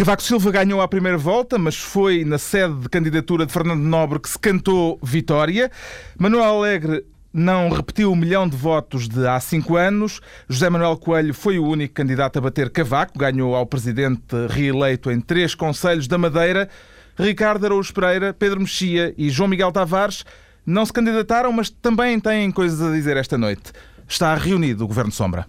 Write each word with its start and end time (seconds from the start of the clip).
Cavaco 0.00 0.22
Silva 0.22 0.50
ganhou 0.50 0.80
a 0.80 0.88
primeira 0.88 1.18
volta, 1.18 1.58
mas 1.58 1.76
foi 1.76 2.24
na 2.24 2.38
sede 2.38 2.74
de 2.76 2.88
candidatura 2.88 3.44
de 3.44 3.52
Fernando 3.52 3.82
Nobre 3.82 4.18
que 4.18 4.30
se 4.30 4.38
cantou 4.38 4.98
vitória. 5.02 5.70
Manuel 6.18 6.56
Alegre 6.56 7.04
não 7.30 7.68
repetiu 7.68 8.10
o 8.10 8.16
milhão 8.16 8.48
de 8.48 8.56
votos 8.56 9.06
de 9.06 9.26
há 9.26 9.38
cinco 9.40 9.76
anos. 9.76 10.22
José 10.48 10.70
Manuel 10.70 10.96
Coelho 10.96 11.34
foi 11.34 11.58
o 11.58 11.66
único 11.66 11.92
candidato 11.92 12.38
a 12.38 12.40
bater 12.40 12.70
Cavaco, 12.70 13.18
ganhou 13.18 13.54
ao 13.54 13.66
presidente 13.66 14.34
reeleito 14.48 15.10
em 15.10 15.20
três 15.20 15.54
conselhos 15.54 16.08
da 16.08 16.16
Madeira. 16.16 16.70
Ricardo 17.18 17.66
Araújo 17.66 17.92
Pereira, 17.92 18.32
Pedro 18.32 18.58
Mexia 18.58 19.14
e 19.18 19.28
João 19.28 19.50
Miguel 19.50 19.70
Tavares 19.70 20.24
não 20.64 20.86
se 20.86 20.94
candidataram, 20.94 21.52
mas 21.52 21.68
também 21.68 22.18
têm 22.18 22.50
coisas 22.50 22.80
a 22.80 22.90
dizer 22.90 23.18
esta 23.18 23.36
noite. 23.36 23.70
Está 24.08 24.34
reunido 24.34 24.82
o 24.82 24.88
Governo 24.88 25.12
Sombra. 25.12 25.46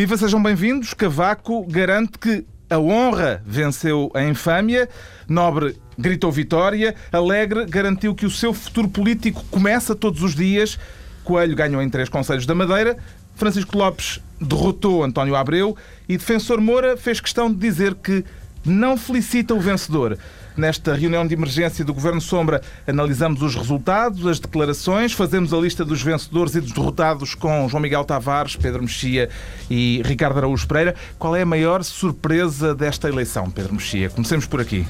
Viva, 0.00 0.16
sejam 0.16 0.42
bem-vindos. 0.42 0.94
Cavaco 0.94 1.62
garante 1.66 2.18
que 2.18 2.46
a 2.70 2.78
honra 2.78 3.42
venceu 3.44 4.10
a 4.14 4.22
infâmia. 4.24 4.88
Nobre 5.28 5.76
gritou 5.98 6.32
vitória. 6.32 6.94
Alegre 7.12 7.66
garantiu 7.66 8.14
que 8.14 8.24
o 8.24 8.30
seu 8.30 8.54
futuro 8.54 8.88
político 8.88 9.44
começa 9.50 9.94
todos 9.94 10.22
os 10.22 10.34
dias. 10.34 10.78
Coelho 11.22 11.54
ganhou 11.54 11.82
em 11.82 11.90
três 11.90 12.08
conselhos 12.08 12.46
da 12.46 12.54
Madeira. 12.54 12.96
Francisco 13.34 13.76
Lopes 13.76 14.20
derrotou 14.40 15.04
António 15.04 15.36
Abreu. 15.36 15.76
E 16.08 16.16
Defensor 16.16 16.62
Moura 16.62 16.96
fez 16.96 17.20
questão 17.20 17.52
de 17.52 17.58
dizer 17.58 17.94
que 17.94 18.24
não 18.64 18.96
felicita 18.96 19.52
o 19.52 19.60
vencedor. 19.60 20.16
Nesta 20.60 20.94
reunião 20.94 21.26
de 21.26 21.32
emergência 21.32 21.82
do 21.82 21.94
Governo 21.94 22.20
Sombra, 22.20 22.60
analisamos 22.86 23.40
os 23.40 23.54
resultados, 23.54 24.26
as 24.26 24.38
declarações, 24.38 25.14
fazemos 25.14 25.54
a 25.54 25.56
lista 25.56 25.86
dos 25.86 26.02
vencedores 26.02 26.54
e 26.54 26.60
dos 26.60 26.72
derrotados 26.72 27.34
com 27.34 27.66
João 27.66 27.80
Miguel 27.80 28.04
Tavares, 28.04 28.56
Pedro 28.56 28.82
Mexia 28.82 29.30
e 29.70 30.02
Ricardo 30.04 30.36
Araújo 30.36 30.68
Pereira. 30.68 30.94
Qual 31.18 31.34
é 31.34 31.40
a 31.40 31.46
maior 31.46 31.82
surpresa 31.82 32.74
desta 32.74 33.08
eleição, 33.08 33.50
Pedro 33.50 33.72
Mexia? 33.72 34.10
Comecemos 34.10 34.44
por 34.44 34.60
aqui. 34.60 34.86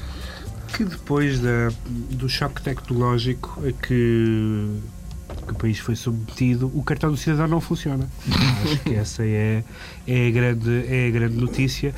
Que 0.75 0.83
depois 0.83 1.39
da, 1.39 1.71
do 1.87 2.27
choque 2.27 2.61
tecnológico 2.61 3.61
a 3.65 3.71
que 3.71 3.91
que 3.91 5.00
país 5.61 5.77
foi 5.77 5.95
submetido, 5.95 6.71
o 6.73 6.81
cartão 6.83 7.11
do 7.11 7.17
cidadão 7.17 7.47
não 7.47 7.61
funciona. 7.61 8.09
Acho 8.63 8.79
que 8.79 8.95
essa 8.95 9.23
é, 9.23 9.63
é, 10.07 10.27
a, 10.27 10.31
grande, 10.31 10.85
é 10.87 11.07
a 11.07 11.11
grande 11.11 11.37
notícia. 11.37 11.93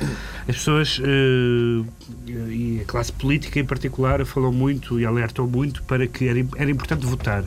As 0.46 0.56
pessoas, 0.56 0.98
uh, 0.98 1.86
e 2.26 2.80
a 2.82 2.84
classe 2.84 3.10
política 3.10 3.58
em 3.58 3.64
particular, 3.64 4.24
falou 4.26 4.52
muito 4.52 5.00
e 5.00 5.06
alertou 5.06 5.48
muito 5.48 5.82
para 5.84 6.06
que 6.06 6.28
era, 6.28 6.46
era 6.56 6.70
importante 6.70 7.06
votar 7.06 7.44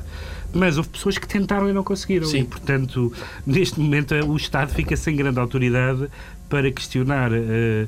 mas 0.53 0.77
houve 0.77 0.89
pessoas 0.89 1.17
que 1.17 1.27
tentaram 1.27 1.69
e 1.69 1.73
não 1.73 1.83
conseguiram. 1.83 2.25
Sim. 2.25 2.39
E, 2.39 2.43
portanto, 2.45 3.11
neste 3.45 3.79
momento 3.79 4.15
o 4.15 4.35
Estado 4.37 4.73
fica 4.73 4.95
sem 4.95 5.15
grande 5.15 5.37
autoridade 5.39 6.07
para 6.49 6.71
questionar 6.71 7.31
uh, 7.31 7.87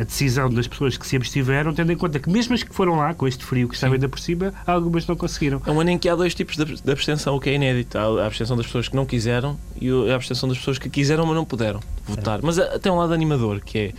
a 0.00 0.04
decisão 0.04 0.50
das 0.50 0.66
pessoas 0.66 0.96
que 0.96 1.06
se 1.06 1.16
abstiveram, 1.16 1.72
tendo 1.72 1.92
em 1.92 1.96
conta 1.96 2.18
que 2.18 2.28
mesmo 2.28 2.54
as 2.54 2.62
que 2.62 2.74
foram 2.74 2.96
lá, 2.96 3.14
com 3.14 3.26
este 3.26 3.44
frio 3.44 3.68
que 3.68 3.74
estava 3.74 3.94
ainda 3.94 4.08
por 4.08 4.18
cima, 4.18 4.52
algumas 4.66 5.06
não 5.06 5.16
conseguiram. 5.16 5.62
É 5.64 5.70
um 5.70 5.80
ano 5.80 5.90
em 5.90 5.98
que 5.98 6.08
há 6.08 6.16
dois 6.16 6.34
tipos 6.34 6.56
de 6.56 6.90
abstenção, 6.90 7.36
o 7.36 7.40
que 7.40 7.50
é 7.50 7.54
inédito. 7.54 7.96
Há 7.96 8.22
a 8.22 8.26
abstenção 8.26 8.56
das 8.56 8.66
pessoas 8.66 8.88
que 8.88 8.96
não 8.96 9.06
quiseram 9.06 9.56
e 9.80 9.88
a 10.10 10.14
abstenção 10.14 10.48
das 10.48 10.58
pessoas 10.58 10.78
que 10.78 10.88
quiseram, 10.88 11.26
mas 11.26 11.34
não 11.34 11.44
puderam 11.44 11.80
votar. 12.06 12.38
É. 12.38 12.42
Mas 12.42 12.56
tem 12.80 12.90
um 12.90 12.96
lado 12.96 13.12
animador, 13.12 13.60
que 13.60 13.78
é, 13.78 13.92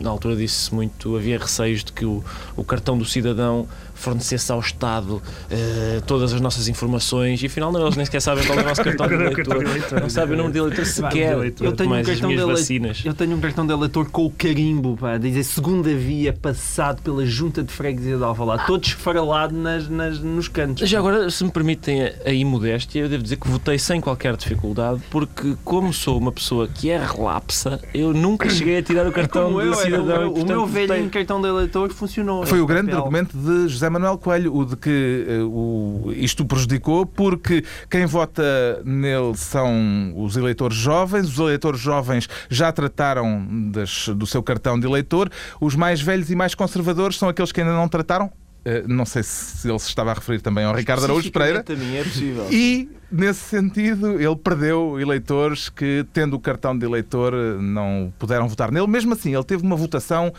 na 0.00 0.10
altura 0.10 0.36
disse 0.36 0.74
muito, 0.74 1.16
havia 1.16 1.38
receios 1.38 1.82
de 1.84 1.92
que 1.92 2.04
o, 2.04 2.22
o 2.56 2.64
cartão 2.64 2.96
do 2.96 3.04
cidadão 3.04 3.66
fornecesse 3.94 4.50
ao 4.50 4.58
Estado 4.58 5.16
uh, 5.16 6.02
todas 6.06 6.32
as 6.32 6.40
nossas 6.40 6.66
informações 6.66 7.40
e 7.42 7.46
afinal 7.46 7.70
não, 7.70 7.82
eles 7.82 7.96
nem 7.96 8.04
sequer 8.04 8.20
sabem 8.20 8.44
qual 8.44 8.58
é 8.58 8.62
o 8.62 8.64
nosso 8.64 8.82
cartão 8.84 9.06
de 9.06 9.14
eleitor. 9.14 10.00
Não 10.00 10.10
sabem 10.10 10.34
o 10.34 10.38
nome 10.38 10.52
de 10.52 10.58
eleitor 10.58 10.84
sequer. 10.84 11.36
Eu 11.60 11.72
tenho 11.72 11.94
um 11.94 12.02
cartão 12.02 12.28
de 12.28 12.34
eleitor 12.34 12.62
eu 13.04 13.14
tenho 13.14 13.36
um 13.36 13.40
cartão 13.40 13.66
de 13.66 13.72
eleitor 13.72 14.10
com 14.10 14.26
o 14.26 14.30
carimbo, 14.30 14.81
pá, 14.98 15.18
dizer 15.18 15.44
segunda 15.44 15.94
via 15.94 16.32
passado 16.32 17.02
pela 17.02 17.24
junta 17.26 17.62
de 17.62 17.72
freguesia 17.72 18.16
de 18.16 18.24
Alvalade, 18.24 18.66
todo 18.66 18.84
esfarelado 18.84 19.54
nas, 19.54 19.88
nas, 19.88 20.18
nos 20.18 20.48
cantos. 20.48 20.88
Já 20.88 20.98
agora, 20.98 21.30
se 21.30 21.44
me 21.44 21.50
permitem 21.50 22.02
a, 22.02 22.12
a 22.26 22.32
imodéstia, 22.32 23.00
eu 23.00 23.08
devo 23.08 23.22
dizer 23.22 23.36
que 23.36 23.48
votei 23.48 23.78
sem 23.78 24.00
qualquer 24.00 24.36
dificuldade, 24.36 25.00
porque 25.10 25.56
como 25.64 25.92
sou 25.92 26.18
uma 26.18 26.32
pessoa 26.32 26.66
que 26.66 26.90
é 26.90 26.98
relapsa, 26.98 27.80
eu 27.92 28.12
nunca 28.12 28.48
cheguei 28.48 28.78
a 28.78 28.82
tirar 28.82 29.06
o 29.06 29.12
cartão 29.12 29.52
de 29.58 29.76
cidadão. 29.76 30.30
o, 30.30 30.34
meu, 30.34 30.42
o 30.44 30.46
meu 30.46 30.66
velhinho 30.66 31.10
cartão 31.10 31.40
de 31.40 31.48
eleitor 31.48 31.92
funcionou. 31.92 32.46
Foi 32.46 32.60
o 32.60 32.66
grande 32.66 32.86
papel. 32.86 32.98
argumento 33.00 33.36
de 33.36 33.68
José 33.68 33.88
Manuel 33.90 34.18
Coelho, 34.18 34.54
o 34.54 34.64
de 34.64 34.76
que 34.76 35.26
uh, 35.28 35.46
o, 35.46 36.12
isto 36.12 36.44
prejudicou, 36.44 37.04
porque 37.04 37.64
quem 37.90 38.06
vota 38.06 38.42
nele 38.84 39.36
são 39.36 40.14
os 40.16 40.36
eleitores 40.36 40.76
jovens, 40.76 41.28
os 41.28 41.38
eleitores 41.38 41.80
jovens 41.80 42.28
já 42.48 42.72
trataram 42.72 42.92
trataram 42.92 43.70
das, 43.70 44.08
do 44.08 44.26
seu 44.26 44.42
cartão 44.42 44.71
de 44.78 44.86
eleitor. 44.86 45.30
Os 45.60 45.74
mais 45.74 46.00
velhos 46.00 46.30
e 46.30 46.36
mais 46.36 46.54
conservadores 46.54 47.18
são 47.18 47.28
aqueles 47.28 47.52
que 47.52 47.60
ainda 47.60 47.72
não 47.72 47.88
trataram. 47.88 48.30
Uh, 48.64 48.86
não 48.86 49.04
sei 49.04 49.24
se 49.24 49.68
ele 49.68 49.78
se 49.80 49.88
estava 49.88 50.12
a 50.12 50.14
referir 50.14 50.40
também 50.40 50.64
ao 50.64 50.72
Ricardo 50.72 51.04
Araújo 51.04 51.32
Pereira. 51.32 51.64
Também 51.64 51.98
é 51.98 52.04
possível. 52.04 52.46
E, 52.48 52.88
nesse 53.10 53.40
sentido, 53.40 54.20
ele 54.20 54.36
perdeu 54.36 55.00
eleitores 55.00 55.68
que, 55.68 56.06
tendo 56.12 56.36
o 56.36 56.38
cartão 56.40 56.78
de 56.78 56.86
eleitor, 56.86 57.34
não 57.60 58.12
puderam 58.20 58.46
votar 58.46 58.70
nele. 58.70 58.86
Mesmo 58.86 59.14
assim, 59.14 59.34
ele 59.34 59.42
teve 59.42 59.64
uma 59.64 59.74
votação 59.74 60.32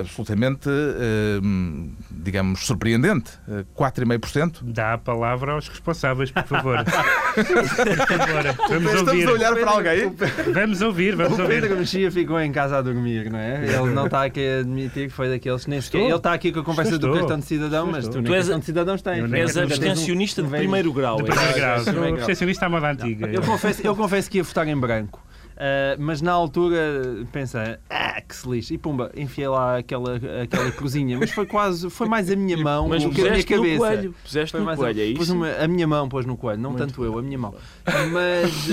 absolutamente, 0.00 0.68
ehm, 0.68 1.90
digamos, 2.10 2.60
surpreendente. 2.66 3.30
4,5%. 3.74 4.60
Dá 4.62 4.94
a 4.94 4.98
palavra 4.98 5.52
aos 5.52 5.68
responsáveis, 5.68 6.30
por 6.30 6.44
favor. 6.44 6.84
favor. 6.84 8.42
Vamos 8.68 8.92
Estamos 8.92 9.08
ouvir. 9.08 9.28
a 9.28 9.32
olhar 9.32 9.54
para 9.54 9.70
alguém. 9.70 10.12
Vamos 10.52 10.82
ouvir, 10.82 11.16
vamos 11.16 11.38
o 11.38 11.42
ouvir. 11.42 11.58
O 11.58 11.60
Pedro 11.60 11.78
Mexia 11.78 12.10
ficou 12.10 12.40
em 12.40 12.52
casa 12.52 12.78
a 12.78 12.82
dormir, 12.82 13.30
não 13.30 13.38
é? 13.38 13.64
Ele 13.64 13.90
não 13.92 14.06
está 14.06 14.24
aqui 14.24 14.46
a 14.46 14.60
admitir 14.60 15.08
que 15.08 15.14
foi 15.14 15.28
daqueles 15.28 15.64
que 15.64 15.70
nem 15.70 15.80
sequer... 15.80 16.02
Ele 16.02 16.14
está 16.14 16.32
aqui 16.32 16.52
com 16.52 16.60
a 16.60 16.64
conversa 16.64 16.98
do 16.98 17.12
cartão 17.12 17.38
de 17.38 17.44
cidadão, 17.44 17.86
mas 17.86 18.08
tu, 18.08 18.22
tu 18.22 18.34
és 18.34 18.52
cartão 18.52 18.58
de 18.58 18.64
cidadãos 18.66 19.02
tens. 19.02 19.32
És 19.32 19.56
abstencionista 19.56 20.42
de 20.42 20.48
primeiro 20.48 20.92
grau. 20.92 21.16
De 21.16 21.24
primeiro 21.24 21.54
grau. 21.54 22.14
Abstencionista 22.14 22.66
à 22.66 22.68
moda 22.68 22.90
antiga. 22.90 23.26
Eu 23.28 23.42
confesso, 23.42 23.86
eu 23.86 23.96
confesso 23.96 24.30
que 24.30 24.38
ia 24.38 24.44
votar 24.44 24.66
em 24.68 24.76
branco. 24.76 25.20
Uh, 25.52 26.00
mas 26.00 26.22
na 26.22 26.32
altura 26.32 27.26
pensa, 27.30 27.78
ah, 27.88 28.20
que 28.20 28.34
se 28.34 28.48
lixe, 28.48 28.74
e 28.74 28.78
pumba, 28.78 29.12
enfiei 29.16 29.48
lá 29.48 29.78
aquela, 29.78 30.16
aquela 30.42 30.70
cruzinha, 30.72 31.18
mas 31.18 31.30
foi 31.30 31.46
quase, 31.46 31.90
foi 31.90 32.08
mais 32.08 32.30
a 32.30 32.36
minha 32.36 32.56
mão 32.56 32.88
mas 32.88 33.02
do 33.02 33.10
que 33.10 33.20
a 33.20 33.32
minha 33.32 33.44
cabeça. 33.44 33.78
Coelho. 33.78 34.14
Puseste 34.22 34.52
foi 34.52 34.60
no 34.60 34.76
coelho, 34.76 35.00
é 35.00 35.04
isso? 35.04 35.34
Uma, 35.34 35.50
a 35.52 35.68
minha 35.68 35.86
mão 35.86 36.08
pôs 36.08 36.26
no 36.26 36.36
coelho, 36.36 36.60
não 36.60 36.70
Muito 36.70 36.86
tanto 36.86 37.04
eu, 37.04 37.18
a 37.18 37.22
minha 37.22 37.38
mão. 37.38 37.54
Mas. 38.12 38.68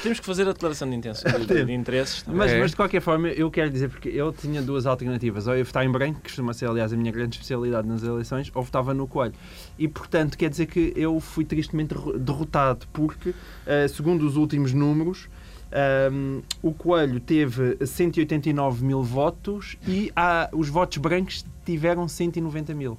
temos, 0.00 0.20
que 0.20 0.26
fazer 0.26 0.48
a 0.48 0.52
declaração 0.52 0.88
de 0.88 0.96
intenção, 0.96 1.30
de, 1.40 1.64
de 1.64 1.72
interesses. 1.72 2.24
Mas, 2.26 2.52
é. 2.52 2.60
mas 2.60 2.70
de 2.70 2.76
qualquer 2.76 3.00
forma, 3.00 3.28
eu 3.28 3.50
quero 3.50 3.70
dizer, 3.70 3.88
porque 3.88 4.08
eu 4.08 4.32
tinha 4.32 4.62
duas 4.62 4.86
alternativas. 4.86 5.46
Ou 5.46 5.54
eu 5.54 5.64
votava 5.64 5.84
em 5.84 5.90
branco, 5.90 6.20
que 6.20 6.28
costuma 6.28 6.52
ser, 6.52 6.66
aliás, 6.66 6.92
a 6.92 6.96
minha 6.96 7.12
grande 7.12 7.36
especialidade 7.36 7.86
nas 7.86 8.02
eleições, 8.02 8.50
ou 8.54 8.62
votava 8.62 8.94
no 8.94 9.06
coelho. 9.06 9.34
E, 9.78 9.88
portanto, 9.88 10.38
quer 10.38 10.48
dizer 10.48 10.66
que 10.66 10.92
eu 10.96 11.18
fui 11.20 11.44
tristemente 11.44 11.94
derrotado, 12.18 12.86
porque, 12.92 13.30
uh, 13.30 13.88
segundo 13.88 14.26
os 14.26 14.36
últimos 14.36 14.72
números, 14.72 15.28
um, 16.12 16.42
o 16.62 16.72
Coelho 16.72 17.18
teve 17.20 17.78
189 17.84 18.84
mil 18.84 19.02
votos 19.02 19.76
e 19.86 20.12
há, 20.14 20.48
os 20.52 20.68
votos 20.68 20.98
brancos 20.98 21.44
tiveram 21.64 22.06
190 22.06 22.74
mil. 22.74 22.98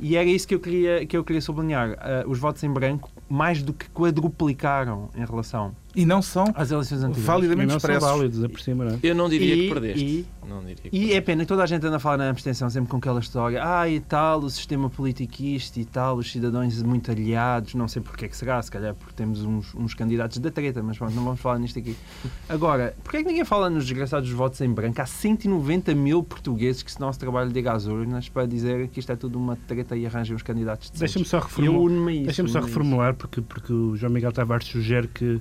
E 0.00 0.16
era 0.16 0.28
isso 0.28 0.46
que 0.48 0.54
eu 0.54 0.60
queria, 0.60 1.06
que 1.06 1.16
eu 1.16 1.22
queria 1.22 1.40
sublinhar. 1.40 1.90
Uh, 1.90 2.28
os 2.28 2.38
votos 2.38 2.62
em 2.64 2.70
branco 2.70 3.10
mais 3.28 3.62
do 3.62 3.72
que 3.72 3.88
quadruplicaram 3.90 5.08
em 5.14 5.24
relação 5.24 5.74
e 5.94 6.04
não 6.04 6.20
são 6.22 6.44
às 6.54 6.70
eleições 6.70 6.98
anteriores. 6.98 7.24
validamente 7.24 7.68
não 7.68 7.76
expressos. 7.76 8.02
São 8.02 8.16
válidos, 8.16 8.46
por 8.48 8.60
cima, 8.60 8.84
não 8.84 8.92
é? 8.92 8.98
Eu 9.02 9.14
não 9.14 9.28
diria 9.28 9.54
e, 9.54 9.60
que 9.60 9.68
perdeste. 9.68 10.04
E, 10.04 10.26
não 10.46 10.60
diria 10.60 10.76
que 10.76 10.96
e 10.96 11.12
é 11.12 11.20
pena, 11.20 11.46
toda 11.46 11.62
a 11.62 11.66
gente 11.66 11.86
anda 11.86 11.96
a 11.96 11.98
falar 11.98 12.18
na 12.18 12.30
abstenção 12.30 12.68
sempre 12.68 12.90
com 12.90 12.96
aquela 12.96 13.20
história, 13.20 13.60
ah, 13.62 13.88
e 13.88 14.00
tal, 14.00 14.40
o 14.40 14.50
sistema 14.50 14.90
politiquista 14.90 15.80
e 15.80 15.84
tal, 15.84 16.16
os 16.16 16.30
cidadãos 16.30 16.82
muito 16.82 17.10
aliados, 17.10 17.74
não 17.74 17.88
sei 17.88 18.02
porque 18.02 18.24
é 18.24 18.28
que 18.28 18.36
será, 18.36 18.60
se 18.62 18.70
calhar 18.70 18.94
porque 18.94 19.14
temos 19.14 19.42
uns, 19.42 19.74
uns 19.74 19.94
candidatos 19.94 20.38
da 20.38 20.50
treta, 20.50 20.82
mas 20.82 20.98
pronto, 20.98 21.14
não 21.14 21.24
vamos 21.24 21.40
falar 21.40 21.58
nisto 21.58 21.78
aqui. 21.78 21.96
Agora, 22.48 22.94
porque 23.02 23.18
é 23.18 23.22
que 23.22 23.28
ninguém 23.28 23.44
fala 23.44 23.70
nos 23.70 23.84
desgraçados 23.86 24.30
votos 24.30 24.60
em 24.60 24.70
branco? 24.70 25.00
Há 25.00 25.06
190 25.06 25.94
mil 25.94 26.22
portugueses 26.22 26.82
que 26.82 26.92
se 26.92 27.00
nosso 27.00 27.18
trabalho 27.18 27.50
diga 27.50 27.72
às 27.72 27.86
urnas 27.86 28.28
para 28.28 28.46
dizer 28.46 28.88
que 28.88 29.00
isto 29.00 29.10
é 29.12 29.16
tudo 29.16 29.38
uma 29.38 29.56
treta 29.56 29.96
e 29.96 30.06
arranjem 30.06 30.34
os 30.34 30.42
candidatos 30.42 30.90
de 30.90 30.98
Deixa-me 30.98 31.24
só 31.24 31.38
reformular, 31.38 32.04
deixa 32.24 32.46
só 32.48 32.60
reformular 32.60 33.14
porque, 33.14 33.40
porque 33.40 33.72
o 33.72 33.96
João 33.96 34.12
Miguel 34.12 34.32
Tavares 34.32 34.66
sugere 34.66 35.08
que, 35.08 35.40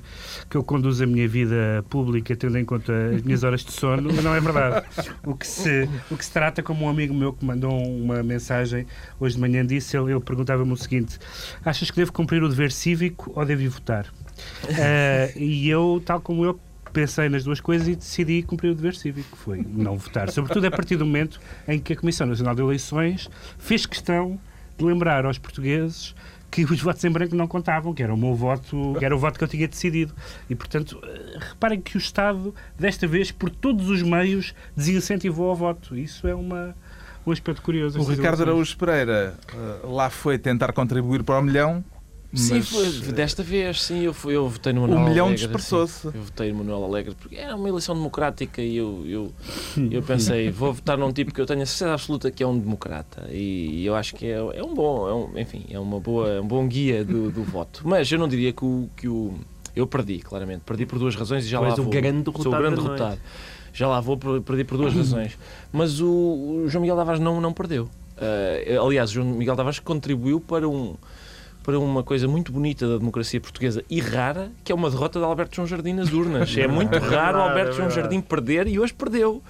que 0.50 0.58
eu 0.58 0.64
conduza 0.64 1.04
a 1.04 1.08
minha 1.08 1.28
vida 1.28 1.84
pública 1.90 2.36
tendo 2.36 2.58
em 2.58 2.66
conta 2.66 2.94
as 3.16 3.22
minhas 3.22 3.44
horas 3.44 3.64
de 3.64 3.72
sono, 3.72 4.12
mas 4.14 4.24
não 4.24 4.36
é 4.36 4.40
verdade. 4.40 4.86
O 5.26 5.36
que 5.36 5.48
se, 5.48 5.90
o 6.12 6.18
que 6.18 6.26
se 6.26 6.32
trata, 6.32 6.62
como 6.62 6.86
um 6.86 6.90
amigo 6.90 7.14
meu 7.14 7.34
que 7.34 7.46
mandou 7.46 7.72
uma 7.72 8.22
mensagem 8.24 8.86
hoje 9.20 9.36
de 9.36 9.42
manhã 9.42 9.66
disse, 9.66 9.98
ele, 9.98 10.12
ele 10.12 10.20
perguntava-me 10.20 10.72
o 10.72 10.78
seguinte: 10.78 11.18
achas 11.64 11.90
que 11.90 11.98
devo 11.98 12.12
cumprir 12.12 12.44
o 12.44 12.50
dever 12.50 12.72
cívico 12.72 13.32
ou 13.36 13.46
devo 13.46 13.62
ir 13.62 13.70
votar? 13.70 14.06
Uh, 14.64 15.38
e 15.38 15.70
eu, 15.70 16.02
tal 16.06 16.20
como 16.22 16.46
eu, 16.46 16.60
pensei 16.94 17.28
nas 17.28 17.44
duas 17.44 17.60
coisas 17.60 17.88
e 17.88 17.96
decidi 17.96 18.44
cumprir 18.44 18.70
o 18.70 18.76
dever 18.76 18.96
cívico, 18.96 19.36
que 19.36 19.38
foi 19.38 19.66
não 19.68 19.98
votar. 19.98 20.30
Sobretudo 20.30 20.68
a 20.68 20.72
partir 20.72 20.96
do 20.96 21.06
momento 21.06 21.40
em 21.68 21.80
que 21.80 21.94
a 21.94 21.96
Comissão 21.96 22.28
Nacional 22.28 22.54
de 22.54 22.62
Eleições 22.62 23.30
fez 23.58 23.86
questão 23.86 24.40
de 24.78 24.86
lembrar 24.86 25.26
aos 25.26 25.38
portugueses 25.38 26.16
que 26.54 26.64
os 26.64 26.80
votos 26.80 27.04
em 27.04 27.10
branco 27.10 27.36
não 27.36 27.48
contavam, 27.48 27.96
que 27.96 28.04
era 28.04 28.14
o 28.14 28.18
meu 28.18 28.36
voto, 28.36 28.96
que 29.00 29.04
era 29.04 29.16
o 29.16 29.18
voto 29.18 29.40
que 29.40 29.44
eu 29.44 29.48
tinha 29.48 29.68
decidido. 29.68 30.14
E, 30.48 30.54
portanto, 30.54 31.02
eh, 31.04 31.40
reparem 31.40 31.82
que 31.82 31.98
o 31.98 32.00
Estado, 32.00 32.54
desta 32.78 33.08
vez, 33.08 33.32
por 33.32 33.50
todos 33.50 33.90
os 33.90 34.04
meios, 34.04 34.54
desincentivou 34.78 35.52
o 35.52 35.56
voto. 35.56 35.98
Isso 35.98 36.28
é 36.28 36.36
uma, 36.36 36.76
um 37.26 37.32
aspecto 37.32 37.60
curioso. 37.60 38.00
O 38.00 38.04
Ricardo. 38.04 38.44
Araújo 38.44 38.78
Pereira 38.78 39.36
eh, 39.52 39.80
lá 39.84 40.12
foi 40.12 40.38
tentar 40.38 40.72
contribuir 40.74 41.24
para 41.24 41.40
o 41.40 41.42
milhão. 41.42 41.84
Sim, 42.34 42.56
mas, 42.56 42.70
foi, 42.70 42.88
eh, 42.88 43.12
desta 43.12 43.44
vez, 43.44 43.82
sim, 43.84 44.02
eu, 44.02 44.14
fui, 44.14 44.36
eu 44.36 44.50
votei 44.50 44.74
no 44.74 44.82
Manuel 44.82 45.00
O 45.00 45.10
milhão 45.10 45.26
Alegre, 45.28 45.44
dispersou-se. 45.46 46.08
Eu 46.08 46.22
votei 46.24 46.52
no 46.52 46.58
Manuel 46.60 46.84
Alegre 46.86 47.14
porque 47.16 47.36
era 47.36 47.56
uma 47.56 47.70
eleição 47.70 47.94
democrática 47.96 48.62
e 48.62 48.76
eu, 48.76 49.04
eu, 49.06 49.34
eu 49.92 50.02
pensei, 50.02 50.50
vou 50.50 50.74
votar 50.74 50.98
num 50.98 51.12
tipo 51.12 51.32
que 51.34 51.40
eu 51.40 51.46
tenho 51.46 51.62
a 51.62 51.66
certeza 51.66 51.94
absoluta 51.94 52.32
que 52.32 52.42
é 52.42 52.48
um 52.48 52.58
democrata 52.58 53.30
e 53.32 53.86
eu 53.86 53.94
acho 53.96 54.16
que 54.16 54.26
é, 54.26 54.38
é 54.38 54.64
um 54.64 54.74
bom, 54.74 55.08
é 55.08 55.14
um, 55.14 55.40
enfim, 55.40 55.66
é 55.70 55.80
uma 55.80 56.00
boa, 56.00 56.28
é 56.30 56.42
um 56.42 56.48
bom 56.48 56.68
guia 56.68 57.06
do, 57.06 57.30
do 57.30 57.44
voto. 57.46 57.82
Mas 57.86 58.12
eu 58.12 58.18
não 58.18 58.28
diria 58.28 58.52
que 58.52 58.66
o, 58.66 58.90
que 58.98 59.08
o. 59.08 59.36
Eu 59.76 59.86
perdi, 59.88 60.20
claramente. 60.20 60.62
Perdi 60.66 60.86
por 60.86 61.00
duas 61.00 61.16
razões 61.16 61.46
e 61.46 61.48
já 61.48 61.60
Tu 61.60 61.64
lá 61.64 61.76
vou. 61.76 61.90
grande 61.90 62.32
Sou 62.42 62.54
o 62.54 62.58
grande 62.58 62.76
derrotado. 62.82 63.20
Já 63.74 63.88
lá 63.88 64.00
vou, 64.00 64.18
per- 64.18 64.42
perdi 64.42 64.64
por 64.64 64.78
duas 64.78 64.94
razões. 64.96 65.38
Mas 65.72 66.00
o, 66.00 66.08
o 66.10 66.66
João 66.68 66.82
Miguel 66.84 66.96
Tavares 66.96 67.20
não, 67.20 67.42
não 67.42 67.52
perdeu. 67.52 67.90
Eh, 68.18 68.78
aliás, 68.80 69.10
o 69.10 69.14
João 69.14 69.28
Miguel 69.30 69.56
Tavares 69.56 69.80
contribuiu 69.80 70.40
para 70.40 70.70
um 70.70 70.96
para 71.64 71.80
uma 71.80 72.04
coisa 72.04 72.28
muito 72.28 72.52
bonita 72.52 72.88
da 72.88 72.98
democracia 72.98 73.40
portuguesa 73.40 73.84
e 73.90 74.00
rara, 74.00 74.52
que 74.64 74.72
é 74.72 74.76
uma 74.76 74.90
derrota 74.90 75.18
de 75.18 75.26
Alberto 75.26 75.56
João 75.56 75.68
Jardim 75.68 75.94
nas 75.94 76.12
urnas. 76.12 76.56
É 76.58 76.68
muito 76.68 76.98
raro 77.00 77.40
o 77.40 77.42
Alberto 77.42 77.72
é 77.72 77.76
João. 77.76 77.90
Jardim 77.90 78.20
perder 78.22 78.68
e 78.68 78.78
hoje 78.80 78.94
perdeu. 78.94 79.42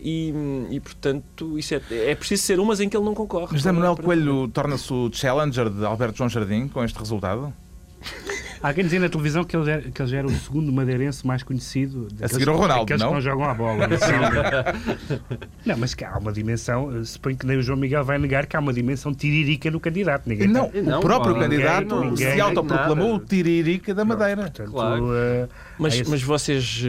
E, 0.00 0.32
e, 0.70 0.80
portanto, 0.80 1.58
isso 1.58 1.74
é, 1.74 1.80
é 1.90 2.14
preciso 2.14 2.44
ser 2.44 2.60
umas 2.60 2.80
em 2.80 2.88
que 2.88 2.96
ele 2.96 3.04
não 3.04 3.14
concorre. 3.14 3.56
José 3.56 3.72
Manuel 3.72 3.96
Coelho 3.96 4.48
torna-se 4.48 4.92
o 4.92 5.10
challenger 5.12 5.68
de 5.68 5.84
Alberto 5.84 6.18
João 6.18 6.28
Jardim 6.28 6.68
com 6.68 6.82
este 6.84 6.98
resultado? 6.98 7.52
Há 8.62 8.72
quem 8.74 8.84
dizia 8.84 9.00
na 9.00 9.08
televisão 9.08 9.44
que 9.44 9.56
ele, 9.56 9.64
já, 9.66 9.80
que 9.80 10.02
ele 10.02 10.10
já 10.10 10.18
era 10.18 10.26
o 10.26 10.30
segundo 10.30 10.72
madeirense 10.72 11.26
mais 11.26 11.42
conhecido. 11.42 12.08
daqueles- 12.12 12.32
seguir 12.32 12.48
ao 12.48 12.56
Ronaldo, 12.56 12.80
daqueles 12.86 13.00
não? 13.02 13.08
que 13.08 13.14
não 13.14 13.20
jogam 13.20 13.44
a 13.50 13.54
bola. 13.54 13.88
não, 15.64 15.76
mas 15.78 15.94
que 15.94 16.04
há 16.04 16.16
uma 16.18 16.32
dimensão, 16.32 16.96
eh, 16.98 17.04
suponho 17.04 17.36
que 17.36 17.46
nem 17.46 17.58
o 17.58 17.62
João 17.62 17.78
Miguel 17.78 18.04
vai 18.04 18.18
negar 18.18 18.46
que 18.46 18.56
há 18.56 18.60
uma 18.60 18.72
dimensão 18.72 19.14
tiririca 19.14 19.70
no 19.70 19.78
candidato. 19.80 20.28
Ninguém 20.28 20.48
Não, 20.48 20.68
tem- 20.68 20.82
o 20.82 21.00
próprio 21.00 21.34
pá, 21.34 21.40
candidato 21.40 21.94
ninguém- 22.00 22.16
se 22.16 22.24
ninguém- 22.24 22.40
autoproclamou 22.40 23.14
o. 23.16 23.18
Tiririca 23.20 23.94
da 23.94 24.04
Madeira. 24.04 24.42
Portanto, 24.42 24.70
Claro. 24.70 25.08
eh, 25.14 25.48
Mas, 25.78 25.94
esse- 25.94 26.10
mas 26.10 26.22
vocês. 26.22 26.84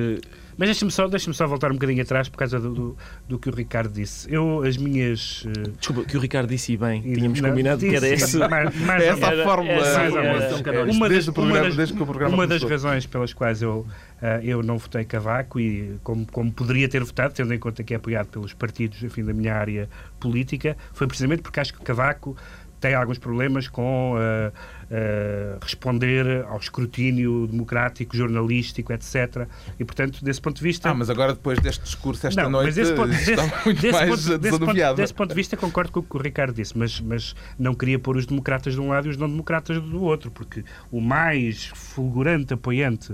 Mas 0.60 0.68
deixa-me 0.68 0.92
só, 0.92 1.08
deixa 1.08 1.32
só 1.32 1.48
voltar 1.48 1.72
um 1.72 1.76
bocadinho 1.76 2.02
atrás 2.02 2.28
por 2.28 2.36
causa 2.38 2.60
do, 2.60 2.74
do, 2.74 2.98
do 3.30 3.40
que 3.40 3.48
o 3.50 3.56
Ricardo 3.56 3.94
disse. 3.94 4.32
Eu, 4.32 4.62
as 4.62 4.76
minhas. 4.76 5.46
eh, 5.48 5.70
Desculpa, 5.80 6.04
que 6.04 6.18
o 6.18 6.20
Ricardo 6.20 6.50
disse 6.50 6.76
bem. 6.76 7.02
e- 7.06 7.14
Tínhamos 7.16 7.40
não, 7.40 7.50
combinado 7.50 7.80
que 7.80 7.96
era 7.96 8.10
disse- 8.14 8.26
esse. 8.26 8.38
mais- 8.50 8.76
mais 8.82 9.02
É 9.04 9.08
essa 9.08 9.28
a 9.30 9.44
fórmula. 9.46 9.74
essa 9.78 10.00
mais 10.00 10.12
ou 10.14 10.20
era- 10.20 10.28
menos. 10.34 10.44
era- 10.68 10.84
Uma 10.92 11.10
das, 11.10 11.28
uma 11.30 11.60
das- 11.62 11.76
desde 11.78 11.94
que 11.96 12.04
o 12.04 12.06
programa 12.06 12.34
uma 12.36 12.46
das 12.46 12.62
começou. 12.62 12.90
razões 12.90 13.06
pelas 13.06 13.32
quais 13.34 13.62
eu, 13.62 13.88
ah, 14.22 14.42
eu 14.44 14.62
não 14.62 14.78
votei 14.78 15.06
Cavaco 15.06 15.62
e 15.62 15.96
como, 16.04 16.26
como 16.30 16.52
poderia 16.52 16.90
ter 16.90 17.02
votado, 17.06 17.34
tendo 17.34 17.54
em 17.54 17.58
conta 17.58 17.82
que 17.82 17.94
é 17.94 17.98
apoiado 17.98 18.28
pelos 18.28 18.54
partidos 18.54 19.02
enfim, 19.02 19.24
da 19.24 19.34
minha 19.34 19.56
área 19.56 19.88
política, 20.20 20.76
foi 20.94 21.08
precisamente 21.08 21.42
porque 21.42 21.62
acho 21.62 21.74
que 21.74 21.80
Cavaco 21.82 22.36
tem 22.80 22.94
alguns 22.94 23.18
problemas 23.18 23.68
com 23.68 24.16
ah, 24.18 24.52
ah, 24.92 25.58
responder 25.62 26.46
ao 26.46 26.58
escrutínio 26.58 27.46
democrático, 27.48 28.16
jornalístico, 28.16 28.92
etc. 28.94 29.48
E, 29.80 29.86
portanto, 29.86 30.24
desse 30.24 30.42
ponto 30.42 30.58
de 30.58 30.64
vista... 30.64 30.90
Ah, 30.90 30.94
mas 30.94 31.10
agora 31.10 31.34
depois 31.34 31.60
deste 31.60 31.84
discurso 31.84 32.26
esta 32.28 32.44
Não, 32.44 32.50
noite 32.50 32.66
mas 32.68 32.76
desse 32.76 32.94
ponto, 32.94 33.12
está 33.14 33.44
desse- 33.44 33.66
muito 33.66 33.82
desse 33.82 33.92
mais 33.94 34.10
ponto- 34.10 34.38
desse 34.40 34.60
ponto- 34.60 34.96
desse 34.96 35.14
ponto 35.14 35.30
de 35.30 35.36
vista 35.36 35.58
concordo 35.58 35.92
com 35.92 36.00
o 36.00 36.04
que 36.04 36.18
o 36.18 36.20
Ricardo 36.22 36.54
disse, 36.56 36.78
mas, 36.78 37.00
mas 37.02 37.36
não 37.58 37.74
queria 37.76 38.00
pôr 38.00 38.18
os 38.18 38.26
democratas 38.26 38.74
de 38.74 38.80
um 38.82 38.90
lado 38.90 39.08
e 39.08 39.10
os 39.12 39.18
não-democratas 39.18 39.80
do 39.82 40.02
outro, 40.04 40.32
porque 40.32 40.64
o 40.92 41.00
mais 41.02 41.66
fulgurante 41.76 42.54
apoiante 42.54 43.14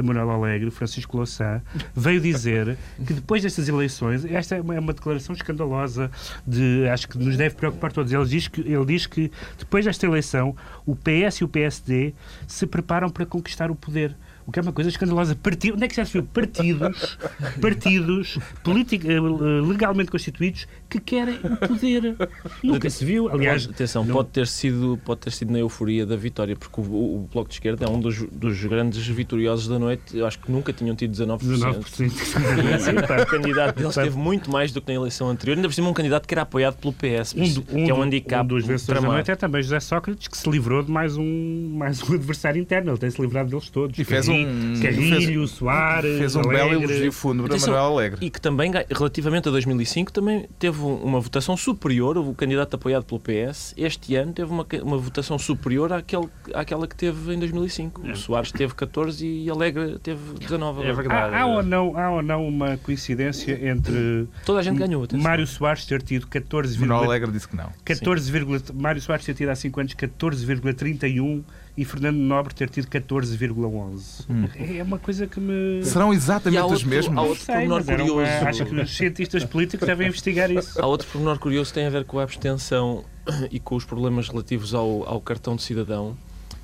de 0.00 0.06
Manuel 0.06 0.30
Alegre, 0.30 0.70
Francisco 0.70 1.16
Louçã, 1.16 1.60
veio 1.94 2.20
dizer 2.20 2.76
que 3.06 3.12
depois 3.12 3.42
destas 3.42 3.68
eleições, 3.68 4.24
esta 4.24 4.56
é 4.56 4.60
uma, 4.60 4.74
é 4.74 4.80
uma 4.80 4.92
declaração 4.92 5.34
escandalosa, 5.34 6.10
de, 6.46 6.88
acho 6.88 7.08
que 7.08 7.18
nos 7.18 7.36
deve 7.36 7.54
preocupar 7.54 7.92
todos. 7.92 8.12
Ele 8.12 8.24
diz, 8.24 8.48
que, 8.48 8.60
ele 8.60 8.84
diz 8.84 9.06
que 9.06 9.30
depois 9.58 9.84
desta 9.84 10.06
eleição 10.06 10.56
o 10.86 10.96
PS 10.96 11.36
e 11.40 11.44
o 11.44 11.48
PSD 11.48 12.14
se 12.46 12.66
preparam 12.66 13.10
para 13.10 13.26
conquistar 13.26 13.70
o 13.70 13.74
poder. 13.74 14.14
O 14.50 14.52
que 14.52 14.58
é 14.58 14.62
uma 14.62 14.72
coisa 14.72 14.90
escandalosa. 14.90 15.36
Partido, 15.36 15.74
onde 15.74 15.84
é 15.84 15.88
que 15.88 15.94
já 15.94 16.04
se 16.04 16.12
viu? 16.14 16.24
Partidos, 16.24 17.16
partidos 17.60 18.36
politic, 18.64 19.04
eh, 19.06 19.20
legalmente 19.64 20.10
constituídos 20.10 20.66
que 20.88 20.98
querem 20.98 21.36
o 21.36 21.68
poder. 21.68 22.16
Nunca 22.60 22.90
se 22.90 23.04
viu. 23.04 23.28
Aliás, 23.28 23.62
Pode- 23.66 23.74
atenção, 23.76 24.04
não- 24.04 24.12
pode, 24.14 24.30
ter 24.30 24.48
sido, 24.48 24.98
pode 25.04 25.20
ter 25.20 25.30
sido 25.30 25.52
na 25.52 25.60
euforia 25.60 26.04
da 26.04 26.16
vitória, 26.16 26.56
porque 26.56 26.80
o, 26.80 26.84
o 26.84 27.28
Bloco 27.32 27.48
de 27.48 27.54
Esquerda 27.54 27.84
é 27.86 27.88
um 27.88 28.00
dos, 28.00 28.22
dos 28.32 28.60
grandes 28.64 29.06
vitoriosos 29.06 29.68
da 29.68 29.78
noite. 29.78 30.16
Eu 30.16 30.26
acho 30.26 30.40
que 30.40 30.50
nunca 30.50 30.72
tinham 30.72 30.96
tido 30.96 31.12
19%. 31.12 31.38
19%. 31.38 32.10
Sim, 32.10 32.90
E 32.90 33.06
pá. 33.06 33.22
o 33.22 33.26
candidato 33.26 33.76
deles 33.76 33.94
teve 33.94 34.16
muito 34.16 34.50
mais 34.50 34.72
do 34.72 34.80
que 34.82 34.88
na 34.88 34.94
eleição 34.94 35.28
anterior. 35.28 35.54
Ainda 35.56 35.68
por 35.68 35.74
cima, 35.74 35.88
um 35.88 35.94
candidato 35.94 36.26
que 36.26 36.34
era 36.34 36.42
apoiado 36.42 36.76
pelo 36.78 36.92
PS, 36.92 37.34
Um, 37.36 37.52
do- 37.52 37.60
um 37.78 37.84
que 37.84 37.90
é 37.90 37.94
um 37.94 38.02
handicap 38.02 38.42
um 38.44 38.48
dos 38.48 38.66
vencedores 38.66 39.00
da 39.02 39.08
noite 39.08 39.30
é 39.30 39.36
também 39.36 39.62
José 39.62 39.78
Sócrates, 39.78 40.26
que 40.26 40.36
se 40.36 40.50
livrou 40.50 40.82
de 40.82 40.90
mais 40.90 41.16
um, 41.16 41.70
mais 41.76 42.02
um 42.02 42.14
adversário 42.14 42.60
interno. 42.60 42.90
Ele 42.90 42.98
tem-se 42.98 43.20
livrado 43.22 43.48
deles 43.50 43.70
todos. 43.70 43.96
E 43.96 44.02
fez 44.04 44.26
Carrilho, 44.44 45.06
um- 45.06 45.10
Carrilho, 45.10 45.48
Soares, 45.48 46.18
Fez 46.18 46.36
um 46.36 46.42
belo 46.42 46.72
elogio 46.72 47.12
fúnebre 47.12 47.52
a 47.52 47.54
Atenção, 47.56 47.74
Manuel 47.74 47.92
Alegre. 47.92 48.18
E 48.26 48.30
que 48.30 48.40
também, 48.40 48.70
relativamente 48.90 49.48
a 49.48 49.52
2005, 49.52 50.12
também 50.12 50.46
teve 50.58 50.80
um- 50.80 50.96
uma 51.02 51.20
votação 51.20 51.56
superior, 51.56 52.16
o 52.18 52.34
candidato 52.34 52.74
apoiado 52.74 53.04
pelo 53.04 53.20
PS, 53.20 53.74
este 53.76 54.14
ano 54.16 54.32
teve 54.32 54.50
uma, 54.52 54.66
uma 54.82 54.98
votação 54.98 55.38
superior 55.38 55.92
àquele, 55.92 56.28
àquela 56.54 56.86
que 56.86 56.94
teve 56.96 57.34
em 57.34 57.38
2005. 57.38 58.06
É. 58.06 58.12
O 58.12 58.16
Soares 58.16 58.52
teve 58.52 58.74
14 58.74 59.26
e 59.26 59.48
Alegre 59.50 59.98
teve 60.02 60.20
19. 60.38 60.82
É 60.82 60.92
verdade. 60.92 61.34
Há, 61.34 61.40
há 61.42 61.46
ou 61.46 61.62
não, 61.62 61.96
há 61.96 62.10
ou 62.10 62.22
não 62.22 62.46
uma 62.46 62.76
coincidência 62.78 63.52
entre 63.68 64.26
Toda 64.44 64.60
a 64.60 64.62
gente 64.62 64.78
ganhou. 64.78 65.04
atenção. 65.04 65.22
Mário 65.22 65.46
Soares 65.46 65.84
ter 65.86 66.02
tido 66.02 66.26
14, 66.26 66.78
Manuel 66.78 67.04
Alegre 67.04 67.30
disse 67.30 67.48
que 67.48 67.56
não. 67.56 67.70
14, 67.84 68.32
Mário 68.74 69.00
Soares 69.00 69.24
ter 69.24 69.34
tido 69.34 69.48
há 69.48 69.54
5 69.54 69.80
anos 69.80 69.94
14,31 69.94 71.42
e 71.76 71.84
Fernando 71.84 72.16
Nobre 72.18 72.52
ter 72.54 72.68
tido 72.68 72.88
14,11. 72.88 74.26
Hum. 74.28 74.48
É 74.78 74.82
uma 74.82 74.98
coisa 74.98 75.26
que 75.26 75.38
me. 75.40 75.82
Serão 75.84 76.12
exatamente 76.12 76.58
há 76.60 76.66
os 76.66 76.72
outro- 76.72 76.88
mesmos. 76.88 77.12
há 77.12 77.14
Não 77.22 77.28
outro 77.28 77.44
sei, 77.44 77.54
pormenor 77.54 77.82
era 77.86 78.02
uma- 78.04 78.12
curioso. 78.14 78.46
acho 78.48 78.64
que 78.66 78.74
os 78.74 78.96
cientistas 78.96 79.44
políticos 79.44 79.86
devem 79.86 80.08
investigar 80.08 80.50
isso. 80.50 80.80
Há 80.80 80.86
outro 80.86 81.06
pormenor 81.08 81.38
curioso 81.38 81.70
que 81.70 81.74
tem 81.74 81.86
a 81.86 81.90
ver 81.90 82.04
com 82.04 82.18
a 82.18 82.22
abstenção 82.22 83.04
e 83.50 83.58
com 83.60 83.76
os 83.76 83.84
problemas 83.84 84.28
relativos 84.28 84.74
ao, 84.74 85.08
ao 85.08 85.20
cartão 85.20 85.56
de 85.56 85.62
cidadão, 85.62 86.16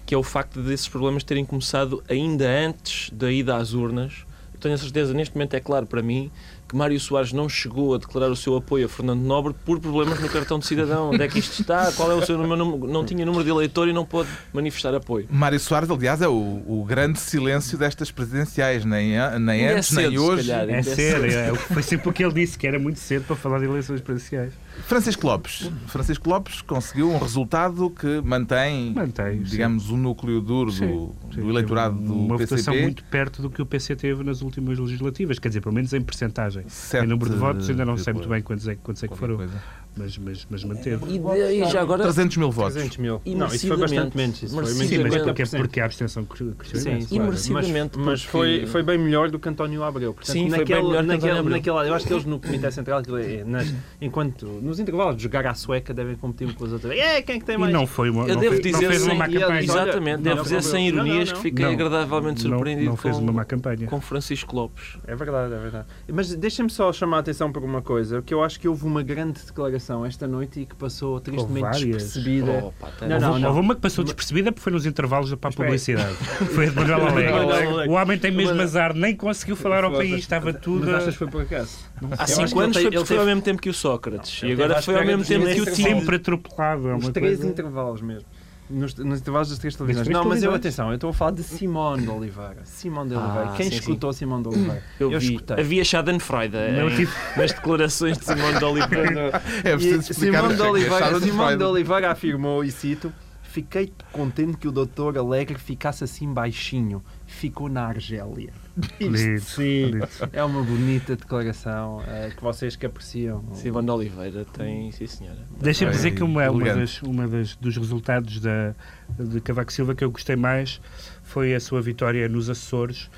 que 0.04 0.14
é 0.14 0.18
o 0.18 0.22
facto 0.22 0.60
desses 0.62 0.88
problemas 0.88 1.22
terem 1.24 1.44
começado 1.44 2.02
ainda 2.08 2.46
antes 2.48 3.10
da 3.10 3.30
ida 3.30 3.56
às 3.56 3.72
urnas. 3.72 4.24
Eu 4.54 4.60
tenho 4.60 4.74
a 4.74 4.78
certeza, 4.78 5.12
neste 5.12 5.34
momento 5.34 5.54
é 5.54 5.60
claro 5.60 5.86
para 5.86 6.02
mim, 6.02 6.30
que 6.68 6.76
Mário 6.76 6.98
Soares 6.98 7.32
não 7.32 7.48
chegou 7.48 7.94
a 7.94 7.98
declarar 7.98 8.30
o 8.30 8.36
seu 8.36 8.56
apoio 8.56 8.86
a 8.86 8.88
Fernando 8.88 9.20
Nobre 9.20 9.54
por 9.64 9.78
problemas 9.78 10.20
no 10.20 10.28
cartão 10.28 10.58
de 10.58 10.66
cidadão. 10.66 11.10
Onde 11.10 11.22
é 11.22 11.28
que 11.28 11.38
isto 11.38 11.60
está? 11.60 11.92
Qual 11.92 12.10
é 12.10 12.14
o 12.14 12.24
seu 12.24 12.36
número? 12.36 12.86
Não 12.86 13.04
tinha 13.04 13.24
número 13.24 13.44
de 13.44 13.50
eleitor 13.50 13.88
e 13.88 13.92
não 13.92 14.04
pôde 14.04 14.28
manifestar 14.52 14.94
apoio. 14.94 15.26
Mário 15.30 15.60
Soares, 15.60 15.88
aliás, 15.90 16.20
é 16.20 16.28
o, 16.28 16.32
o 16.66 16.84
grande 16.84 17.20
silêncio 17.20 17.78
destas 17.78 18.10
presidenciais. 18.10 18.84
Nem, 18.84 19.12
nem 19.40 19.64
é 19.64 19.74
antes, 19.74 19.92
nem 19.92 20.04
cedo, 20.04 20.12
se 20.12 20.18
hoje. 20.18 20.48
calhar. 20.48 20.70
É 20.70 20.82
sério, 20.82 21.32
é, 21.32 21.54
foi 21.54 21.82
sempre 21.82 22.08
o 22.08 22.12
que 22.12 22.24
ele 22.24 22.34
disse, 22.34 22.58
que 22.58 22.66
era 22.66 22.78
muito 22.78 22.98
cedo 22.98 23.24
para 23.26 23.36
falar 23.36 23.58
de 23.58 23.66
eleições 23.66 24.00
presidenciais. 24.00 24.52
Francisco 24.84 25.26
Lopes. 25.26 25.70
Francisco 25.86 26.28
Lopes 26.28 26.62
conseguiu 26.62 27.10
um 27.10 27.18
resultado 27.18 27.90
que 27.90 28.20
mantém, 28.24 28.92
Mantém, 28.92 29.38
sim. 29.38 29.50
digamos, 29.50 29.90
o 29.90 29.96
núcleo 29.96 30.40
duro 30.40 30.70
do, 30.70 30.76
Sim, 30.76 31.10
sim, 31.34 31.40
do 31.40 31.50
eleitorado 31.50 31.96
do 31.96 32.14
Uma 32.14 32.36
votação 32.36 32.72
PCP. 32.72 32.82
muito 32.82 33.04
perto 33.04 33.42
do 33.42 33.50
que 33.50 33.60
o 33.60 33.66
PC 33.66 33.96
teve 33.96 34.22
nas 34.22 34.42
últimas 34.42 34.78
legislativas, 34.78 35.38
quer 35.38 35.48
dizer, 35.48 35.60
pelo 35.60 35.74
menos 35.74 35.92
em 35.92 36.00
percentagem. 36.00 36.64
Sete 36.68 37.04
em 37.04 37.08
número 37.08 37.30
de 37.30 37.36
votos, 37.36 37.68
ainda 37.68 37.84
não 37.84 37.96
sei 37.96 38.12
muito 38.12 38.28
bem 38.28 38.42
quantos 38.42 38.68
é, 38.68 38.74
quantos 38.76 39.02
é 39.02 39.08
que 39.08 39.16
foram, 39.16 39.36
coisa. 39.36 39.62
Mas, 39.96 40.18
mas, 40.18 40.46
mas 40.50 40.64
manteve. 40.64 41.04
E, 41.14 41.18
de- 41.18 41.62
e 41.64 41.70
já 41.70 41.80
agora. 41.80 42.02
300 42.02 42.36
mil 42.36 42.50
votos. 42.50 42.74
300 42.74 42.98
mil. 42.98 43.20
E 43.24 43.34
Não, 43.34 43.46
isso 43.46 43.66
foi 43.66 43.76
bastante 43.76 44.16
menos. 44.16 44.42
Isso 44.42 44.54
foi. 44.54 44.66
Sim, 44.66 44.98
mas 45.02 45.16
porque, 45.24 45.42
50%. 45.44 45.56
porque 45.58 45.80
a 45.80 45.84
abstenção 45.86 46.24
cresceu 46.24 46.54
Sim, 46.80 46.88
imenso. 46.90 47.06
E 47.06 47.08
claro. 47.08 47.24
merecidamente, 47.24 47.98
Mas, 47.98 48.06
mas 48.06 48.22
porque- 48.26 48.30
foi, 48.60 48.66
foi 48.66 48.82
bem 48.82 48.98
melhor 48.98 49.30
do 49.30 49.38
que 49.38 49.48
António 49.48 49.82
Abreu. 49.82 50.12
Portanto, 50.14 50.32
Sim, 50.32 50.48
foi 50.50 50.58
naquele, 50.58 50.80
bem 50.80 50.88
melhor 50.88 51.02
que 51.02 51.06
naquele, 51.08 51.30
António 51.32 51.40
Abreu. 51.40 51.56
naquele- 51.56 51.88
eu 51.90 51.94
acho 51.94 52.06
que 52.06 52.12
eles 52.12 52.24
no 52.24 52.40
Comitê 52.40 52.70
Central, 52.70 53.02
é- 53.18 53.44
nas- 53.44 53.74
enquanto 54.00 54.46
nos 54.46 54.78
intervalos 54.78 55.16
de 55.16 55.22
jogar 55.22 55.46
à 55.46 55.54
sueca, 55.54 55.94
devem 55.94 56.16
competir 56.16 56.48
um 56.48 56.52
com 56.54 56.64
os 56.64 56.72
outros. 56.72 56.92
É, 56.92 57.22
quem 57.22 57.36
é 57.36 57.38
que 57.38 57.44
tem 57.44 57.54
E 57.54 57.58
mais? 57.58 57.72
não 57.72 57.86
foi 57.86 58.10
uma. 58.10 58.24
Eu 58.26 58.34
não 58.34 58.40
devo 58.40 58.56
fez, 58.56 58.64
não 58.66 58.72
dizer 58.80 58.88
fez 58.90 59.02
uma 59.02 59.10
sem- 59.10 59.18
má 59.18 59.26
e 59.28 59.30
ele 59.30 59.40
campanha. 59.40 59.60
Exatamente, 59.62 60.22
devo 60.22 60.42
dizer 60.42 60.62
sem 60.62 60.88
ironias 60.88 61.28
não, 61.30 61.36
que 61.36 61.42
fiquei 61.42 61.64
não. 61.64 61.72
agradavelmente 61.72 62.44
Não- 62.44 62.50
surpreendido 62.56 62.90
não 62.90 62.96
fez 62.96 63.16
com, 63.16 63.22
uma 63.22 63.32
má 63.32 63.44
campanha. 63.44 63.86
com 63.86 64.00
Francisco 64.00 64.54
Lopes. 64.54 64.98
É 65.06 65.14
verdade, 65.16 65.54
é 65.54 65.58
verdade. 65.58 65.86
Mas 66.12 66.34
deixem-me 66.34 66.70
só 66.70 66.92
chamar 66.92 67.18
a 67.18 67.20
atenção 67.20 67.50
por 67.50 67.62
uma 67.64 67.80
coisa, 67.82 68.20
que 68.22 68.34
eu 68.34 68.42
acho 68.42 68.60
que 68.60 68.68
houve 68.68 68.84
uma 68.84 69.02
grande 69.02 69.40
declaração 69.44 69.85
declaração 69.86 70.04
esta 70.04 70.26
noite 70.26 70.60
e 70.60 70.66
que 70.66 70.74
passou 70.74 71.20
tristemente 71.20 71.70
despercebida. 71.84 72.64
Oh, 72.64 72.72
pá, 72.72 72.88
tá- 72.98 73.06
Não, 73.06 73.20
não, 73.20 73.38
não. 73.38 73.48
houve 73.48 73.60
uma 73.60 73.74
que 73.74 73.80
passou 73.80 74.04
despercebida 74.04 74.50
porque 74.52 74.62
foi 74.62 74.72
nos 74.72 74.84
intervalos 74.86 75.32
para 75.34 75.50
a 75.50 75.52
publicidade. 75.52 76.14
Foi 76.54 76.66
a 76.66 76.70
de 76.70 76.74
Manuel 76.76 77.06
Alegre. 77.06 77.88
O 77.88 77.92
homem 77.92 78.18
tem 78.18 78.30
mesmo 78.32 78.60
azar, 78.60 78.94
nem 78.94 79.14
conseguiu 79.14 79.56
falar 79.56 79.84
ao 79.84 79.92
país, 79.92 80.14
estava 80.18 80.52
tudo. 80.52 80.86
Mas 80.86 80.94
a- 80.94 80.98
achas 80.98 81.12
que 81.14 81.18
foi 81.18 81.28
por 81.28 81.42
acaso? 81.42 81.78
Há 82.18 82.22
acho 82.24 82.34
5 82.34 82.48
que 82.48 82.54
ele 82.54 82.64
anos 82.64 82.76
ele 82.76 83.04
foi 83.04 83.18
ao 83.18 83.24
mesmo 83.26 83.42
tempo 83.42 83.62
que 83.62 83.70
o 83.70 83.74
Sócrates. 83.74 84.42
E 84.42 84.52
agora 84.52 84.82
foi 84.82 84.96
ao 84.96 85.04
mesmo 85.04 85.24
tempo 85.24 85.46
que 85.46 85.60
o 85.60 85.64
Tino. 85.72 85.88
Sempre 86.00 86.16
atropelado. 86.16 86.88
É 86.88 86.96
Os 86.96 87.08
três 87.10 87.44
intervalos 87.44 88.02
mesmo. 88.02 88.26
Nos, 88.68 88.94
nos 88.96 89.20
intervalos 89.20 89.48
das 89.50 89.58
três 89.58 89.76
televisões. 89.76 90.08
não, 90.08 90.24
mas 90.24 90.42
eu, 90.42 90.52
atenção, 90.52 90.88
eu 90.88 90.96
estou 90.96 91.10
a 91.10 91.12
falar 91.12 91.30
de 91.30 91.42
Simone 91.44 92.02
de 92.02 92.10
Oliveira. 92.10 92.62
Simone 92.64 93.10
de 93.10 93.14
Ah, 93.14 93.20
Oliveira. 93.24 93.52
Quem 93.56 93.70
sim, 93.70 93.76
escutou 93.76 94.12
Simone 94.12 94.42
de 94.42 94.48
Oliveira? 94.48 94.82
Eu, 94.98 95.10
vi. 95.20 95.34
escutei. 95.34 95.60
Havia 95.60 95.84
Schadenfreude 95.84 96.56
Não 96.72 96.88
em- 96.90 96.96
tive- 96.96 97.12
nas 97.36 97.52
declarações 97.52 98.18
de 98.18 98.24
Simone 98.24 98.58
de 98.58 98.64
Oliveira. 98.64 99.42
É 99.62 99.72
preciso 99.76 100.14
Simone 100.14 100.48
de 100.48 100.56
que 100.56 100.62
é 100.62 100.68
Oliveira. 100.70 101.20
Simone 101.20 101.56
de 101.56 101.64
Oliveira 101.64 102.10
afirmou, 102.10 102.64
e 102.64 102.70
cito, 102.72 103.12
Fiquei 103.42 103.90
contente 104.12 104.58
que 104.58 104.68
o 104.68 104.72
doutor 104.72 105.16
Alegre 105.16 105.56
ficasse 105.58 106.04
assim 106.04 106.30
baixinho. 106.30 107.02
Ficou 107.26 107.68
na 107.68 107.86
Argélia. 107.86 108.52
Bonito, 108.76 109.16
Isto 109.36 109.56
sim, 109.56 109.90
é 110.32 110.44
uma 110.44 110.62
bonita 110.62 111.16
declaração 111.16 112.02
eh, 112.06 112.30
que 112.36 112.42
vocês 112.42 112.76
que 112.76 112.86
apreciam. 112.86 113.44
De 113.52 113.70
Oliveira 113.90 114.44
tem, 114.44 114.92
sim 114.92 115.06
senhora. 115.06 115.38
Deixa-me 115.60 115.90
dizer 115.90 116.12
que 116.12 116.22
uma, 116.22 116.48
uma, 116.50 116.74
das, 116.74 117.02
uma 117.02 117.26
das, 117.26 117.56
dos 117.56 117.76
resultados 117.76 118.40
da, 118.40 118.74
de 119.18 119.40
Cavaco 119.40 119.72
Silva 119.72 119.94
que 119.94 120.04
eu 120.04 120.10
gostei 120.10 120.36
mais 120.36 120.80
foi 121.22 121.54
a 121.54 121.60
sua 121.60 121.82
vitória 121.82 122.28
nos 122.28 122.48
Açores, 122.48 123.10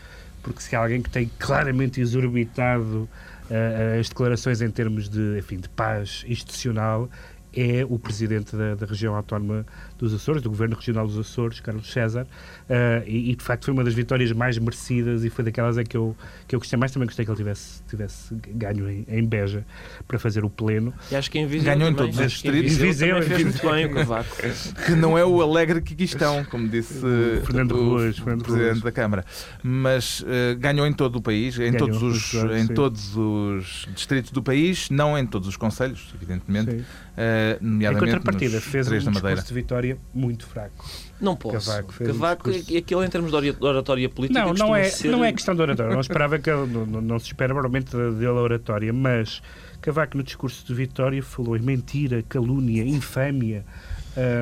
porque 0.43 0.63
se 0.63 0.75
há 0.75 0.81
alguém 0.81 1.03
que 1.03 1.11
tem 1.11 1.31
claramente 1.39 2.01
exorbitado 2.01 3.09
eh, 3.51 3.99
as 4.01 4.09
declarações 4.09 4.63
em 4.63 4.71
termos 4.71 5.09
de, 5.09 5.39
enfim, 5.39 5.59
de 5.59 5.69
paz 5.69 6.25
institucional 6.27 7.11
é 7.55 7.85
o 7.89 7.99
presidente 7.99 8.55
da, 8.55 8.75
da 8.75 8.87
região 8.87 9.15
autónoma 9.15 9.65
dos 9.99 10.15
Açores, 10.15 10.43
do 10.43 10.51
governo 10.51 10.77
regional 10.77 11.07
dos 11.07 11.19
Açores, 11.19 11.61
Carlos 11.61 11.91
César, 11.91 12.27
eh, 12.69 13.03
e, 13.07 13.31
e, 13.33 13.37
de 13.37 13.43
facto 13.43 13.65
foi 13.65 13.75
uma 13.75 13.83
das 13.83 13.95
vitórias 13.95 14.31
mais 14.33 14.59
merecidas 14.59 15.25
e 15.25 15.31
foi 15.31 15.45
daquelas 15.45 15.79
em 15.79 15.85
que 15.85 15.97
eu, 15.97 16.17
que 16.47 16.55
eu 16.55 16.59
gostei 16.61 16.79
mais. 16.79 16.93
Também 16.93 17.07
gostei 17.07 17.25
que 17.25 17.31
ele 17.31 17.39
tivesse, 17.39 17.83
tivesse 17.89 18.35
ganho 18.55 18.89
em, 18.91 19.05
em 19.09 19.25
Beja 19.25 19.65
para 20.07 20.19
fazer 20.19 20.45
o 20.45 20.51
pleno. 20.51 20.93
E 21.11 21.17
acho 21.17 21.31
que 21.31 21.39
em 21.39 21.47
Viseu 21.47 21.75
Ganhou 21.75 21.91
em 21.91 21.95
todos 21.95 22.19
os 22.19 22.41
que 22.41 22.49
em 22.49 22.53
distritos. 22.53 22.77
Viseu 22.77 23.21
Viseu, 23.21 23.39
em 23.39 23.45
muito 23.45 23.71
bem 23.71 23.87
o 23.87 23.95
Cavaco. 23.95 24.37
que 24.87 24.93
não 24.93 25.17
é 25.17 25.25
o 25.25 25.41
alegre 25.43 25.81
que 25.81 25.95
aqui 25.95 26.05
estão, 26.05 26.45
como 26.45 26.69
disse 26.69 26.99
O 26.99 27.47
Fernando 27.47 27.73
o 27.73 27.89
Ruas, 27.91 28.19
Fernando 28.19 28.43
Presidente 28.45 28.71
Ruas. 28.71 28.83
da 28.83 28.93
Câmara. 28.93 29.25
Mas 29.63 30.25
eh, 30.27 30.55
ganhou 30.59 30.87
em 30.87 30.93
todo 30.93 31.17
o 31.17 31.23
país, 31.23 31.59
em, 31.59 31.73
Ganhou, 31.73 31.89
todos 31.89 32.03
os, 32.03 32.31
claro, 32.31 32.57
em 32.57 32.67
sim. 32.67 32.75
todos 32.75 33.17
os 33.17 33.89
distritos 33.95 34.31
do 34.31 34.43
país, 34.43 34.91
não 34.91 35.17
em 35.17 35.27
todos 35.27 35.49
os 35.49 35.57
conselhos, 35.57 36.13
evidentemente, 36.15 36.71
Sim. 36.71 36.85
eh, 37.17 37.38
Em 37.61 37.65
nomeadamente 37.65 38.13
contrapartida, 38.13 38.55
nos 38.57 38.65
fez 38.65 38.87
um 38.89 38.91
discurso 38.97 39.23
Madeira. 39.23 39.43
de 39.43 39.55
vitória 39.55 39.99
muito 40.15 40.47
fraco. 40.47 40.85
Não 41.21 41.35
posso. 41.37 41.69
Cavaco 41.71 41.93
fez 41.93 42.11
um 42.11 42.13
Cavaco, 42.13 42.51
discurso. 42.51 42.79
aquele 42.79 43.07
em 43.07 43.09
termos 43.09 43.31
de 43.31 43.57
oratória 43.61 44.09
política. 44.09 44.41
Não, 44.45 44.55
não 44.55 44.77
é, 44.77 44.85
ser- 44.85 45.09
não 45.11 45.25
é 45.25 45.33
questão 45.33 45.55
de 45.55 45.63
oratória. 45.63 45.93
Não 45.93 46.01
esperava 46.01 46.39
que 46.39 46.51
não, 46.51 46.67
não- 46.87 47.19
se 47.19 47.27
espera 47.27 47.53
provavelmente 47.53 47.91
dele 47.97 48.27
a 48.27 48.33
oratória, 48.33 48.93
mas 48.93 49.43
Cavaco 49.81 50.17
no 50.17 50.23
discurso 50.23 50.67
de 50.67 50.75
vitória 50.75 51.23
falou 51.23 51.57
em 51.57 51.61
mentira, 51.61 52.23
calúnia, 52.29 52.83
infâmia 52.85 53.65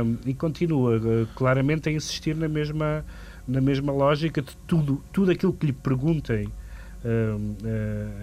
hum, 0.05 0.17
e 0.25 0.33
continua 0.35 0.97
eh, 0.97 1.27
claramente 1.35 1.89
a 1.89 1.93
insistir 1.93 2.35
na 2.37 2.49
mesma, 2.49 3.05
na 3.47 3.61
mesma 3.61 3.93
lógica 3.93 4.41
de 4.41 4.57
tudo, 4.67 5.03
tudo 5.13 5.31
aquilo 5.31 5.53
que 5.53 5.67
lhe 5.67 5.73
perguntem 5.73 6.45
eh, 6.45 6.51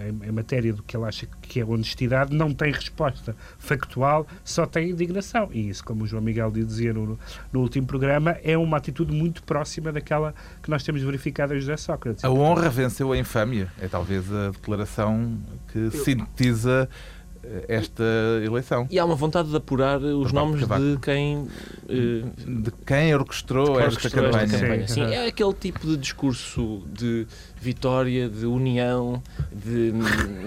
em, 0.08 0.28
em 0.28 0.32
matéria 0.32 0.72
do 0.72 0.82
que 0.82 0.96
ele 0.96 1.06
acha 1.06 1.26
que 1.42 1.60
é 1.60 1.64
honestidade 1.64 2.34
não 2.34 2.52
tem 2.52 2.72
resposta 2.72 3.34
factual, 3.58 4.26
só 4.44 4.66
tem 4.66 4.90
indignação. 4.90 5.48
E 5.52 5.68
isso, 5.68 5.84
como 5.84 6.04
o 6.04 6.06
João 6.06 6.22
Miguel 6.22 6.50
dizia 6.50 6.92
no, 6.92 7.18
no 7.52 7.60
último 7.60 7.86
programa, 7.86 8.36
é 8.42 8.56
uma 8.56 8.76
atitude 8.76 9.12
muito 9.12 9.42
próxima 9.42 9.92
daquela 9.92 10.34
que 10.62 10.70
nós 10.70 10.82
temos 10.82 11.02
verificado 11.02 11.54
em 11.54 11.60
José 11.60 11.76
Sócrates. 11.76 12.24
A 12.24 12.30
honra 12.30 12.68
venceu 12.68 13.12
a 13.12 13.18
infâmia. 13.18 13.70
É 13.80 13.88
talvez 13.88 14.32
a 14.32 14.50
declaração 14.50 15.38
que 15.68 15.90
sintetiza 15.90 16.88
eh, 16.90 17.23
esta 17.68 18.02
eleição. 18.44 18.86
E 18.90 18.98
há 18.98 19.04
uma 19.04 19.14
vontade 19.14 19.48
de 19.50 19.56
apurar 19.56 20.00
os 20.00 20.32
nomes 20.32 20.60
de 20.66 20.98
quem 21.02 21.46
eh, 21.88 22.22
De 22.46 22.70
quem 22.86 23.14
orquestrou 23.14 23.78
esta 23.80 23.94
orquestrou 23.96 24.24
campanha. 24.24 24.44
esta 24.44 24.58
campanha. 24.58 24.88
Sim. 24.88 24.94
Sim, 25.06 25.14
é 25.14 25.26
aquele 25.26 25.52
tipo 25.54 25.86
de 25.86 25.96
discurso 25.96 26.82
de 26.92 27.26
vitória, 27.60 28.28
de 28.28 28.46
união, 28.46 29.22
de, 29.52 29.92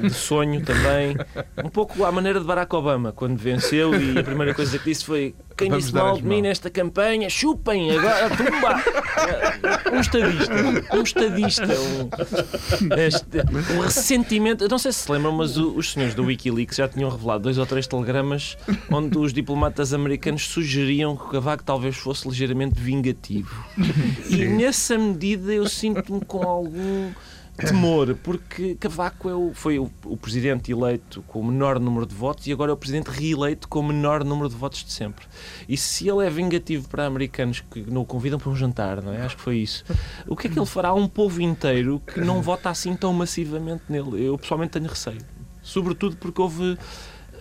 de 0.01 0.09
sonho 0.13 0.63
também. 0.63 1.15
Um 1.63 1.69
pouco 1.69 2.03
à 2.03 2.11
maneira 2.11 2.39
de 2.39 2.45
Barack 2.45 2.73
Obama, 2.75 3.11
quando 3.11 3.37
venceu 3.37 3.93
e 3.99 4.17
a 4.19 4.23
primeira 4.23 4.53
coisa 4.53 4.77
que 4.77 4.85
disse 4.85 5.03
foi 5.05 5.33
quem 5.57 5.69
Vamos 5.69 5.85
disse 5.85 5.95
mal 5.95 6.15
de 6.17 6.23
mim 6.23 6.35
mãos." 6.35 6.41
nesta 6.43 6.69
campanha, 6.69 7.29
chupem, 7.29 7.91
agora 7.97 8.29
tumba! 8.29 8.83
Um 9.91 9.99
estadista, 9.99 10.53
um 10.95 11.01
estadista, 11.01 11.63
um, 11.65 12.93
este- 12.99 13.73
um 13.75 13.79
ressentimento. 13.81 14.63
Eu 14.63 14.69
não 14.69 14.77
sei 14.77 14.91
se 14.91 14.99
se 14.99 15.11
lembram, 15.11 15.31
mas 15.31 15.57
o- 15.57 15.75
os 15.75 15.91
senhores 15.93 16.13
do 16.13 16.23
Wikileaks 16.23 16.77
já 16.77 16.87
tinham 16.87 17.09
revelado 17.09 17.43
dois 17.43 17.57
ou 17.57 17.65
três 17.65 17.87
telegramas 17.87 18.57
onde 18.91 19.17
os 19.17 19.33
diplomatas 19.33 19.93
americanos 19.93 20.47
sugeriam 20.47 21.15
que 21.15 21.23
o 21.23 21.27
Cavaco 21.29 21.63
talvez 21.63 21.95
fosse 21.97 22.27
ligeiramente 22.27 22.79
vingativo. 22.79 23.63
E 24.29 24.45
nessa 24.45 24.97
medida 24.97 25.51
eu 25.53 25.67
sinto-me 25.67 26.21
com 26.25 26.43
algum 26.43 27.09
temor, 27.57 28.15
porque 28.23 28.75
Cavaco 28.75 29.29
é 29.29 29.35
o- 29.35 29.51
foi 29.53 29.79
o, 29.79 29.91
o 30.05 30.15
presidente 30.15 30.71
eleito 30.71 31.21
com 31.23 31.39
o 31.39 31.45
menor 31.45 31.79
número 31.79 32.05
de 32.05 32.13
votos 32.15 32.45
e 32.47 32.51
agora 32.53 32.71
é 32.71 32.73
o 32.73 32.77
presidente 32.77 33.07
reeleito 33.09 33.67
com 33.67 33.79
o 33.79 33.83
menor 33.83 34.23
número 34.23 34.47
de 34.47 34.55
votos 34.55 34.83
de 34.83 34.91
sempre. 34.91 35.25
E 35.67 35.75
se 35.75 36.07
ele 36.07 36.25
é 36.25 36.29
vingativo 36.29 36.87
para 36.87 37.05
americanos 37.05 37.59
que 37.61 37.81
não 37.81 38.01
o 38.01 38.05
convidam 38.05 38.39
para 38.39 38.49
um 38.49 38.55
jantar, 38.55 39.01
não 39.01 39.11
é? 39.13 39.21
Acho 39.21 39.35
que 39.35 39.41
foi 39.41 39.57
isso. 39.57 39.83
O 40.27 40.35
que 40.35 40.47
é 40.47 40.49
que 40.49 40.57
ele 40.59 40.65
fará 40.65 40.89
a 40.89 40.93
um 40.93 41.07
povo 41.07 41.41
inteiro 41.41 42.01
que 42.05 42.21
não 42.21 42.41
vota 42.41 42.69
assim 42.69 42.95
tão 42.95 43.11
massivamente 43.13 43.83
nele? 43.89 44.23
Eu 44.25 44.37
pessoalmente 44.37 44.71
tenho 44.73 44.87
receio. 44.87 45.19
Sobretudo 45.61 46.15
porque 46.17 46.39
houve 46.41 46.77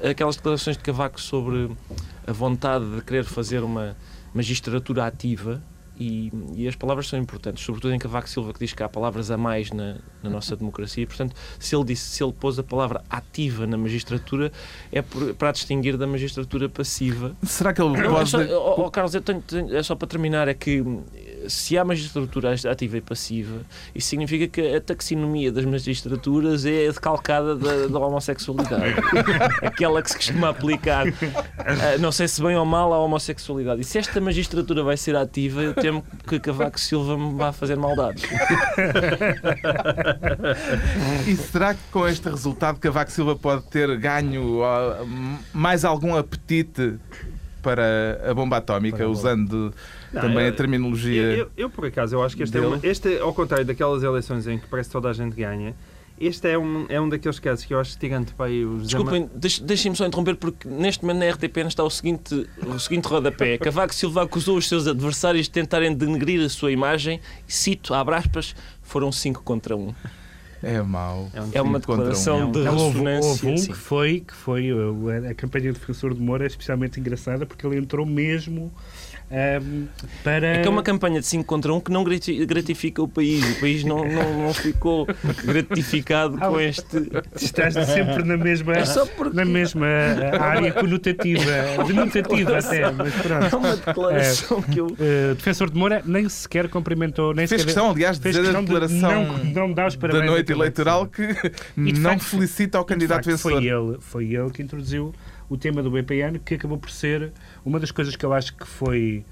aquelas 0.02 0.36
declarações 0.36 0.76
de 0.76 0.82
Cavaco 0.82 1.20
sobre 1.20 1.70
a 2.26 2.32
vontade 2.32 2.84
de 2.96 3.02
querer 3.02 3.24
fazer 3.24 3.62
uma 3.62 3.96
magistratura 4.34 5.06
ativa 5.06 5.62
e, 5.98 6.32
e 6.54 6.68
as 6.68 6.76
palavras 6.76 7.08
são 7.08 7.18
importantes, 7.18 7.64
sobretudo 7.64 7.94
em 7.94 7.98
Cavaco 7.98 8.28
Silva 8.28 8.52
que 8.52 8.58
diz 8.60 8.72
que 8.72 8.82
há 8.82 8.88
palavras 8.88 9.30
a 9.30 9.36
mais 9.36 9.70
na, 9.70 9.96
na 10.22 10.30
nossa 10.30 10.54
democracia 10.56 11.06
portanto, 11.06 11.34
se 11.58 11.74
ele 11.74 11.84
disse, 11.84 12.10
se 12.10 12.22
ele 12.22 12.32
pôs 12.32 12.58
a 12.58 12.62
palavra 12.62 13.02
ativa 13.08 13.66
na 13.66 13.76
magistratura 13.76 14.52
é 14.92 15.00
por- 15.02 15.34
para 15.34 15.48
a 15.48 15.52
distinguir 15.52 15.96
da 15.96 16.06
magistratura 16.06 16.68
passiva. 16.68 17.34
Será 17.42 17.72
que 17.72 17.80
ele 17.80 17.90
Não, 17.96 18.04
é 18.04 18.08
pode. 18.08 18.30
só, 18.30 18.38
oh, 18.42 18.82
oh, 18.86 18.90
Carlos, 18.90 19.14
eu 19.14 19.20
tenho- 19.22 19.40
tenho- 19.42 19.74
é 19.76 19.82
só 19.82 19.94
para 19.94 20.06
terminar, 20.08 20.48
é 20.48 20.54
que 20.54 20.82
se 21.48 21.76
há 21.78 21.84
magistratura 21.84 22.54
ativa 22.70 22.96
e 22.98 23.00
passiva, 23.00 23.60
isso 23.94 24.08
significa 24.08 24.46
que 24.48 24.74
a 24.76 24.80
taxonomia 24.80 25.50
das 25.52 25.64
magistraturas 25.64 26.64
é 26.64 26.90
decalcada 26.90 27.56
da, 27.56 27.86
da 27.86 27.98
homossexualidade. 27.98 28.94
Aquela 29.62 30.02
que 30.02 30.10
se 30.10 30.16
costuma 30.16 30.48
aplicar, 30.50 31.06
ah, 31.58 31.98
não 31.98 32.10
sei 32.12 32.28
se 32.28 32.42
bem 32.42 32.56
ou 32.56 32.64
mal, 32.64 32.92
à 32.92 32.98
homossexualidade. 32.98 33.80
E 33.80 33.84
se 33.84 33.98
esta 33.98 34.20
magistratura 34.20 34.82
vai 34.82 34.96
ser 34.96 35.16
ativa, 35.16 35.62
eu 35.62 35.74
temo 35.74 36.04
que 36.26 36.38
Cavaco 36.38 36.78
Silva 36.80 37.16
me 37.18 37.34
vá 37.34 37.52
fazer 37.52 37.76
maldades. 37.76 38.24
E 41.26 41.36
será 41.36 41.74
que 41.74 41.80
com 41.90 42.06
este 42.06 42.28
resultado 42.28 42.78
Cavaco 42.78 43.10
Silva 43.10 43.36
pode 43.36 43.62
ter 43.64 43.96
ganho 43.98 44.60
mais 45.52 45.84
algum 45.84 46.16
apetite 46.16 46.94
para 47.62 48.20
a 48.30 48.32
bomba 48.34 48.58
atómica, 48.58 48.98
Para 48.98 49.06
a 49.06 49.08
bomba. 49.08 49.18
usando 49.18 49.74
Não, 50.12 50.22
também 50.22 50.44
eu- 50.44 50.48
a 50.48 50.52
terminologia. 50.52 51.22
Eu, 51.22 51.36
eu, 51.38 51.50
eu, 51.56 51.70
por 51.70 51.86
acaso, 51.86 52.14
eu 52.14 52.22
acho 52.22 52.36
que 52.36 52.42
este, 52.42 52.56
é 52.56 52.60
dele. 52.60 52.74
uma, 52.74 52.80
este, 52.86 53.18
ao 53.18 53.32
contrário 53.34 53.64
daquelas 53.64 54.02
eleições 54.02 54.46
em 54.46 54.58
que 54.58 54.66
parece 54.66 54.88
que 54.88 54.92
toda 54.92 55.08
a 55.10 55.12
gente 55.12 55.34
ganha, 55.34 55.74
este 56.18 56.48
é 56.48 56.56
um, 56.56 56.86
é 56.88 56.98
um 56.98 57.08
daqueles 57.08 57.38
casos 57.38 57.64
que 57.66 57.74
eu 57.74 57.78
acho 57.80 57.98
tirante 57.98 58.32
para 58.32 58.46
aí 58.46 58.64
os 58.64 58.84
Desculpem, 58.84 59.28
deixe- 59.34 59.62
deixem-me 59.62 59.94
só 59.96 60.06
interromper 60.06 60.34
porque 60.36 60.66
neste 60.66 61.04
momento 61.04 61.18
na 61.18 61.30
RTP 61.30 61.58
está 61.66 61.84
o 61.84 61.90
seguinte, 61.90 62.46
o 62.66 62.78
seguinte 62.78 63.06
rodapé. 63.06 63.58
Cavaco 63.62 63.94
Silva 63.94 64.22
acusou 64.22 64.56
os 64.56 64.66
seus 64.66 64.86
adversários 64.86 65.44
de 65.44 65.50
tentarem 65.50 65.94
denegrir 65.94 66.42
a 66.42 66.48
sua 66.48 66.72
imagem 66.72 67.20
e 67.46 67.52
cito, 67.52 67.92
abre 67.92 68.14
aspas, 68.14 68.54
foram 68.82 69.12
5 69.12 69.42
contra 69.42 69.76
1. 69.76 69.88
Um. 69.88 69.94
É 70.62 70.80
mau. 70.80 71.30
É 71.34 71.40
um 71.42 71.50
É 71.52 71.60
uma 71.62 71.78
Cinco 71.78 71.86
contra 71.86 72.06
um. 72.06 72.08
declaração 72.08 72.50
de 72.50 72.58
houve, 72.60 72.70
ressonância. 72.98 73.28
houve 73.28 73.48
um 73.48 73.66
que 73.66 73.74
foi, 73.74 74.20
que 74.20 74.34
foi 74.34 74.72
uh, 74.72 75.28
a 75.30 75.34
campanha 75.34 75.70
do 75.70 75.78
defensor 75.78 76.14
de 76.14 76.20
Moura 76.20 76.44
é 76.44 76.46
especialmente 76.46 76.98
engraçada 76.98 77.44
porque 77.44 77.64
ele 77.66 77.76
entrou 77.76 78.06
mesmo 78.06 78.72
um, 79.28 79.88
para. 80.22 80.46
É 80.46 80.62
que 80.62 80.68
é 80.68 80.70
uma 80.70 80.82
campanha 80.82 81.18
de 81.18 81.26
5 81.26 81.44
contra 81.44 81.72
1 81.72 81.76
um 81.76 81.80
que 81.80 81.90
não 81.90 82.04
grati- 82.04 82.46
gratifica 82.46 83.02
o 83.02 83.08
país. 83.08 83.56
O 83.56 83.60
país 83.60 83.82
não, 83.82 84.04
não, 84.06 84.44
não 84.44 84.54
ficou 84.54 85.06
gratificado 85.44 86.38
com 86.38 86.60
este. 86.60 87.10
Estás 87.34 87.74
sempre 87.74 88.22
na 88.22 88.36
mesma, 88.36 88.74
É 88.74 88.84
só 88.84 89.04
porque 89.04 89.36
na 89.36 89.44
mesma 89.44 89.86
uh, 89.86 90.42
área 90.42 90.72
conotativa, 90.72 91.42
denotativa 91.86 92.58
até, 92.58 92.90
mas 92.92 93.14
é 93.14 93.22
pronto. 93.22 93.56
uma 93.56 93.76
declaração 93.76 94.62
que 94.62 94.78
eu. 94.78 94.86
Uh, 94.86 95.34
defensor 95.34 95.70
de 95.70 95.76
Moura 95.76 96.02
nem 96.04 96.28
sequer 96.28 96.68
cumprimentou, 96.68 97.34
nem 97.34 97.46
Fez 97.46 97.62
sequer 97.62 97.74
questão, 97.74 97.90
aliás, 97.90 98.18
de 98.18 98.22
fez 98.22 98.36
dizer 98.36 98.48
a 98.48 98.52
questão 98.52 98.64
de 98.64 98.70
declaração 98.70 99.44
não, 99.52 99.72
não 99.74 99.86
os 99.86 99.96
da 99.96 100.22
noite 100.22 100.52
eleitoral 100.52 101.06
que 101.06 101.22
não 101.76 102.12
facto, 102.12 102.24
felicita 102.24 102.78
o 102.80 102.82
De 102.82 102.88
candidato 102.88 103.24
facto, 103.24 103.26
vencedor. 103.26 103.60
Foi 103.60 103.66
ele, 103.66 103.96
foi 104.00 104.24
ele 104.34 104.50
que 104.50 104.62
introduziu 104.62 105.12
o 105.48 105.56
tema 105.56 105.82
do 105.82 105.90
BPN, 105.90 106.38
que 106.38 106.54
acabou 106.54 106.78
por 106.78 106.90
ser 106.90 107.32
uma 107.64 107.78
das 107.78 107.90
coisas 107.90 108.16
que 108.16 108.24
eu 108.24 108.32
acho 108.32 108.54
que 108.56 108.66
foi, 108.66 109.24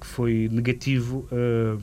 que 0.00 0.06
foi 0.06 0.48
negativo. 0.50 1.28
Uh, 1.30 1.76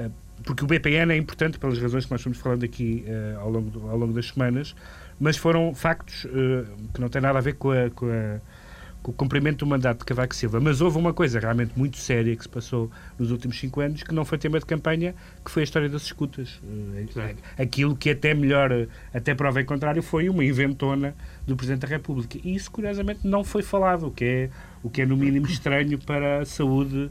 uh, 0.00 0.12
porque 0.44 0.64
o 0.64 0.66
BPN 0.66 1.12
é 1.12 1.16
importante 1.16 1.58
pelas 1.58 1.78
razões 1.78 2.04
que 2.04 2.10
nós 2.10 2.22
fomos 2.22 2.38
falando 2.38 2.64
aqui 2.64 3.04
uh, 3.06 3.40
ao, 3.40 3.50
longo 3.50 3.70
do, 3.70 3.88
ao 3.88 3.96
longo 3.96 4.12
das 4.12 4.28
semanas, 4.28 4.74
mas 5.20 5.36
foram 5.36 5.74
factos 5.74 6.26
que 6.92 7.00
não 7.00 7.08
têm 7.08 7.22
nada 7.22 7.38
a 7.38 7.42
ver 7.42 7.54
com 7.54 7.70
a, 7.70 7.90
com 7.90 8.06
a 8.06 8.40
com 9.02 9.10
o 9.10 9.14
cumprimento 9.14 9.58
do 9.58 9.66
mandato 9.66 10.00
de 10.00 10.04
Cavaco 10.04 10.34
Silva. 10.34 10.60
Mas 10.60 10.80
houve 10.80 10.96
uma 10.96 11.12
coisa 11.12 11.40
realmente 11.40 11.72
muito 11.76 11.96
séria 11.96 12.34
que 12.36 12.42
se 12.42 12.48
passou 12.48 12.90
nos 13.18 13.30
últimos 13.30 13.58
cinco 13.58 13.80
anos, 13.80 14.02
que 14.02 14.14
não 14.14 14.24
foi 14.24 14.38
tema 14.38 14.58
de 14.60 14.66
campanha, 14.66 15.14
que 15.44 15.50
foi 15.50 15.62
a 15.62 15.64
história 15.64 15.88
das 15.88 16.02
escutas. 16.02 16.60
Eh, 17.16 17.34
aquilo 17.58 17.96
que 17.96 18.10
até 18.10 18.32
melhor, 18.32 18.86
até 19.12 19.34
prova 19.34 19.60
em 19.60 19.64
contrário, 19.64 20.02
foi 20.02 20.28
uma 20.28 20.44
inventona 20.44 21.14
do 21.46 21.56
Presidente 21.56 21.80
da 21.80 21.88
República. 21.88 22.38
E 22.42 22.54
isso, 22.54 22.70
curiosamente, 22.70 23.20
não 23.24 23.42
foi 23.42 23.62
falado, 23.62 24.06
o 24.06 24.10
que 24.10 24.24
é, 24.24 24.50
o 24.82 24.90
que 24.90 25.02
é 25.02 25.06
no 25.06 25.16
mínimo 25.16 25.46
estranho 25.46 25.98
para 25.98 26.40
a 26.40 26.44
saúde 26.44 27.10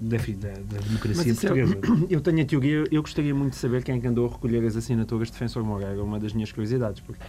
da, 0.00 0.16
da, 0.16 0.80
democracia 0.80 1.34
portuguesa. 1.34 1.78
Eu, 1.82 2.06
eu 2.16 2.20
tenho 2.20 2.42
a 2.42 2.44
teoria, 2.44 2.84
eu 2.90 3.02
gostaria 3.02 3.34
muito 3.34 3.52
de 3.52 3.58
saber 3.58 3.82
quem 3.82 3.96
é 3.96 4.00
que 4.00 4.06
andou 4.06 4.26
a 4.28 4.32
recolher 4.32 4.64
as 4.64 4.76
assinaturas 4.76 5.28
de 5.28 5.32
Defensor 5.32 5.64
Moreira, 5.64 6.02
uma 6.02 6.18
das 6.18 6.32
minhas 6.32 6.52
curiosidades, 6.52 7.00
porque 7.00 7.22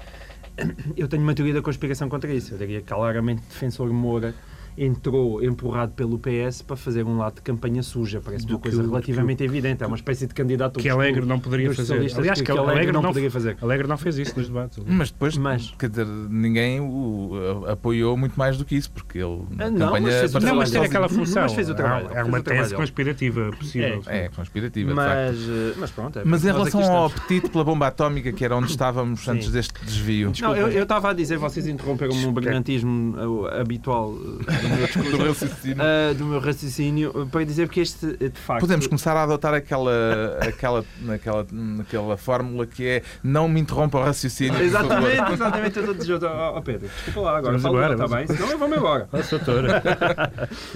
eu 0.95 1.07
tenho 1.07 1.23
uma 1.23 1.33
teoria 1.33 1.53
da 1.53 1.61
conspiração 1.61 2.09
contra 2.09 2.33
isso. 2.33 2.53
Eu 2.53 2.57
diria 2.57 2.81
claramente 2.81 3.41
defensor 3.41 3.91
Moura 3.91 4.33
entrou 4.77 5.43
empurrado 5.43 5.93
pelo 5.93 6.19
PS 6.19 6.61
para 6.61 6.75
fazer 6.75 7.03
um 7.03 7.17
lado 7.17 7.35
de 7.35 7.41
campanha 7.41 7.81
suja. 7.81 8.21
Parece 8.23 8.45
uma 8.45 8.59
coisa 8.59 8.81
o, 8.81 8.85
relativamente 8.85 9.43
evidente. 9.43 9.83
É 9.83 9.87
uma 9.87 9.95
espécie 9.95 10.27
de 10.27 10.33
candidato 10.33 10.79
que 10.79 10.89
Alegre 10.89 11.25
não 11.25 11.39
poderia 11.39 11.73
fazer. 11.73 11.95
Aliás, 11.95 12.39
que, 12.39 12.45
que 12.45 12.51
Alegre, 12.51 12.71
Alegre 12.71 12.91
não, 12.91 13.01
não 13.01 13.09
poderia 13.09 13.31
fazer. 13.31 13.57
Alegre 13.61 13.87
não 13.87 13.97
fez 13.97 14.17
isso 14.17 14.37
nos 14.37 14.47
debates. 14.47 14.83
Mas 14.85 15.11
depois, 15.11 15.37
mas, 15.37 15.73
quer 15.77 15.89
dizer, 15.89 16.05
ninguém 16.05 16.79
o 16.79 17.65
apoiou 17.67 18.15
muito 18.15 18.37
mais 18.37 18.57
do 18.57 18.65
que 18.65 18.75
isso, 18.75 18.91
porque 18.91 19.17
ele 19.17 19.41
ah, 19.57 19.69
não, 19.69 19.87
campanha 19.87 20.07
mas 20.07 20.15
fez, 20.15 20.33
não, 20.43 20.55
mas 20.55 20.71
tem 20.71 20.81
aquela 20.81 21.09
função. 21.09 21.43
Mas 21.43 21.53
fez 21.53 21.69
o 21.69 21.75
trabalho. 21.75 22.09
É 22.13 22.23
uma 22.23 22.41
tese 22.41 22.75
conspirativa 22.75 23.51
possível. 23.57 24.03
É, 24.05 24.25
é 24.25 24.29
conspirativa, 24.29 24.93
mas, 24.93 25.37
eh, 25.37 25.73
mas 25.77 25.91
pronto. 25.91 26.19
É, 26.19 26.23
mas 26.23 26.43
em 26.43 26.51
relação 26.51 26.83
ao 26.83 27.05
apetite 27.05 27.49
pela 27.49 27.63
bomba 27.63 27.87
atómica, 27.87 28.31
que 28.31 28.43
era 28.45 28.55
onde 28.55 28.69
estávamos 28.71 29.27
antes 29.27 29.51
deste 29.51 29.73
desvio. 29.83 30.31
Não, 30.41 30.55
eu 30.55 30.83
estava 30.83 31.09
a 31.09 31.13
dizer, 31.13 31.37
vocês 31.37 31.67
interromperam-me 31.67 32.25
um 32.25 32.31
brilhantismo 32.31 33.47
eh, 33.49 33.61
habitual 33.61 34.15
eh, 34.47 34.66
do 34.67 34.75
meu 34.77 34.85
discurso 34.85 35.17
raciocínio. 35.17 35.77
Uh, 35.77 36.13
do 36.15 36.25
meu 36.25 36.39
raciocínio 36.39 37.27
para 37.31 37.43
dizer 37.43 37.69
que 37.69 37.79
este, 37.79 38.17
de 38.17 38.39
facto. 38.39 38.61
Podemos 38.61 38.87
começar 38.87 39.15
a 39.15 39.23
adotar 39.23 39.53
aquela, 39.53 40.37
aquela, 40.41 40.85
aquela, 41.13 41.47
aquela 41.81 42.17
fórmula 42.17 42.65
que 42.65 42.85
é 42.85 43.03
não 43.23 43.47
me 43.47 43.59
interrompa 43.59 43.99
o 43.99 44.03
raciocínio. 44.03 44.59
Exatamente, 44.61 45.33
exatamente. 45.33 45.79
Eu 45.79 45.93
estou 45.93 46.29
a 46.29 46.57
oh, 46.57 46.61
Pedro, 46.61 46.87
desculpa 46.87 47.21
lá 47.21 47.37
agora. 47.37 47.59
Fala 47.59 47.77
agora, 47.85 47.93
está 47.93 48.15
bem? 48.15 48.27
Senão 48.27 48.51
eu 48.51 48.57
vou-me 48.57 48.77
embora. 48.77 49.09
Nossa, 49.13 49.37
doutora. 49.37 49.83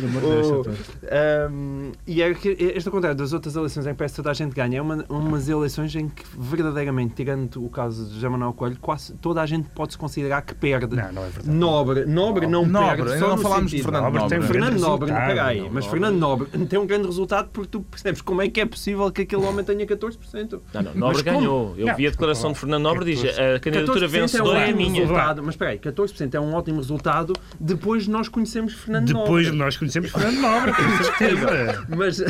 um, 1.51 1.91
e 2.07 2.21
é 2.21 2.33
que 2.33 2.50
este 2.50 2.89
contrário 2.89 3.17
das 3.17 3.33
outras 3.33 3.55
eleições 3.55 3.86
em 3.86 3.89
que 3.91 3.95
parece 3.95 4.13
que 4.13 4.17
toda 4.17 4.31
a 4.31 4.33
gente 4.33 4.53
ganha. 4.53 4.77
É 4.77 4.81
uma, 4.81 5.05
umas 5.10 5.50
eleições 5.50 5.93
em 5.95 6.07
que, 6.07 6.24
verdadeiramente, 6.38 7.15
tirando 7.15 7.63
o 7.63 7.69
caso 7.69 8.05
de 8.05 8.15
José 8.15 8.29
Manuel 8.29 8.53
Coelho, 8.53 8.77
quase 8.79 9.13
toda 9.15 9.41
a 9.41 9.45
gente 9.45 9.69
pode-se 9.69 9.98
considerar 9.98 10.41
que 10.41 10.53
perde. 10.53 10.95
Não, 10.95 11.12
não 11.12 11.25
é 11.25 11.29
verdade. 11.29 11.50
Nobre, 11.50 12.05
nobre 12.05 12.48
não, 12.48 12.65
não 12.65 12.88
perde. 12.88 13.03
Nobre, 13.03 13.19
não 13.19 13.38
falámos 13.38 13.71
Fernando 13.84 14.04
Nobre. 14.04 14.22
Nobre. 14.22 14.48
Fernando 14.48 14.80
Nobre, 14.80 15.12
peraí, 15.12 15.70
mas 15.70 15.86
Fernando 15.86 16.18
Nobre 16.18 16.48
tem 16.68 16.80
um 16.80 16.86
grande 16.86 17.06
resultado 17.08 17.50
porque 17.52 17.70
tu 17.70 17.82
percebes 17.82 18.22
como 18.22 18.42
é 18.42 18.50
que 18.50 18.62
é 18.62 18.66
possível 18.66 19.12
que 19.12 19.22
aquele 19.22 19.44
homem 19.44 19.64
tenha 19.64 19.86
14%. 19.86 20.62
Não, 20.74 20.82
não, 20.82 20.94
Nobre 20.96 21.24
ganhou. 21.24 21.74
Eu 21.78 21.88
não, 21.88 21.96
vi 21.96 22.08
a 22.08 22.12
declaração 22.12 22.52
de 22.52 22.60
Fernando 22.60 22.84
Nobre, 22.84 23.16
diz 23.16 23.24
a 23.38 23.60
candidatura 23.60 24.08
vencedora 24.08 24.60
é, 24.60 24.68
um 24.68 24.70
é 24.70 24.74
minha. 24.74 25.02
Resultado, 25.02 25.44
mas 25.44 25.56
peraí, 25.56 25.80
14% 25.80 26.34
é 26.34 26.40
um 26.40 26.54
ótimo 26.54 26.78
resultado 26.78 27.34
depois 27.60 28.04
de 28.04 28.10
nós 28.10 28.28
conhecermos 28.28 28.74
Fernando 28.74 29.08
depois 29.08 29.20
Nobre. 29.20 29.42
Depois 29.42 29.52
de 29.52 29.58
nós 29.58 29.78
conhecermos 29.78 30.12
Fernando 30.12 30.42
Nobre, 30.42 30.74
com 30.74 31.04
certeza. 31.04 31.86
mas 31.90 32.24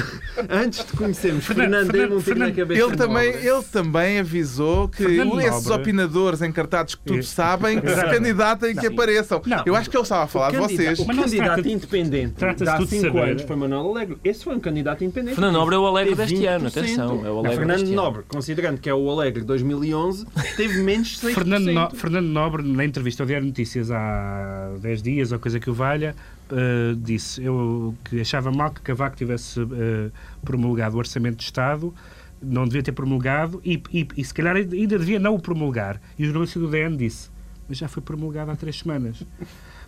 antes 0.50 0.86
de 0.86 0.94
conhecermos 0.94 1.46
Fernando, 1.46 1.92
Fernando, 1.92 2.16
um 2.16 2.22
Fernando, 2.22 2.50
na 2.50 2.56
cabeça 2.56 2.82
ele 2.82 2.98
também, 2.98 3.30
ele 3.30 3.64
também 3.72 4.20
avisou 4.20 4.88
que 4.88 5.04
Fernando 5.04 5.42
esses 5.42 5.66
Nobre. 5.66 5.82
opinadores 5.82 6.42
encartados 6.42 6.96
que 6.96 7.04
tudo 7.04 7.24
sabem 7.24 7.80
que 7.82 7.90
se 7.90 8.02
candidatem 8.02 8.76
que 8.76 8.88
apareçam. 8.88 9.42
Eu 9.66 9.76
acho 9.76 9.90
que 9.90 9.96
ele 9.96 10.04
estava 10.04 10.24
a 10.24 10.28
falar 10.28 10.52
de 10.52 10.58
vocês. 10.58 11.00
O 11.00 11.06
candidato 11.42 11.68
independente 11.68 12.46
há 12.46 12.86
5 12.86 13.18
anos 13.18 13.42
foi 13.44 13.56
Manuel 13.56 13.90
Alegre. 13.90 14.18
Esse 14.24 14.44
foi 14.44 14.56
um 14.56 14.60
candidato 14.60 15.04
independente. 15.04 15.36
Fernando 15.36 15.54
Nobre 15.54 15.76
é 15.76 15.78
o 15.78 15.86
Alegre 15.86 16.16
deste 16.16 16.46
ano, 16.46 16.68
atenção. 16.68 17.26
É 17.26 17.32
o 17.32 17.40
Alegre 17.40 17.58
Fernando 17.58 17.88
Nobre, 17.90 18.24
considerando 18.28 18.80
que 18.80 18.90
é 18.90 18.94
o 18.94 19.10
Alegre 19.10 19.42
de 19.42 19.48
2011, 19.48 20.26
teve 20.56 20.82
menos 20.82 21.10
de 21.10 21.28
6%. 21.28 21.34
Fernando, 21.34 21.72
no, 21.72 21.90
Fernando 21.92 22.28
Nobre, 22.28 22.64
na 22.64 22.86
entrevista 22.86 23.24
ao 23.24 23.28
Diário 23.28 23.48
Notícias 23.48 23.92
há 23.92 24.72
10 24.80 25.02
dias, 25.02 25.32
ou 25.32 25.40
coisa 25.40 25.60
que 25.60 25.70
o 25.70 25.74
valha, 25.74 26.16
uh, 26.52 26.96
disse 26.96 27.44
eu, 27.44 27.96
que 28.06 28.22
achava 28.22 28.52
mal 28.52 28.72
que 28.72 28.82
Cavaco 28.82 29.16
tivesse 29.16 29.60
uh, 29.60 30.12
promulgado 30.44 30.96
o 30.96 31.00
Orçamento 31.00 31.38
de 31.38 31.44
Estado 31.44 31.94
não 32.42 32.66
devia 32.66 32.82
ter 32.82 32.92
promulgado 32.92 33.62
e, 33.64 33.82
e, 33.94 34.08
e, 34.18 34.26
se 34.26 34.34
calhar 34.34 34.56
ainda 34.56 34.98
devia 34.98 35.20
não 35.20 35.36
o 35.36 35.40
promulgar. 35.40 36.02
E 36.18 36.24
o 36.24 36.26
jornalista 36.26 36.60
do 36.60 36.68
DN 36.68 36.98
disse, 36.98 37.30
mas 37.70 37.78
já 37.78 37.88
foi 37.88 38.02
promulgado 38.02 38.50
há 38.50 38.56
três 38.56 38.80
semanas. 38.80 39.24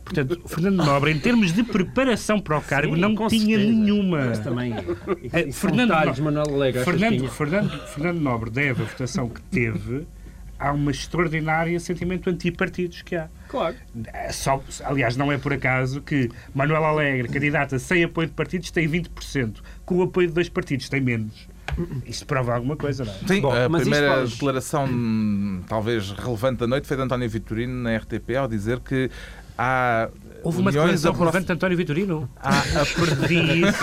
Portanto, 0.04 0.42
Fernando 0.46 0.78
Nobre, 0.78 1.12
em 1.12 1.20
termos 1.20 1.54
de 1.54 1.64
preparação 1.64 2.40
para 2.40 2.58
o 2.58 2.62
cargo, 2.62 2.96
Sim, 2.96 3.02
não 3.02 3.16
tinha 3.28 3.58
certeza. 3.58 3.72
nenhuma. 3.72 4.26
Mas 4.26 4.40
também. 4.40 4.74
É, 5.32 5.52
Fernando, 5.52 5.90
detalhes, 5.90 6.20
Manuel 6.20 6.50
Alegre, 6.50 6.84
Fernando, 6.84 7.28
Fernando, 7.30 7.88
Fernando 7.88 8.20
Nobre 8.20 8.50
deve 8.50 8.84
a 8.84 8.86
votação 8.86 9.30
que 9.30 9.42
teve 9.44 10.06
a 10.60 10.72
uma 10.72 10.92
extraordinária 10.92 11.80
sentimento 11.80 12.30
antipartidos 12.30 13.02
que 13.02 13.16
há. 13.16 13.28
Claro. 13.50 13.76
É 14.14 14.32
só, 14.32 14.62
aliás, 14.84 15.18
não 15.18 15.32
é 15.32 15.38
por 15.38 15.54
acaso 15.54 16.02
que 16.02 16.30
Manuel 16.54 16.86
Alegre, 16.86 17.28
candidata 17.28 17.80
sem 17.80 18.04
apoio 18.04 18.28
de 18.28 18.34
partidos, 18.34 18.72
tem 18.72 18.88
20%, 18.88 19.58
com 19.86 19.98
o 19.98 20.04
apoio 20.04 20.28
de 20.28 20.34
dois 20.34 20.50
partidos 20.50 20.90
tem 20.90 21.02
menos. 21.02 21.48
Isto 22.06 22.26
prova 22.26 22.54
alguma 22.56 22.78
coisa, 22.78 23.04
não 23.04 23.12
é? 23.12 23.18
Sim, 23.28 23.42
Bom, 23.42 23.52
a 23.52 23.70
primeira 23.70 24.16
faz... 24.16 24.32
declaração, 24.32 25.64
talvez 25.68 26.12
relevante 26.12 26.60
da 26.60 26.68
noite, 26.68 26.88
foi 26.88 26.96
de 26.96 27.04
António 27.04 27.30
Vitorino 27.30 27.74
na 27.74 27.98
RTP 27.98 28.36
ao 28.38 28.48
dizer 28.48 28.80
que 28.80 29.10
há 29.58 30.10
Houve 30.44 30.60
uma 30.60 30.72
declaração 30.72 31.14
relevante 31.14 31.46
de 31.46 31.54
António 31.54 31.78
Vitorino. 31.78 32.30
Há, 32.36 32.60
há 32.60 32.86
perdi 32.86 33.62
isso. 33.62 33.80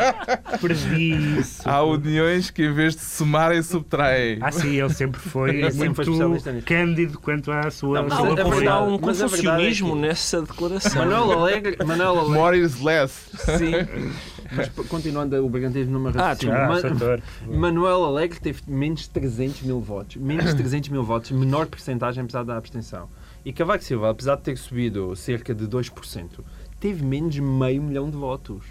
perdi 0.58 1.38
isso. 1.38 1.68
Há 1.68 1.82
uniões 1.82 2.50
que 2.50 2.64
em 2.64 2.72
vez 2.72 2.96
de 2.96 3.02
somarem 3.02 3.62
subtraem. 3.62 4.38
Ah, 4.40 4.50
sim, 4.50 4.80
ele 4.80 4.94
sempre 4.94 5.20
foi 5.20 5.62
muito 5.62 6.64
cândido 6.64 7.18
quanto 7.18 7.52
à 7.52 7.70
sua, 7.70 8.02
não, 8.02 8.08
sua 8.08 8.34
mas, 8.34 8.66
Há 8.66 8.80
um 8.80 8.98
confucionismo 8.98 9.88
é 9.88 9.92
que... 9.92 9.98
nessa 9.98 10.40
declaração. 10.40 11.04
Manuel 11.04 11.32
Alegre. 11.32 11.76
Manuel 11.84 12.18
Alegre. 12.18 12.34
More 12.34 12.58
is 12.58 12.80
less. 12.80 13.30
Sim. 13.58 13.72
Mas 14.52 14.68
continuando 14.88 15.36
o 15.36 15.48
brigantismo 15.48 15.92
numa 15.92 16.10
raciocínio, 16.10 16.56
ah, 16.56 17.20
Man 17.46 17.56
Manuel 17.56 18.04
Alegre 18.04 18.40
teve 18.40 18.62
menos 18.66 19.02
de 19.02 19.10
300 19.10 19.62
mil 19.62 19.80
votos. 19.80 20.16
Menos 20.16 20.46
de 20.46 20.56
300 20.56 20.88
mil 20.88 21.04
votos, 21.04 21.30
menor 21.30 21.66
percentagem 21.66 22.24
apesar 22.24 22.42
da 22.42 22.56
abstenção. 22.56 23.08
E 23.44 23.52
Cavaco 23.52 23.82
Silva, 23.82 24.10
apesar 24.10 24.36
de 24.36 24.42
ter 24.42 24.56
subido 24.56 25.14
cerca 25.16 25.54
de 25.54 25.66
2%, 25.66 26.40
teve 26.78 27.04
menos 27.04 27.34
de 27.34 27.40
meio 27.40 27.82
milhão 27.82 28.10
de 28.10 28.16
votos. 28.16 28.64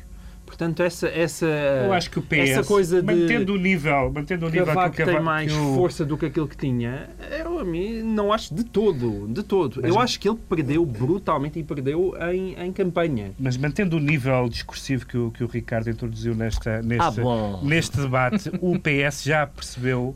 Portanto, 0.49 0.81
essa, 0.81 1.07
essa, 1.07 1.45
Eu 1.45 1.93
acho 1.93 2.09
que 2.09 2.17
o 2.17 2.23
PS, 2.23 2.49
essa 2.49 2.63
coisa 2.63 3.03
de 3.03 3.05
mantendo 3.05 3.53
o 3.53 3.57
nível, 3.57 4.11
mantendo 4.11 4.47
o 4.47 4.49
nível 4.49 4.65
Cavaco 4.65 4.95
que 4.95 5.03
o 5.03 5.05
Cavaco 5.05 5.17
tem 5.17 5.23
mais 5.23 5.53
o... 5.53 5.75
força 5.75 6.03
do 6.03 6.17
que 6.17 6.25
aquilo 6.25 6.47
que 6.47 6.57
tinha, 6.57 7.07
eu 7.39 7.59
a 7.59 7.63
mim 7.63 8.01
não 8.01 8.33
acho 8.33 8.55
de 8.55 8.63
todo, 8.63 9.27
de 9.27 9.43
todo. 9.43 9.79
Mas, 9.79 9.91
eu 9.91 9.99
acho 9.99 10.19
que 10.19 10.27
ele 10.27 10.39
perdeu 10.49 10.83
brutalmente 10.83 11.59
e 11.59 11.63
perdeu 11.63 12.15
em, 12.33 12.55
em 12.59 12.73
campanha. 12.73 13.31
Mas 13.37 13.57
mantendo 13.57 13.97
o 13.97 13.99
nível 13.99 14.49
discursivo 14.49 15.05
que 15.05 15.17
o, 15.17 15.29
que 15.29 15.43
o 15.43 15.47
Ricardo 15.47 15.87
introduziu 15.87 16.33
nesta, 16.33 16.81
neste, 16.81 17.21
ah, 17.21 17.59
neste 17.61 17.97
debate, 17.97 18.49
o 18.59 18.73
PS 18.81 19.23
já 19.23 19.45
percebeu 19.45 20.15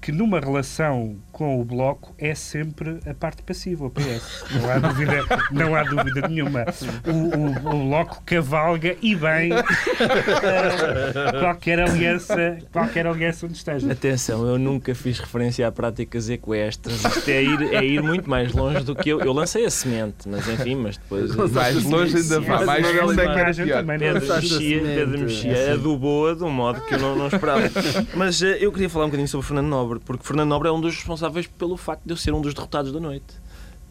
que 0.00 0.10
numa 0.10 0.40
relação 0.40 1.16
com 1.30 1.60
o 1.60 1.64
Bloco 1.64 2.14
é 2.18 2.34
sempre 2.34 2.98
a 3.06 3.14
parte 3.14 3.42
passiva, 3.42 3.86
o 3.86 3.90
PS. 3.90 4.44
Não 4.50 4.70
há 4.70 4.78
dúvida, 4.78 5.24
não 5.50 5.74
há 5.74 5.82
dúvida 5.82 6.28
nenhuma. 6.28 6.64
O, 7.06 7.10
o, 7.38 7.76
o 7.76 7.88
Bloco 7.88 8.22
cavalga 8.24 8.96
e 9.02 9.14
bem 9.14 9.52
uh, 9.52 11.40
qualquer 11.40 11.80
aliança, 11.80 12.58
qualquer 12.72 13.06
aliança 13.06 13.46
onde 13.46 13.56
esteja. 13.56 13.90
Atenção, 13.92 14.46
eu 14.46 14.58
nunca 14.58 14.94
fiz 14.94 15.18
referência 15.18 15.66
a 15.66 15.72
práticas 15.72 16.30
equestres. 16.30 17.04
Isto 17.04 17.30
é 17.30 17.42
ir, 17.42 17.74
é 17.74 17.84
ir 17.84 18.02
muito 18.02 18.28
mais 18.28 18.52
longe 18.52 18.82
do 18.82 18.94
que 18.94 19.10
eu. 19.10 19.20
Eu 19.20 19.32
lancei 19.32 19.64
a 19.66 19.70
semente, 19.70 20.28
mas 20.28 20.48
enfim, 20.48 20.76
mas 20.76 20.96
depois. 20.96 21.34
Mais 21.34 21.84
longe 21.84 22.16
ainda 22.16 22.40
vai. 22.40 22.64
Mais 22.64 22.84
longe 22.84 23.20
ainda 23.20 23.62
é 23.62 23.72
também. 23.72 23.98
Pedro 23.98 24.34
mexia, 24.34 24.80
Pedro 24.80 25.18
mexia, 25.18 25.72
adubou-a 25.74 26.34
de 26.34 26.44
um 26.44 26.50
modo 26.50 26.80
que 26.82 26.94
eu 26.94 26.98
não, 26.98 27.16
não 27.16 27.26
esperava. 27.26 27.70
Mas 28.14 28.40
uh, 28.40 28.46
eu 28.46 28.72
queria 28.72 28.88
falar 28.88 29.04
um 29.04 29.08
bocadinho 29.08 29.28
sobre 29.28 29.46
Fernando 29.46 29.66
Nobre 29.66 29.89
Nobre, 29.90 30.00
porque 30.04 30.24
Fernando 30.24 30.48
Nobre 30.48 30.68
é 30.68 30.72
um 30.72 30.80
dos 30.80 30.94
responsáveis 30.94 31.46
pelo 31.46 31.76
facto 31.76 32.02
de 32.04 32.12
eu 32.12 32.16
ser 32.16 32.32
um 32.32 32.40
dos 32.40 32.54
derrotados 32.54 32.92
da 32.92 33.00
noite. 33.00 33.26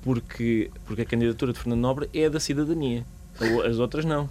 Porque, 0.02 0.72
porque 0.86 1.02
a 1.02 1.06
candidatura 1.06 1.52
de 1.52 1.60
Fernando 1.60 1.82
Nobre 1.82 2.10
é 2.14 2.30
da 2.30 2.40
cidadania. 2.40 3.06
As 3.66 3.80
outras 3.80 4.06
não. 4.06 4.30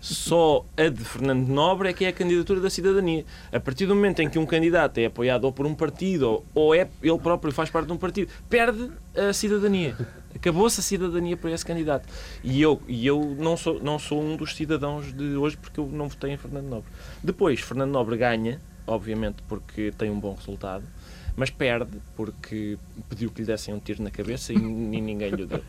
Só 0.00 0.64
a 0.76 0.88
de 0.88 1.04
Fernando 1.04 1.48
Nobre 1.48 1.88
é 1.88 1.92
que 1.92 2.04
é 2.04 2.08
a 2.08 2.12
candidatura 2.12 2.60
da 2.60 2.70
cidadania. 2.70 3.24
A 3.52 3.60
partir 3.60 3.86
do 3.86 3.94
momento 3.94 4.20
em 4.20 4.28
que 4.28 4.38
um 4.38 4.46
candidato 4.46 4.98
é 4.98 5.06
apoiado 5.06 5.44
ou 5.44 5.52
por 5.52 5.66
um 5.66 5.74
partido 5.74 6.44
ou, 6.54 6.74
é 6.74 6.88
ele 7.02 7.18
próprio 7.18 7.52
faz 7.52 7.70
parte 7.70 7.86
de 7.86 7.92
um 7.92 7.96
partido, 7.96 8.30
perde 8.48 8.90
a 9.16 9.32
cidadania. 9.32 9.96
Acabou-se 10.34 10.80
a 10.80 10.82
cidadania 10.82 11.36
para 11.36 11.52
esse 11.52 11.64
candidato. 11.64 12.08
E 12.42 12.60
eu, 12.60 12.82
e 12.88 13.06
eu 13.06 13.36
não, 13.38 13.56
sou, 13.56 13.80
não 13.80 13.98
sou 13.98 14.20
um 14.20 14.36
dos 14.36 14.54
cidadãos 14.54 15.12
de 15.12 15.36
hoje 15.36 15.56
porque 15.56 15.78
eu 15.78 15.86
não 15.86 16.08
votei 16.08 16.32
em 16.32 16.36
Fernando 16.36 16.66
Nobre. 16.66 16.90
Depois, 17.22 17.60
Fernando 17.60 17.92
Nobre 17.92 18.16
ganha, 18.16 18.60
obviamente 18.86 19.36
porque 19.48 19.92
tem 19.96 20.10
um 20.10 20.18
bom 20.18 20.34
resultado 20.34 20.84
mas 21.36 21.50
perde 21.50 21.98
porque 22.16 22.78
pediu 23.08 23.30
que 23.30 23.40
lhe 23.40 23.46
dessem 23.46 23.74
um 23.74 23.80
tiro 23.80 24.02
na 24.02 24.10
cabeça 24.10 24.52
e, 24.52 24.56
ninguém 24.56 25.30
lhe 25.30 25.46
deu. 25.46 25.62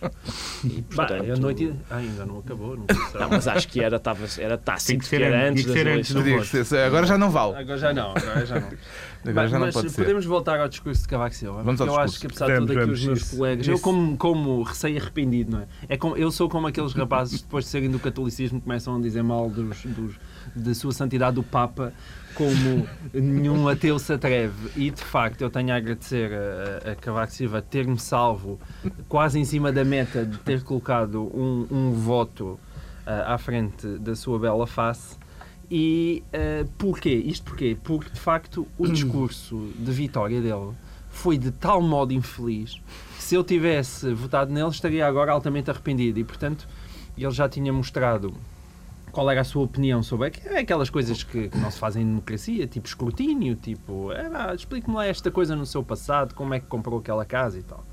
E, 0.64 0.82
portanto, 0.84 1.26
bah, 1.26 1.34
a 1.34 1.38
noite 1.38 1.74
ah, 1.90 1.98
ainda 1.98 2.26
não 2.26 2.40
acabou. 2.40 2.78
Não, 2.78 2.86
não, 3.20 3.30
mas 3.30 3.48
acho 3.48 3.68
que 3.68 3.82
era, 3.82 4.00
tava, 4.00 4.26
era 4.38 4.58
tácito 4.58 5.04
que, 5.04 5.10
que 5.10 5.24
era 5.24 5.50
antes 5.50 5.66
eleições. 5.66 6.74
Agora 6.74 7.06
já 7.08 7.18
não 7.18 7.30
vale. 7.32 7.56
Agora 7.56 7.78
já 7.78 7.94
não. 7.94 8.12
Agora 8.12 8.46
já 8.46 8.60
não. 8.60 8.70
Agora 9.28 9.48
já 9.48 9.60
não 9.60 9.72
pode 9.72 9.92
podemos 9.92 10.24
ser. 10.24 10.30
voltar 10.30 10.60
ao 10.60 10.68
discurso 10.68 11.02
de 11.02 11.08
Cavaco 11.08 11.36
Silva. 11.36 11.64
Vamos 11.64 11.80
eu 11.80 12.00
acho 12.00 12.20
que 12.20 12.28
apesar 12.28 12.48
de 12.48 12.58
tudo 12.60 12.80
aqui 12.80 12.92
os 12.92 13.06
meus 13.06 13.22
isso, 13.22 13.38
colegas, 13.38 13.66
isso. 13.66 13.72
eu 13.76 13.80
como, 13.80 14.18
como 14.18 14.62
receio 14.62 15.02
arrependido, 15.02 15.52
não 15.52 15.60
é? 15.62 15.68
é 15.90 15.98
como, 15.98 16.16
eu 16.16 16.30
sou 16.32 16.48
como 16.48 16.68
aqueles 16.68 16.94
rapazes 16.94 17.42
depois 17.42 17.66
de 17.66 17.72
serem 17.72 17.90
do 17.90 18.00
catolicismo 18.00 18.62
começam 18.62 18.96
a 18.96 19.02
dizer 19.02 19.24
mal 19.24 19.50
dos, 19.50 19.84
dos, 19.84 20.16
da 20.56 20.74
sua 20.76 20.92
santidade 20.92 21.36
do 21.36 21.44
Papa 21.44 21.92
como 22.36 22.88
nenhum 23.14 23.68
ateu 23.68 23.98
se 23.98 24.14
atreve. 24.14 24.70
E 24.76 24.92
de 24.92 25.02
facto 25.02 25.42
eu 25.42 25.50
tenho 25.50 25.74
a 25.74 25.78
agradecer 25.78 26.32
a, 26.34 26.92
a 26.92 26.96
Cavaco 26.96 27.32
Silva 27.32 27.62
ter-me 27.62 27.98
salvo 27.98 28.60
quase 29.08 29.40
em 29.40 29.46
cima 29.46 29.72
da 29.72 29.84
meta 29.84 30.26
de 30.26 30.38
ter 30.40 30.62
colocado 30.62 31.24
um, 31.34 31.66
um 31.72 31.92
voto 31.94 32.60
uh, 33.08 33.26
à 33.26 33.38
frente 33.38 33.88
da 33.98 34.16
sua 34.16 34.38
bela 34.38 34.68
face. 34.68 35.18
E 35.72 36.24
uh, 36.28 36.70
porquê? 36.78 37.14
Isto 37.14 37.46
porquê? 37.46 37.78
Porque 37.82 38.12
de 38.12 38.20
facto 38.20 38.68
o 38.78 38.88
discurso 38.92 39.72
de 39.80 39.92
vitória 39.92 40.42
dele 40.42 40.74
foi 41.10 41.38
de 41.38 41.50
tal 41.50 41.82
modo 41.82 42.14
infeliz 42.14 42.82
que 43.18 43.24
se 43.24 43.36
eu 43.36 43.44
tivesse 43.44 44.14
votado 44.14 44.52
nele 44.52 44.70
estaria 44.70 45.08
agora 45.08 45.32
altamente 45.32 45.72
arrependido. 45.72 46.20
E 46.20 46.24
portanto 46.24 46.68
ele 47.18 47.32
já 47.32 47.48
tinha 47.48 47.72
mostrado 47.72 48.34
qual 49.16 49.32
era 49.32 49.40
a 49.40 49.44
sua 49.46 49.64
opinião 49.64 50.04
sobre 50.04 50.28
aquelas 50.60 50.90
coisas 50.90 51.24
que, 51.24 51.48
que 51.48 51.58
não 51.58 51.72
se 51.72 51.80
fazem 51.80 52.04
em 52.04 52.06
democracia, 52.06 52.68
tipo 52.68 52.86
escrutínio, 52.86 53.56
tipo, 53.56 54.10
ah, 54.12 54.54
explique-me 54.54 54.94
lá 54.94 55.06
esta 55.06 55.32
coisa 55.32 55.56
no 55.56 55.66
seu 55.66 55.82
passado, 55.82 56.36
como 56.36 56.54
é 56.54 56.60
que 56.60 56.66
comprou 56.66 57.00
aquela 57.00 57.24
casa 57.24 57.58
e 57.58 57.64
tal. 57.64 57.86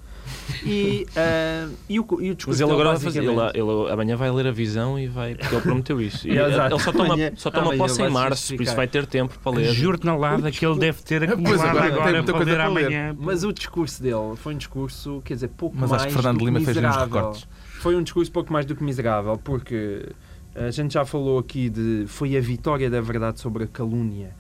E, 0.65 1.07
uh, 1.11 1.73
e, 1.89 2.01
o, 2.01 2.07
e 2.21 2.33
o 2.33 2.37
Mas 2.45 2.61
ele 2.61 2.73
agora 2.73 2.89
vai 2.91 2.99
fazer, 2.99 3.23
ele, 3.23 3.31
ele, 3.55 3.93
amanhã 3.93 4.17
vai 4.17 4.33
ler 4.33 4.49
a 4.49 4.51
visão 4.51 4.99
e 4.99 5.07
vai, 5.07 5.37
porque 5.37 5.55
ele 5.55 5.63
prometeu 5.63 6.01
isso. 6.01 6.27
ele, 6.27 6.39
ele 6.43 6.79
só 6.81 6.91
toma, 6.91 7.17
só 7.37 7.51
toma 7.53 7.77
posse 7.77 8.03
em 8.03 8.11
março, 8.11 8.57
por 8.57 8.63
isso 8.65 8.75
vai 8.75 8.89
ter 8.89 9.07
tempo 9.07 9.39
para 9.39 9.53
ler. 9.53 9.73
Jornalada 9.73 10.51
que 10.51 10.67
ele 10.67 10.81
deve 10.81 11.03
ter 11.03 11.23
acumulado 11.23 11.79
agora, 11.79 12.19
agora 12.19 12.25
para 12.25 12.39
ler 12.45 12.61
amanhã. 12.61 13.17
Mas 13.17 13.45
o 13.45 13.53
discurso 13.53 14.03
dele 14.03 14.35
foi 14.35 14.55
um 14.55 14.59
discurso, 14.59 15.23
quer 15.25 15.35
dizer, 15.35 15.49
pouco 15.51 15.77
Mas 15.79 15.89
mais. 15.89 16.03
Mas 16.03 16.07
acho 16.09 16.17
que 16.17 16.21
Fernando 16.21 16.45
Lima 16.45 16.61
fez 16.61 16.77
uns 16.77 16.97
recortes. 16.97 17.47
Foi 17.79 17.95
um 17.95 18.03
discurso 18.03 18.33
pouco 18.33 18.53
mais 18.53 18.67
do 18.67 18.75
que 18.75 18.83
miserável, 18.83 19.39
porque 19.39 20.09
a 20.55 20.71
gente 20.71 20.95
já 20.95 21.05
falou 21.05 21.39
aqui 21.39 21.71
de 21.71 22.05
foi 22.07 22.37
a 22.37 22.41
vitória 22.41 22.91
da 22.91 23.01
verdade 23.01 23.41
sobre 23.41 23.65
a 23.65 23.67
calúnia. 23.67 24.35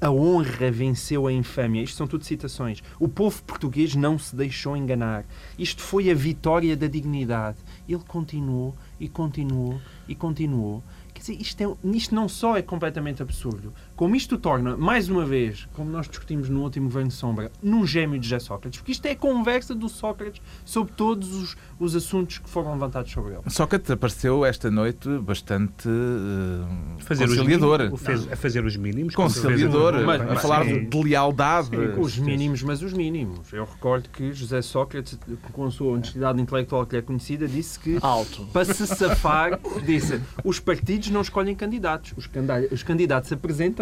A 0.00 0.10
honra 0.10 0.70
venceu 0.70 1.26
a 1.26 1.32
infâmia. 1.32 1.82
Isto 1.82 1.96
são 1.96 2.06
tudo 2.06 2.24
citações. 2.24 2.82
O 2.98 3.08
povo 3.08 3.42
português 3.42 3.94
não 3.94 4.18
se 4.18 4.36
deixou 4.36 4.76
enganar. 4.76 5.24
Isto 5.58 5.82
foi 5.82 6.10
a 6.10 6.14
vitória 6.14 6.76
da 6.76 6.86
dignidade. 6.86 7.58
Ele 7.88 8.02
continuou 8.06 8.74
e 9.00 9.08
continuou 9.08 9.80
e 10.06 10.14
continuou 10.14 10.82
dizer, 11.24 11.40
isto, 11.40 11.60
é, 11.62 11.96
isto 11.96 12.14
não 12.14 12.28
só 12.28 12.56
é 12.56 12.62
completamente 12.62 13.22
absurdo, 13.22 13.72
como 13.96 14.16
isto 14.16 14.36
torna, 14.36 14.76
mais 14.76 15.08
uma 15.08 15.24
vez, 15.24 15.68
como 15.74 15.90
nós 15.90 16.08
discutimos 16.08 16.48
no 16.48 16.62
último 16.62 16.86
Governo 16.86 17.08
de 17.08 17.14
Sombra, 17.14 17.52
num 17.62 17.86
gêmeo 17.86 18.18
de 18.18 18.28
José 18.28 18.40
Sócrates, 18.40 18.80
porque 18.80 18.92
isto 18.92 19.06
é 19.06 19.12
a 19.12 19.16
conversa 19.16 19.74
do 19.74 19.88
Sócrates 19.88 20.42
sobre 20.64 20.92
todos 20.94 21.32
os, 21.34 21.56
os 21.78 21.94
assuntos 21.94 22.38
que 22.38 22.48
foram 22.48 22.72
levantados 22.72 23.10
sobre 23.12 23.34
ele. 23.34 23.42
Sócrates 23.48 23.90
apareceu 23.90 24.44
esta 24.44 24.70
noite 24.70 25.08
bastante 25.18 25.88
uh, 25.88 27.00
fazer 27.00 27.28
conciliador. 27.28 27.90
Os 27.92 28.00
fez, 28.00 28.32
a 28.32 28.36
fazer 28.36 28.64
os 28.64 28.76
mínimos. 28.76 29.14
Conciliador, 29.14 30.04
mas, 30.04 30.20
a 30.22 30.36
falar 30.36 30.64
sim. 30.64 30.88
de 30.88 31.02
lealdade. 31.02 31.68
Sim, 31.70 32.00
os 32.00 32.18
mínimos, 32.18 32.62
mas 32.62 32.82
os 32.82 32.92
mínimos. 32.92 33.52
Eu 33.52 33.64
recordo 33.64 34.08
que 34.08 34.32
José 34.32 34.60
Sócrates, 34.60 35.18
com 35.52 35.64
a 35.64 35.70
sua 35.70 35.92
honestidade 35.92 36.40
intelectual 36.40 36.84
que 36.84 36.96
é 36.96 37.02
conhecida, 37.02 37.46
disse 37.46 37.78
que 37.78 37.98
Alto. 38.00 38.44
para 38.52 38.64
se 38.64 38.86
safar, 38.86 39.60
disse, 39.84 40.20
os 40.44 40.58
partidos 40.58 41.10
não 41.10 41.20
escolhem 41.20 41.54
candidatos. 41.54 42.12
Os, 42.16 42.28
os 42.72 42.82
candidatos 42.82 43.30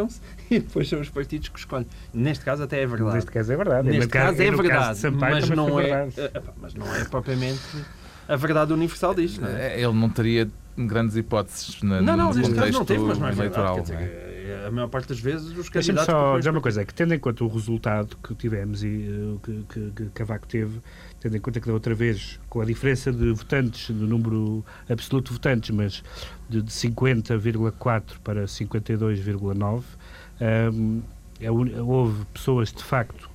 apresentam-se 0.02 0.20
e 0.50 0.58
depois 0.58 0.88
são 0.88 1.00
os 1.00 1.08
partidos 1.08 1.48
que 1.48 1.58
escolhem. 1.58 1.86
Neste 2.12 2.44
caso 2.44 2.62
até 2.62 2.82
é 2.82 2.86
verdade. 2.86 3.14
Neste 3.14 3.30
caso 3.30 3.52
é 3.52 3.56
verdade. 3.56 3.88
Neste 3.88 4.08
caso 4.08 4.42
é 4.42 4.50
verdade, 4.50 5.00
mas, 5.10 5.50
não 5.50 5.80
é, 5.80 6.06
verdade. 6.06 6.44
mas 6.60 6.74
não 6.74 6.94
é 6.94 7.04
propriamente 7.04 7.60
a 8.28 8.36
verdade 8.36 8.72
universal 8.72 9.14
disto. 9.14 9.40
Não 9.40 9.48
é? 9.48 9.74
é? 9.74 9.80
Ele 9.80 9.94
não 9.94 10.08
teria 10.08 10.48
grandes 10.76 11.16
hipóteses 11.16 11.82
na, 11.82 12.00
não, 12.00 12.16
não, 12.16 12.30
no 12.30 12.34
neste 12.34 12.54
caso 12.54 12.72
não 12.72 12.84
teve, 12.84 13.02
mas 13.04 13.18
não 13.18 13.28
é 13.28 13.32
eleitoral. 13.32 13.74
Verdade, 13.76 13.98
dizer, 13.98 14.28
é? 14.28 14.31
A 14.66 14.70
maior 14.70 14.88
parte 14.88 15.08
das 15.08 15.20
vezes 15.20 15.48
os 15.56 15.68
candidatos... 15.68 16.06
Deixa-me 16.06 16.06
só 16.06 16.38
dizer 16.38 16.50
uma 16.50 16.60
coisa, 16.60 16.82
é 16.82 16.84
que 16.84 16.94
tendo 16.94 17.14
em 17.14 17.18
conta 17.18 17.44
o 17.44 17.48
resultado 17.48 18.16
que 18.16 18.34
tivemos 18.34 18.82
e 18.82 19.08
uh, 19.08 19.40
que, 19.42 19.64
que, 19.68 19.90
que 19.90 20.04
Cavaco 20.10 20.46
teve, 20.46 20.80
tendo 21.20 21.36
em 21.36 21.40
conta 21.40 21.60
que 21.60 21.66
da 21.66 21.72
outra 21.72 21.94
vez, 21.94 22.40
com 22.48 22.60
a 22.60 22.64
diferença 22.64 23.12
de 23.12 23.32
votantes, 23.32 23.90
do 23.90 24.06
número 24.06 24.64
absoluto 24.88 25.28
de 25.28 25.32
votantes, 25.34 25.70
mas 25.70 26.02
de, 26.48 26.62
de 26.62 26.70
50,4 26.70 28.02
para 28.22 28.44
52,9, 28.44 29.82
um, 30.72 31.02
é, 31.40 31.50
houve 31.50 32.24
pessoas 32.26 32.72
de 32.72 32.82
facto 32.82 33.30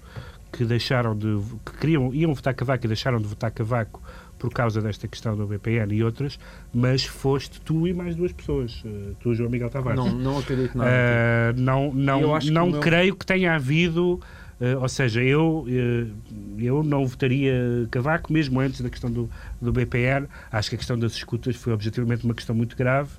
que 0.52 0.64
deixaram 0.64 1.16
de 1.16 1.40
que 1.66 1.78
queriam 1.78 2.14
iam 2.14 2.34
votar 2.34 2.54
Cavaco 2.54 2.86
e 2.86 2.88
deixaram 2.88 3.20
de 3.20 3.28
votar 3.28 3.52
Cavaco 3.52 4.02
por 4.38 4.52
causa 4.52 4.82
desta 4.82 5.08
questão 5.08 5.36
do 5.36 5.48
BPN 5.48 5.94
e 5.94 6.04
outras, 6.04 6.40
mas 6.74 7.06
foste 7.06 7.60
tu 7.62 7.88
e 7.88 7.94
mais 7.94 8.16
duas 8.16 8.32
pessoas, 8.32 8.84
uh, 8.86 9.16
tu 9.20 9.34
João 9.34 9.50
Miguel 9.50 9.70
Tavares. 9.70 10.00
Não, 10.00 10.12
não 10.12 10.38
acredito 10.40 10.78
nada. 10.78 10.90
Uh, 10.90 11.62
não 11.62 11.94
não, 11.94 12.40
não 12.52 12.70
meu... 12.72 12.80
creio 12.80 13.16
que 13.16 13.26
tenha 13.26 13.56
havido 13.56 14.20
Uh, 14.60 14.82
ou 14.82 14.90
seja, 14.90 15.22
eu, 15.22 15.68
uh, 15.68 16.60
eu 16.60 16.82
não 16.82 17.06
votaria 17.06 17.54
Cavaco, 17.92 18.34
mesmo 18.34 18.60
antes 18.60 18.82
da 18.82 18.90
questão 18.90 19.12
do, 19.12 19.30
do 19.62 19.72
BPR. 19.72 20.28
Acho 20.52 20.70
que 20.70 20.76
a 20.76 20.78
questão 20.80 20.98
das 20.98 21.14
escutas 21.14 21.56
foi 21.56 21.74
objetivamente 21.74 22.26
uma 22.26 22.34
questão 22.34 22.56
muito 22.56 22.76
grave 22.76 23.12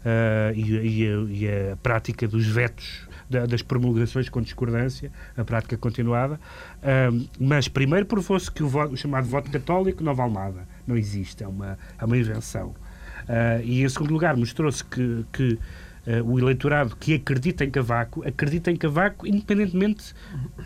uh, 0.00 0.52
e, 0.54 1.02
e, 1.02 1.06
a, 1.06 1.12
e, 1.28 1.70
a, 1.72 1.76
prática 1.76 2.26
dos 2.26 2.44
vetos, 2.46 3.06
da, 3.30 3.46
das 3.46 3.62
promulgações 3.62 4.28
com 4.28 4.42
discordância, 4.42 5.10
a 5.36 5.44
prática 5.44 5.76
continuada. 5.76 6.38
mas 7.38 7.68
primeiro 7.68 8.04
provou-se 8.04 8.50
que 8.50 8.62
o, 8.62 8.68
voto, 8.68 8.92
o, 8.92 8.96
chamado 8.96 9.26
voto 9.26 9.50
católico 9.50 10.02
não 10.02 10.14
vale 10.14 10.32
nada, 10.32 10.68
não 10.86 10.96
existe, 10.96 11.44
é 11.44 11.48
uma, 11.48 11.78
é 11.98 12.04
uma 12.04 12.18
invenção. 12.18 12.74
e 13.64 13.82
em 13.82 13.88
segundo 13.88 14.12
lugar, 14.12 14.36
mostrou-se 14.36 14.84
que, 14.84 15.24
que 15.32 15.58
Uh, 16.06 16.24
o 16.24 16.38
eleitorado 16.38 16.96
que 16.96 17.14
acredita 17.14 17.62
em 17.62 17.70
Cavaco, 17.70 18.26
acredita 18.26 18.70
em 18.70 18.76
Cavaco 18.76 19.26
independentemente 19.26 20.14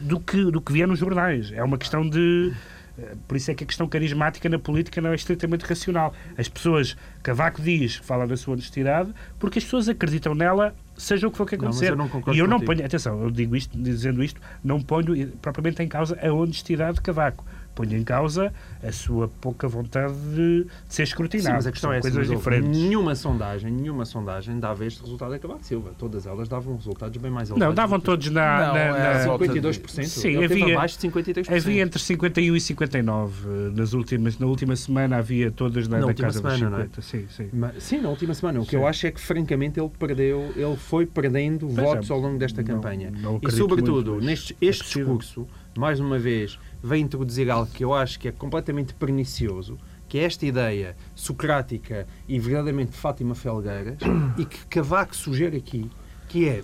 do 0.01 0.21
que, 0.21 0.45
do 0.45 0.61
que 0.61 0.73
vier 0.73 0.87
nos 0.87 1.01
jornais. 1.01 1.51
É 1.51 1.63
uma 1.63 1.77
questão 1.77 2.09
de. 2.09 2.53
Uh, 2.97 3.17
por 3.27 3.37
isso 3.37 3.51
é 3.51 3.55
que 3.55 3.65
a 3.65 3.67
questão 3.67 3.89
carismática 3.89 4.49
na 4.49 4.61
política 4.61 5.01
não 5.01 5.11
é 5.11 5.15
estritamente 5.17 5.65
racional. 5.65 6.15
As 6.39 6.49
pessoas, 6.49 6.97
Cavaco 7.21 7.61
diz, 7.61 7.97
fala 7.97 8.29
da 8.29 8.37
sua 8.37 8.55
honestidade, 8.55 9.13
porque 9.37 9.59
as 9.59 9.65
pessoas 9.65 9.89
acreditam 9.89 10.37
nela, 10.37 10.73
seja 10.97 11.27
o 11.27 11.31
que 11.31 11.37
for 11.37 11.47
que 11.47 11.55
acontecer. 11.55 11.97
Não, 11.97 12.07
eu 12.07 12.35
e 12.35 12.39
eu 12.39 12.47
não 12.47 12.59
contigo. 12.59 12.73
ponho, 12.73 12.87
atenção, 12.87 13.23
eu 13.23 13.31
digo 13.31 13.57
isto, 13.57 13.77
dizendo 13.77 14.23
isto, 14.23 14.41
não 14.63 14.81
ponho 14.81 15.29
propriamente 15.43 15.83
em 15.83 15.89
causa 15.89 16.19
a 16.21 16.33
honestidade 16.33 16.97
de 16.97 17.03
Cavaco 17.03 17.45
ponho 17.75 17.97
em 17.97 18.05
causa 18.05 18.53
a 18.83 18.93
sua 18.93 19.29
pouca 19.41 19.67
vontade 19.67 20.15
de, 20.35 20.65
de 20.65 20.69
ser 20.89 21.03
escrutinado. 21.05 21.49
Sim, 21.49 21.55
mas 21.55 21.67
a 21.67 21.73
questão 21.73 21.91
São 21.91 21.99
é 21.99 22.01
coisas 22.01 22.29
diferentes. 22.29 22.69
Nenhuma 22.69 23.15
sondagem, 23.15 23.71
nenhuma 23.71 24.05
sondagem 24.05 24.59
dava 24.59 24.85
este 24.85 25.01
resultado 25.01 25.35
a 25.35 25.39
Cavaco 25.39 25.65
Silva. 25.65 25.93
Todas 25.99 26.27
elas 26.27 26.49
davam 26.49 26.77
resultados 26.77 27.17
bem 27.17 27.31
mais 27.31 27.51
elevados. 27.51 27.69
Não, 27.69 27.75
davam 27.75 27.99
todos 27.99 28.31
na, 28.31 28.67
não, 28.67 28.75
na, 28.75 29.27
na 29.27 29.39
52%. 29.39 30.01
De... 30.01 30.07
Sim, 30.09 30.29
Ele 30.29 30.45
havia 30.45 30.75
abaixo 30.77 30.99
de 30.99 31.09
53%. 31.09 31.57
Havia 31.57 31.83
entre 31.83 32.01
51 32.01 32.57
e 32.57 32.61
59 32.61 33.71
nas 33.75 33.93
últimas 33.93 34.39
na 34.39 34.47
última 34.47 34.77
semana 34.77 35.17
havia 35.17 35.51
todas 35.51 35.89
na, 35.89 35.99
na 35.99 36.07
da 36.07 36.15
casa 36.15 36.39
semana, 36.39 36.87
dos 36.87 36.95
50. 36.97 37.01
É? 37.01 37.03
Sim, 37.03 37.27
sim. 37.29 37.51
Mas, 37.53 37.83
sim, 37.83 38.01
na 38.01 38.09
última 38.09 38.35
semana. 38.35 38.61
O 38.61 38.65
que 38.65 38.71
sim. 38.71 38.77
eu 38.77 38.87
acho 38.87 39.07
é 39.07 39.11
que 39.11 39.21
francamente 39.21 39.81
ele 39.81 39.91
perdeu, 39.99 40.53
ele 40.57 40.77
foi 40.77 41.07
perdendo 41.07 41.67
pois 41.67 41.75
votos 41.75 42.11
é, 42.11 42.13
ao 42.13 42.19
longo 42.19 42.39
desta 42.39 42.63
não, 42.63 42.75
campanha. 42.75 43.11
Não 43.11 43.41
e 43.43 43.51
sobretudo, 43.51 44.13
muito, 44.13 44.27
neste 44.27 44.57
este 44.61 44.83
é 44.83 45.03
discurso, 45.03 45.47
mais 45.77 46.01
uma 46.01 46.19
vez, 46.19 46.59
vem 46.85 47.03
introduzir 47.03 47.51
algo 47.51 47.71
que 47.73 47.83
eu 47.83 47.95
acho 47.95 48.21
que 48.21 48.29
é 48.29 48.33
completamente 48.33 48.93
pernicioso, 48.93 49.79
que 50.07 50.19
é 50.19 50.25
esta 50.25 50.45
ideia 50.45 50.95
socrática 51.15 52.07
e 52.29 52.39
verdadeiramente 52.39 52.93
Fátima 52.95 53.35
Felgueiras, 53.35 53.97
e 54.37 54.45
que 54.45 54.67
Cavaco 54.67 55.17
sugere 55.17 55.57
aqui, 55.57 55.91
que 56.29 56.47
é 56.47 56.63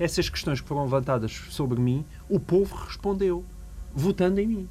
essas 0.00 0.28
questões 0.28 0.60
que 0.60 0.66
foram 0.66 0.82
levantadas 0.82 1.30
sobre 1.50 1.80
mim, 1.80 2.04
o 2.28 2.40
povo 2.40 2.74
respondeu, 2.74 3.44
votando 3.94 4.40
em 4.40 4.48
mim. 4.48 4.68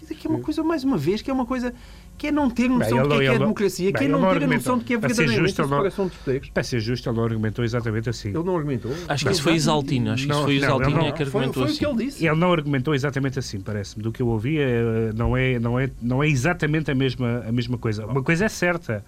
Isso 0.00 0.14
aqui 0.14 0.26
é 0.26 0.30
uma 0.30 0.40
coisa, 0.40 0.64
mais 0.64 0.84
uma 0.84 0.96
vez, 0.96 1.20
que 1.20 1.30
é 1.30 1.34
uma 1.34 1.46
coisa 1.46 1.74
que 2.16 2.28
é 2.28 2.32
não 2.32 2.48
ter 2.48 2.68
noção 2.68 2.98
Bem, 2.98 3.08
do 3.08 3.14
ele 3.14 3.14
que 3.14 3.14
é, 3.14 3.14
não- 3.14 3.18
que 3.18 3.24
é 3.24 3.30
ele 3.30 3.38
democracia, 3.40 3.86
que 3.86 3.98
bem, 3.98 4.02
é 4.02 4.04
ele 4.04 4.12
não 4.12 4.20
não 4.20 4.28
ter 4.28 4.32
a 4.32 4.34
argumenta. 4.36 4.56
noção 4.56 4.78
de 4.78 4.84
que 4.84 4.94
é 4.94 4.98
verdadeiramente 4.98 5.40
a 5.40 5.42
ele 5.42 5.52
separação 5.52 6.06
dos 6.06 6.16
poderes. 6.16 6.48
Para 6.50 6.62
ser 6.62 6.80
justo, 6.80 7.08
ele 7.10 7.16
não 7.16 7.24
argumentou 7.24 7.64
exatamente 7.64 8.08
assim. 8.08 8.28
Ele 8.28 8.42
não 8.44 8.56
argumentou. 8.56 8.92
Acho 9.08 9.24
que 9.26 9.32
isso 9.32 9.42
foi 9.42 9.54
Isaltino. 9.54 10.10
Acho 10.12 10.26
que 10.26 10.32
isso 10.32 10.42
foi 10.42 10.56
ele 10.56 10.66
não- 10.66 11.06
é 11.06 11.12
que 11.12 11.24
Foi, 11.24 11.40
argumentou 11.42 11.52
foi 11.54 11.62
o 11.62 11.64
assim. 11.66 11.78
que 11.78 11.86
ele 11.86 12.04
disse. 12.06 12.26
Ele 12.26 12.36
não 12.36 12.52
argumentou 12.52 12.94
exatamente 12.94 13.38
assim, 13.38 13.60
parece-me. 13.60 14.02
Do 14.02 14.12
que 14.12 14.22
eu 14.22 14.28
ouvi, 14.28 14.58
eh, 14.58 15.12
não 15.14 15.36
é, 15.36 15.58
não 15.58 15.78
é, 15.78 15.90
não 16.00 16.22
é 16.22 16.28
exatamente 16.28 16.90
a 16.90 16.94
mesma, 16.94 17.44
a 17.46 17.52
mesma 17.52 17.76
coisa. 17.76 18.06
Uma 18.06 18.22
coisa 18.22 18.44
é 18.44 18.48
certa. 18.48 19.04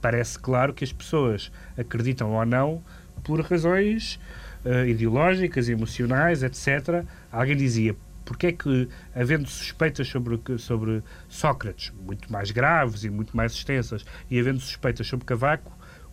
Parece 0.00 0.38
claro 0.38 0.72
que 0.72 0.84
as 0.84 0.92
pessoas 0.92 1.50
acreditam 1.78 2.32
ou 2.32 2.44
não 2.46 2.82
por 3.24 3.40
razões 3.40 4.20
eh, 4.64 4.88
ideológicas, 4.88 5.68
emocionais, 5.68 6.42
etc. 6.42 7.04
Alguém 7.32 7.56
dizia, 7.56 7.94
porque 8.24 8.48
é 8.48 8.52
que, 8.52 8.88
havendo 9.14 9.48
suspeitas 9.48 10.08
sobre, 10.08 10.40
sobre 10.58 11.02
Sócrates, 11.28 11.92
muito 12.04 12.32
mais 12.32 12.50
graves 12.50 13.04
e 13.04 13.10
muito 13.10 13.36
mais 13.36 13.52
extensas, 13.52 14.04
e 14.30 14.38
havendo 14.38 14.60
suspeitas 14.60 15.06
sobre 15.06 15.26
Cavaco, 15.26 15.72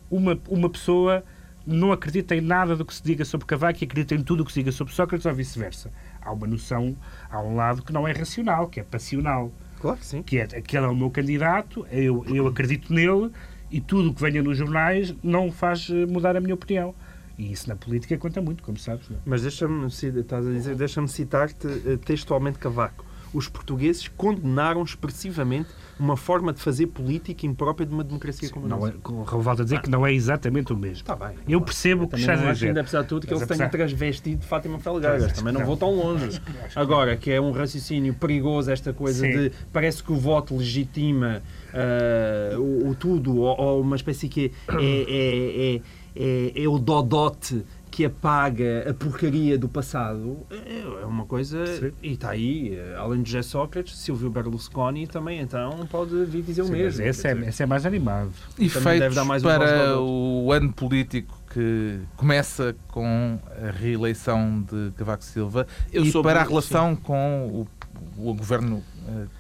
uma, 0.10 0.40
uma 0.50 0.70
pessoa 0.70 1.24
não 1.66 1.92
acredita 1.92 2.36
em 2.36 2.42
nada 2.42 2.76
do 2.76 2.84
que 2.84 2.94
se 2.94 3.04
diga 3.04 3.24
sobre 3.24 3.46
Cavaco 3.46 3.80
e 3.82 3.86
acredita 3.86 4.16
em 4.16 4.24
tudo 4.24 4.42
o 4.42 4.46
que 4.46 4.52
se 4.52 4.60
diga 4.60 4.72
sobre 4.72 4.94
Sócrates 4.94 5.26
ou 5.26 5.34
vice-versa. 5.34 5.92
Há 6.22 6.32
uma 6.32 6.48
noção, 6.48 6.98
há 7.30 7.42
um 7.42 7.56
lado 7.56 7.84
que 7.84 7.94
não 7.94 8.08
é 8.08 8.12
racional, 8.12 8.68
que 8.68 8.80
é 8.80 8.84
passional, 8.84 9.52
Claro 9.80 9.98
que 9.98 10.06
sim. 10.06 10.22
que 10.22 10.38
é 10.38 10.44
aquele 10.44 10.86
é 10.86 10.88
o 10.88 10.96
meu 10.96 11.10
candidato, 11.10 11.86
eu, 11.92 12.24
eu 12.28 12.48
acredito 12.48 12.94
nele 12.94 13.32
e 13.72 13.80
tudo 13.82 14.10
o 14.10 14.14
que 14.14 14.22
venha 14.22 14.44
nos 14.44 14.58
jornais 14.58 15.16
não 15.24 15.52
faz 15.52 15.90
eh, 15.90 16.06
mudar 16.06 16.36
a 16.36 16.42
minha 16.42 16.54
opinião. 16.54 16.94
E 17.42 17.52
isso 17.52 17.68
na 17.68 17.76
política 17.76 18.16
conta 18.18 18.40
muito, 18.42 18.62
como 18.62 18.78
sabes. 18.78 19.10
não 19.10 19.18
é? 19.18 19.20
Mas 19.26 19.42
deixa-me 19.42 19.88
estás 19.88 20.46
a 20.46 20.52
dizer, 20.52 20.76
deixa-me 20.76 21.08
citar-te 21.08 21.68
eh, 21.68 21.98
textualmente 21.98 22.60
Cavaco. 22.60 23.04
Os 23.34 23.48
portugueses 23.48 24.10
condenaram 24.10 24.84
expressivamente 24.84 25.70
uma 25.98 26.18
forma 26.18 26.52
de 26.52 26.60
fazer 26.60 26.88
política 26.88 27.46
imprópria 27.46 27.86
de 27.88 27.94
uma 27.94 28.04
democracia 28.04 28.50
como 28.50 28.66
a 28.66 28.70
Não 28.70 28.78
é, 28.80 28.90
nossa. 28.92 28.98
com- 29.02 29.24
volto 29.24 29.62
a 29.62 29.64
dizer 29.64 29.82
que 29.82 29.90
não 29.90 30.06
é 30.06 30.12
exatamente 30.14 30.74
o 30.74 30.76
mesmo. 30.78 30.98
Está 30.98 31.16
bem. 31.16 31.36
Eu 31.48 31.62
percebo 31.62 32.04
o 32.04 32.08
que 32.10 32.16
estás 32.18 32.40
não 32.42 32.48
a 32.48 32.52
acho 32.52 32.66
ainda, 32.66 32.74
dizer. 32.74 32.80
apesar 32.82 33.02
de 33.04 33.08
tudo, 33.08 33.26
que 33.26 33.34
Mas 33.34 33.42
ele 33.42 33.48
se 33.50 33.56
tenha 33.58 33.68
apesar- 33.68 33.86
transvestido 33.88 34.42
de 34.42 34.46
Fátima 34.48 34.80
Felgueiras. 34.80 35.32
Também 35.32 35.54
não 35.54 35.62
não. 35.62 35.68
vou 35.68 35.78
tão 35.78 35.96
longe. 35.96 36.42
Agora, 36.76 37.16
que 37.16 37.32
é 37.32 37.40
um 37.40 37.52
raciocínio 37.52 38.14
perigoso, 38.14 38.70
esta 38.70 38.92
coisa 38.92 39.26
Sim. 39.26 39.32
de 39.32 39.52
parece 39.72 40.04
que 40.04 40.12
o 40.12 40.16
voto 40.18 40.58
legitima 40.58 41.42
ah, 41.74 42.58
o, 42.60 42.90
o 42.90 42.96
tudo, 42.96 43.38
ou, 43.38 43.58
ou 43.60 43.82
uma 43.82 43.96
espécie 43.96 44.28
que 44.28 44.52
é, 44.68 44.74
é, 44.74 44.82
é, 44.84 45.76
é, 45.78 45.82
é 46.16 46.68
o 46.68 46.78
dodote 46.78 47.64
que 47.92 48.06
apaga 48.06 48.90
a 48.90 48.94
porcaria 48.94 49.58
do 49.58 49.68
passado, 49.68 50.38
é 50.50 51.02
é 51.02 51.06
uma 51.06 51.26
coisa. 51.26 51.66
Sim. 51.68 51.92
E 52.02 52.14
está 52.14 52.30
aí, 52.30 52.76
eh, 52.76 52.96
além 52.98 53.22
de 53.22 53.32
José 53.32 53.42
Sócrates, 53.44 53.98
Silvio 53.98 54.30
Berlusconi 54.30 55.08
também, 55.08 55.42
então 55.42 55.86
pode 55.88 56.24
vir 56.26 56.42
dizer 56.42 56.62
o 56.62 56.66
Sim, 56.66 56.72
mesmo. 56.72 57.04
esse, 57.04 57.28
é, 57.28 57.32
esse 57.48 57.64
é 57.64 57.66
mais 57.66 57.86
animado. 57.86 58.32
Um 58.58 58.70
voz 58.70 59.44
para 59.44 59.90
ao 59.92 60.08
o 60.08 60.52
ano 60.54 60.72
político 60.72 61.38
que 61.54 62.00
começa 62.16 62.74
com 62.88 63.38
a 63.62 63.72
reeleição 63.72 64.62
de 64.62 64.92
Cavaco 64.96 65.24
Silva 65.24 65.68
Eu 65.92 66.06
e 66.06 66.12
para 66.24 66.42
a 66.42 66.44
relação 66.44 66.96
com 66.96 67.68
o, 68.18 68.30
o 68.30 68.34
governo 68.34 68.82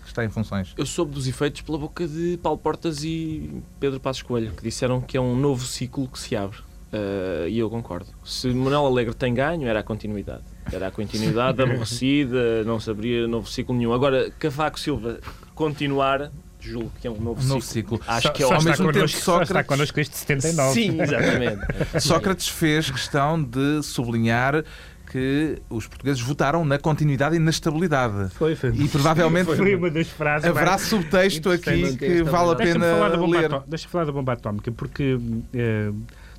que 0.04 0.08
está 0.08 0.24
em 0.26 0.30
funções. 0.30 0.74
Eu 0.78 0.86
soube 0.86 1.14
dos 1.14 1.28
efeitos 1.28 1.62
pela 1.62 1.78
boca 1.78 2.08
de 2.08 2.38
Paulo 2.42 2.58
Portas 2.58 3.04
e 3.04 3.50
Pedro 3.80 4.00
Passos 4.00 4.22
Coelho, 4.24 4.52
que 4.54 4.64
disseram 4.64 5.00
que 5.02 5.16
é 5.18 5.22
um 5.22 5.36
novo 5.36 5.66
ciclo 5.66 6.08
que 6.08 6.20
se 6.20 6.36
abre. 6.36 6.58
Uh, 6.94 7.48
e 7.48 7.58
eu 7.58 7.70
concordo. 7.70 8.08
Se 8.26 8.48
Manuel 8.50 8.86
Alegre 8.86 9.14
tem 9.14 9.34
ganho, 9.34 9.66
era 9.66 9.80
a 9.80 9.84
continuidade. 9.84 10.44
Era 10.74 10.88
a 10.88 10.92
continuidade 10.92 11.62
aborrecida, 11.64 12.64
não 12.66 12.82
se 12.82 12.90
abria 12.90 13.26
novo 13.28 13.50
ciclo 13.50 13.74
nenhum. 13.74 13.94
Agora, 13.94 14.30
Cavaco 14.38 14.78
Silva 14.78 15.20
continuar, 15.56 16.30
julgo 16.60 16.92
que 17.00 17.08
é 17.08 17.10
um 17.12 17.16
novo, 17.22 17.42
Um 17.42 17.48
novo 17.48 17.62
ciclo. 17.62 17.98
ciclo. 17.98 18.14
Acho 18.14 18.28
Só- 18.28 18.34
que 18.34 18.44
é 18.44 18.46
ao 18.46 18.52
está 18.58 18.70
mesmo 18.70 18.86
tempo 18.88 18.94
connosco, 18.98 19.20
só 19.22 19.34
está 19.42 19.46
Sócrates- 19.46 19.68
connosco 19.70 19.96
desde 19.96 20.16
79. 20.18 20.74
Sim, 20.74 21.02
exatamente. 21.02 22.02
Sócrates 22.02 22.48
fez 22.50 22.92
questão 22.92 23.42
de 23.42 23.82
sublinhar 23.84 24.66
que 25.12 25.62
os 25.70 25.88
portugueses 25.88 26.22
votaram 26.22 26.64
na 26.64 26.80
continuidade 26.80 27.36
e 27.36 27.40
na 27.40 27.50
estabilidade. 27.50 28.30
Foi, 28.34 28.56
foi. 28.56 28.70
E 28.70 28.88
provavelmente 28.88 29.46
Foi 29.56 29.76
uma 29.76 29.90
das 29.90 30.08
frases. 30.08 30.48
haverá 30.50 30.78
subtexto 30.78 31.50
aqui 31.52 31.98
que 31.98 32.24
vale 32.24 32.52
a 32.52 32.56
pena 32.56 33.08
ler. 33.28 33.50
Deixa-me 33.68 33.92
falar 33.92 34.06
da 34.06 34.12
bomba 34.14 34.32
atómica, 34.34 34.72
porque 34.72 35.20
eh, 35.54 35.92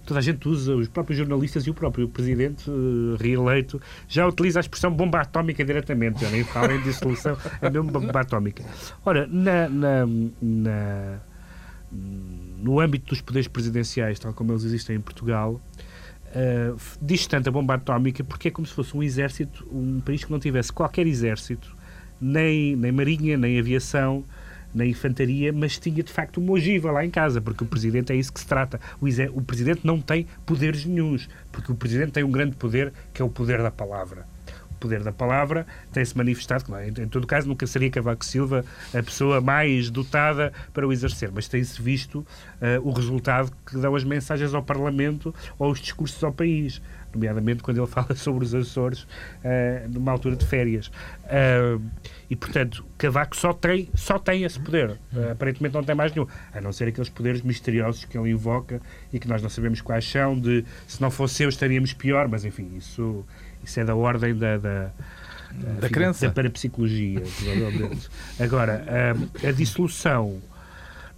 toda 0.07 0.21
a 0.21 0.23
gente 0.23 0.49
usa, 0.49 0.75
os 0.75 0.89
próprios 0.89 1.19
jornalistas 1.19 1.65
e 1.67 1.71
o 1.71 1.75
próprio 1.75 2.09
presidente 2.09 2.65
eh, 2.71 3.23
reeleito 3.23 3.79
já 4.09 4.27
utiliza 4.27 4.59
a 4.59 4.63
expressão 4.63 4.91
bomba 4.91 5.21
atómica 5.21 5.63
diretamente, 5.63 6.23
já 6.23 6.31
nem 6.31 6.43
fala 6.43 6.73
em 6.73 6.81
dissolução, 6.81 7.37
é 7.61 7.69
mesmo 7.69 7.91
bomba 7.91 8.21
atómica. 8.21 8.65
Ora, 9.05 9.27
na, 9.31 9.69
na- 9.69 10.07
na- 10.41 11.19
no 12.59 12.81
âmbito 12.81 13.11
dos 13.11 13.21
poderes 13.21 13.49
presidenciais, 13.49 14.19
tal 14.19 14.33
como 14.33 14.53
eles 14.53 14.65
existem 14.65 14.97
em 14.97 15.01
Portugal, 15.01 15.61
Uh, 16.33 16.81
diz 17.01 17.27
tanto 17.27 17.51
a 17.51 17.53
bomba 17.53 17.75
atómica 17.75 18.25
porque 18.25 18.49
é 18.49 18.51
como 18.51 18.67
se 18.67 18.73
fosse 18.73 18.97
um 18.97 19.03
exército, 19.03 19.69
um 19.71 20.01
país 20.01 20.25
que 20.25 20.33
não 20.33 20.41
tivesse 20.41 20.73
qualquer 20.73 21.07
exército, 21.07 21.77
nem, 22.19 22.75
nem 22.75 22.91
marinha, 22.91 23.37
nem 23.37 23.59
aviação, 23.59 24.25
nem 24.75 24.91
infantaria, 24.91 25.53
mas 25.53 25.79
tinha 25.79 26.03
de 26.03 26.11
facto 26.11 26.39
uma 26.39 26.53
ogiva 26.53 26.91
lá 26.91 27.05
em 27.05 27.11
casa, 27.11 27.41
porque 27.41 27.63
o 27.63 27.67
presidente 27.67 28.13
é 28.13 28.17
isso 28.17 28.33
que 28.33 28.41
se 28.41 28.47
trata. 28.47 28.81
O, 29.01 29.07
o 29.39 29.43
presidente 29.43 29.81
não 29.85 30.01
tem 30.01 30.27
poderes 30.47 30.85
nenhuns, 30.87 31.29
porque 31.51 31.71
o 31.71 31.75
presidente 31.75 32.13
tem 32.13 32.25
um 32.25 32.31
grande 32.31 32.57
poder, 32.57 32.93
que 33.13 33.21
é 33.21 33.25
o 33.25 33.29
poder 33.29 33.63
da 33.63 33.71
palavra. 33.71 34.27
Poder 34.83 35.05
da 35.05 35.13
palavra 35.13 35.65
tem-se 35.93 36.17
manifestado, 36.17 36.65
claro, 36.65 36.85
em, 36.85 36.89
em 36.89 37.09
todo 37.09 37.25
caso 37.25 37.47
nunca 37.47 37.65
seria 37.69 37.89
Cavaco 37.89 38.25
Silva 38.25 38.65
a 38.93 39.01
pessoa 39.01 39.41
mais 39.41 39.91
dotada 39.91 40.53
para 40.75 40.85
o 40.85 40.93
exercer, 40.93 41.31
mas 41.33 41.47
tem-se 41.47 41.81
visto 41.81 42.27
eh, 42.61 42.81
o 42.83 42.91
resultado 42.91 43.53
que 43.65 43.77
dão 43.79 43.95
as 43.95 44.03
mensagens 44.03 44.53
ao 44.55 44.63
Parlamento 44.63 45.33
ou 45.57 45.71
os 45.71 45.79
discursos 45.79 46.23
ao 46.25 46.33
país, 46.33 46.83
nomeadamente 47.15 47.63
quando 47.63 47.79
ele 47.79 47.87
fala 47.89 48.13
sobre 48.17 48.45
os 48.45 48.53
Açores 48.53 49.07
eh, 49.45 49.87
numa 49.89 50.11
altura 50.11 50.35
de 50.35 50.45
férias. 50.45 50.91
Ah, 51.27 51.79
e, 52.29 52.37
portanto, 52.37 52.85
Cavaco 52.97 53.37
só 53.37 53.53
tem, 53.53 53.91
só 53.95 54.19
tem 54.19 54.45
esse 54.45 54.59
poder. 54.59 54.99
Ah, 55.15 55.33
aparentemente 55.33 55.75
não 55.75 55.85
tem 55.85 55.95
mais 55.95 56.15
nenhum. 56.15 56.27
A 56.53 56.61
não 56.61 56.73
ser 56.73 56.89
aqueles 56.89 57.11
poderes 57.11 57.43
misteriosos 57.43 58.05
que 58.05 58.17
ele 58.17 58.31
invoca 58.31 58.81
e 59.13 59.19
que 59.19 59.29
nós 59.29 59.43
não 59.43 59.51
sabemos 59.51 59.81
quais 59.81 60.09
são, 60.09 60.39
de 60.39 60.65
se 60.87 61.01
não 61.01 61.11
fosse 61.11 61.43
eu 61.43 61.49
estaríamos 61.49 61.93
pior, 61.93 62.29
mas 62.29 62.45
enfim, 62.45 62.71
isso, 62.77 63.25
isso 63.65 63.81
é 63.81 63.85
da 63.85 63.95
ordem 63.95 64.35
da... 64.37 64.57
da 64.59 64.91
Da 65.53 65.87
enfim, 65.87 65.95
crença. 65.95 66.27
Da 66.29 66.33
parapsicologia, 66.33 67.21
provavelmente. 67.39 68.09
Agora, 68.41 68.85
ah, 68.89 69.49
a 69.49 69.53
dissolução 69.53 70.41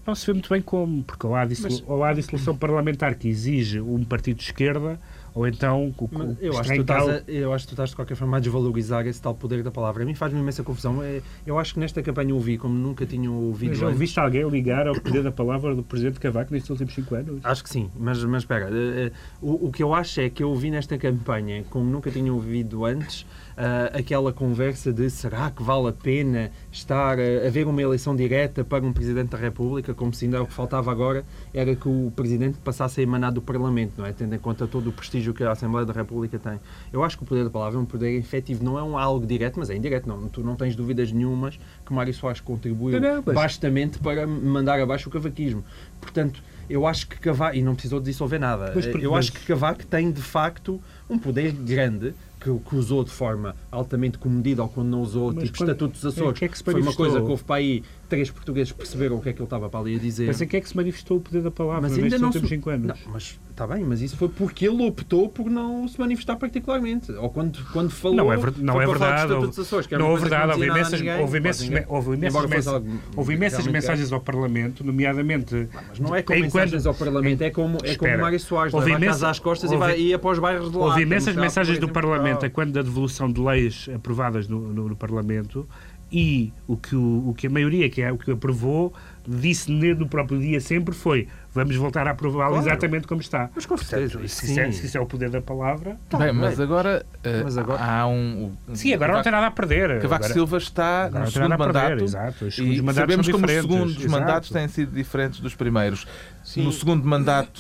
não 0.07 0.15
se 0.15 0.27
vê 0.27 0.33
muito 0.33 0.49
bem 0.51 0.61
como, 0.61 1.03
porque 1.05 1.27
ou 1.27 1.35
há, 1.35 1.45
dissolu- 1.45 1.83
ou 1.87 2.03
há 2.05 2.13
dissolução 2.13 2.57
parlamentar 2.57 3.15
que 3.15 3.29
exige 3.29 3.81
um 3.81 4.03
partido 4.05 4.37
de 4.39 4.43
esquerda, 4.45 4.99
ou 5.35 5.49
então 5.49 5.93
o, 5.99 6.05
o, 6.05 6.37
eu, 6.41 6.57
acho 6.57 6.69
que 6.69 6.75
em 6.75 6.77
tu 6.79 6.83
estás 6.83 7.05
cal- 7.05 7.11
a, 7.17 7.23
eu 7.31 7.53
acho 7.53 7.65
que 7.65 7.69
tu 7.71 7.75
estás 7.75 7.91
de 7.91 7.97
qualquer 7.97 8.15
forma 8.15 8.37
a 8.37 8.41
desvalorizar 8.41 9.05
esse 9.07 9.21
tal 9.21 9.35
poder 9.35 9.63
da 9.65 9.71
palavra. 9.71 10.03
A 10.05 10.07
mim 10.07 10.15
faz-me 10.15 10.39
imensa 10.41 10.63
confusão. 10.63 11.03
É- 11.03 11.21
Eu 11.45 11.59
acho 11.59 11.75
que 11.75 11.81
nesta 11.81 12.01
campanha 12.03 12.33
ouvi, 12.35 12.57
como 12.57 12.75
nunca 12.75 13.05
tinha 13.05 13.31
ouvido 13.31 13.71
Mas 13.71 13.79
já 13.79 13.87
antes. 13.87 13.95
ouviste 13.97 14.21
alguém 14.21 14.49
ligar 14.49 14.87
ao 14.87 14.95
poder 14.95 15.23
da 15.25 15.33
palavra 15.33 15.75
do 15.75 15.83
Presidente 15.83 16.21
Cavaco 16.21 16.53
nestes 16.53 16.71
últimos 16.71 16.95
cinco 16.95 17.15
anos? 17.17 17.41
Acho 17.45 17.63
que 17.65 17.69
sim, 17.71 17.91
mas, 17.99 18.23
mas 18.25 18.43
espera, 18.43 18.69
eh, 18.71 19.07
eh, 19.07 19.13
o, 19.43 19.67
o 19.69 19.73
que 19.73 19.83
eu 19.83 19.93
acho 19.93 20.21
é 20.21 20.31
que 20.31 20.43
eu 20.43 20.51
ouvi 20.51 20.71
nesta 20.71 20.97
campanha, 20.97 21.65
como 21.69 21.91
nunca 21.91 22.11
tinha 22.11 22.33
ouvido 22.33 22.85
antes, 22.85 23.27
ah, 23.57 23.91
aquela 23.99 24.33
conversa 24.33 24.93
de 24.93 25.09
será 25.11 25.51
que 25.51 25.63
vale 25.63 25.89
a 25.89 25.93
pena 25.93 26.51
estar 26.73 27.19
a 27.19 27.47
haver 27.47 27.67
uma 27.67 27.81
eleição 27.81 28.15
direta 28.17 28.65
para 28.65 28.85
um 28.85 28.93
Presidente 28.93 29.31
da 29.31 29.39
República, 29.39 29.95
como 29.95 30.13
se 30.13 30.25
ainda 30.25 30.43
o 30.43 30.47
que 30.47 30.53
faltava 30.53 30.91
agora 30.91 31.25
era 31.53 31.75
que 31.77 31.89
o 31.89 32.13
Presidente 32.15 32.59
passasse 32.65 33.01
a 33.01 33.03
emanar 33.03 33.33
do 33.33 33.41
Parlamento, 33.41 33.93
não 33.99 34.07
é? 34.07 34.13
Tendo 34.13 34.35
em 34.35 34.39
conta 34.39 34.67
todo 34.67 34.89
o 34.89 34.93
prestígio 34.93 35.33
que 35.33 35.45
a 35.45 35.53
Assembleia 35.53 35.87
da 35.87 35.93
República 35.93 36.39
tem. 36.39 36.59
Eu 36.93 37.05
acho 37.05 37.17
que 37.17 37.23
o 37.23 37.27
poder 37.27 37.45
da 37.45 37.51
palavra 37.51 37.79
é 37.79 37.83
um 37.83 37.87
poder 37.87 38.17
efetivo, 38.19 38.65
não 38.65 38.79
é 38.79 38.83
um 38.83 38.99
algo 38.99 39.27
direto, 39.27 39.59
mas 39.59 39.71
é 39.71 39.77
indireto, 39.77 40.09
não. 40.09 40.29
Tu 40.29 40.43
não 40.43 40.57
tens 40.57 40.75
dúvidas 40.75 41.13
nenhumas 41.13 41.59
que 41.87 41.93
Mário 41.93 42.13
Soares 42.15 42.41
contribuiu 42.41 43.01
Não, 43.01 43.17
não, 43.17 43.23
mas- 43.25 43.35
bastamente 43.35 43.99
para 43.99 44.27
mandar 44.27 44.81
abaixo 44.81 45.09
o 45.09 45.13
cavaquismo. 45.13 45.65
Portanto, 46.01 46.43
eu 46.69 46.87
acho 46.87 47.07
que 47.09 47.19
Cavaco, 47.19 47.57
e 47.57 47.63
não 47.63 47.75
precisou 47.75 48.01
de 48.01 48.07
dissolver 48.07 48.41
nada, 48.41 48.73
Mas 48.75 48.87
eu 48.87 49.11
mas- 49.11 49.19
acho 49.27 49.33
que 49.33 49.47
Cavaco 49.47 49.85
tem 49.85 50.11
de 50.11 50.23
facto 50.23 50.81
um 51.11 51.19
poder 51.19 51.53
grande 51.53 52.15
que, 52.45 52.59
que 52.69 52.77
usou 52.77 53.03
de 53.03 53.11
forma 53.11 53.57
altamente 53.71 54.19
comedida 54.19 54.63
ou 54.63 54.69
quando 54.69 54.89
não 54.89 55.01
usou, 55.01 55.33
Mas 55.33 55.45
tipo 55.45 55.59
quando- 55.59 55.71
Estatuto 55.71 55.93
dos 55.95 56.07
Açores, 56.07 56.43
é 56.43 56.49
foi 56.63 56.81
uma 56.81 56.95
coisa 56.95 57.21
que 57.23 57.31
houve 57.31 57.43
para 57.43 57.57
aí 57.57 57.83
três 58.09 58.31
portugueses 58.31 58.71
perceberam 58.73 59.17
o 59.17 59.23
que 59.23 59.31
é 59.31 59.33
que 59.33 59.39
ele 59.39 59.45
estava 59.47 59.69
para 59.71 59.81
ali 59.81 59.97
a 59.97 59.99
dizer. 59.99 60.27
Mas 60.27 60.41
em 60.43 60.47
que 60.47 60.57
é 60.57 60.61
que 60.61 60.69
se 60.69 60.77
manifestou 60.77 61.17
o 61.17 61.21
poder 61.21 61.43
da 61.43 61.51
palavra 61.51 61.83
Mas 61.89 61.97
ainda 61.99 62.19
não 62.19 62.27
últimos 62.29 62.49
se... 62.49 62.55
cinco 62.55 62.69
anos? 62.69 62.87
Não, 62.87 63.13
mas 63.13 63.41
está 63.55 63.69
bem, 63.69 63.85
mas 63.85 64.03
isso 64.03 64.17
foi 64.17 64.29
porque 64.29 64.67
ele 64.67 64.85
optou 64.85 65.29
por 65.29 65.49
não 65.49 65.87
se 65.87 65.99
manifestar 65.99 66.35
particularmente. 66.35 67.13
Ou 67.13 67.31
quando, 67.31 67.65
quando 67.73 67.89
falou. 67.91 68.17
Não 68.17 68.33
é 68.33 68.37
ver- 68.37 68.53
não 68.59 68.83
é 68.83 68.87
verdade, 68.87 69.29
dos 69.33 69.57
Açores, 69.59 69.89
não 69.91 70.17
é 70.17 70.19
verdade, 70.19 70.53
houve 70.53 70.67
imensas, 70.67 71.01
ninguém, 71.01 71.21
houve 71.21 71.39
imensas, 71.39 71.71
houve 71.89 72.17
imensas, 72.17 72.47
mens- 72.51 72.67
algo 72.67 72.89
houve 73.17 73.35
imensas 73.35 73.67
mensagens 73.69 74.13
ao 74.13 74.21
Parlamento, 74.21 74.83
nomeadamente. 74.85 75.69
Mas 75.89 76.01
não 76.01 76.15
é 76.15 76.23
com 76.23 76.35
Enquanto- 76.35 76.53
mensagens 76.55 76.85
ao 76.87 76.95
Parlamento, 76.95 77.43
é 77.43 77.51
como, 77.51 77.79
é 77.85 77.95
como. 77.95 78.19
Mário 78.19 78.41
Soares, 78.41 78.75
Houve 78.75 78.91
imensa- 78.91 79.07
casa 79.07 79.31
às 79.31 79.39
costas 79.39 79.71
houve- 79.71 79.97
e 79.97 80.11
vai 80.11 80.19
para 80.19 80.31
os 80.33 80.39
bairros 80.41 80.71
de 80.73 80.77
lá. 80.77 80.87
Houve 80.87 80.99
a 80.99 81.03
imensas 81.03 81.37
mensagens 81.37 81.79
do 81.79 81.89
Parlamento 81.89 82.45
a 82.45 82.51
quando 82.51 82.73
da 82.73 82.83
devolução 82.83 83.31
de 83.31 83.41
leis 83.41 83.89
aprovadas 83.95 84.49
no, 84.49 84.59
no- 84.73 84.89
no 84.89 84.97
Parlamento 84.97 85.69
e 86.11 86.53
o 86.67 86.77
que, 86.77 86.97
o, 86.97 87.29
o 87.31 87.35
que 87.37 87.47
a 87.47 87.51
maioria, 87.51 87.89
que 87.89 88.03
é 88.03 88.11
o 88.13 88.19
que 88.19 88.31
aprovou, 88.33 88.93
disse 89.27 89.71
no 89.71 90.07
próprio 90.09 90.39
dia 90.39 90.61
sempre 90.61 90.95
foi 90.95 91.29
vamos 91.55 91.77
voltar 91.77 92.07
a 92.09 92.11
aprová-lo 92.11 92.55
Claro. 92.55 92.67
exatamente 92.69 93.07
como 93.07 93.21
está. 93.21 93.49
Mas 93.55 93.65
com 93.65 93.77
certeza, 93.77 94.19
se, 94.19 94.25
isso 94.47 94.59
é, 94.61 94.65
sim. 94.67 94.73
se 94.73 94.87
isso 94.87 94.99
é 94.99 95.01
o 95.01 95.07
poder 95.07 95.31
da 95.31 95.41
palavra. 95.41 95.97
Bem, 96.19 96.33
mas 96.33 96.59
agora, 96.59 97.07
eh, 97.23 97.43
Mas 97.45 97.57
agora- 97.57 97.81
há 97.81 98.07
um. 98.09 98.53
Sim, 98.75 98.93
agora 98.93 99.13
não 99.15 99.23
tem 99.23 99.31
nada 99.31 99.47
a 99.47 99.51
perder. 99.53 100.01
Cavaco 100.01 100.25
Agora- 100.25 100.33
Silva 100.33 100.59
está 100.59 101.09
no 101.11 101.31
segundo 101.31 101.57
perder, 101.57 101.59
mandato. 101.59 102.05
exato. 102.05 102.45
Os 102.47 102.59
E 102.59 102.83
mandatos 102.83 102.95
sabemos 102.97 103.29
como 103.29 103.47
os 103.47 103.53
segundos 103.53 103.97
exato. 103.99 104.11
mandatos 104.11 104.51
têm 104.51 104.67
sido 104.69 104.93
diferentes 104.93 105.39
dos 105.41 105.55
primeiros. 105.55 106.07
Sim. 106.43 106.65
No 106.65 106.73
segundo 106.73 107.07
mandato, 107.07 107.59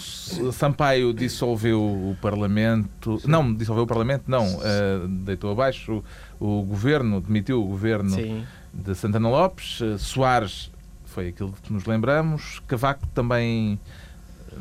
Sampaio 0.52 1.12
dissolveu 1.14 1.80
o 1.80 2.16
Parlamento. 2.20 3.20
Não, 3.26 3.54
dissolveu 3.54 3.84
o 3.84 3.86
Parlamento, 3.86 4.24
não. 4.26 4.44
eh, 4.62 5.06
deitou 5.24 5.52
abaixo 5.52 6.02
o, 6.40 6.60
o 6.60 6.62
governo, 6.62 7.20
demitiu 7.20 7.62
o 7.62 7.66
governo 7.66 8.10
Sim. 8.10 8.44
de 8.72 8.94
Santana 8.94 9.28
Lopes. 9.28 9.80
Eh, 9.80 9.98
Soares 9.98 10.70
foi 11.14 11.28
aquilo 11.28 11.54
que 11.62 11.72
nos 11.72 11.84
lembramos. 11.84 12.60
Cavaco 12.66 13.06
também 13.14 13.78
eh, 14.50 14.56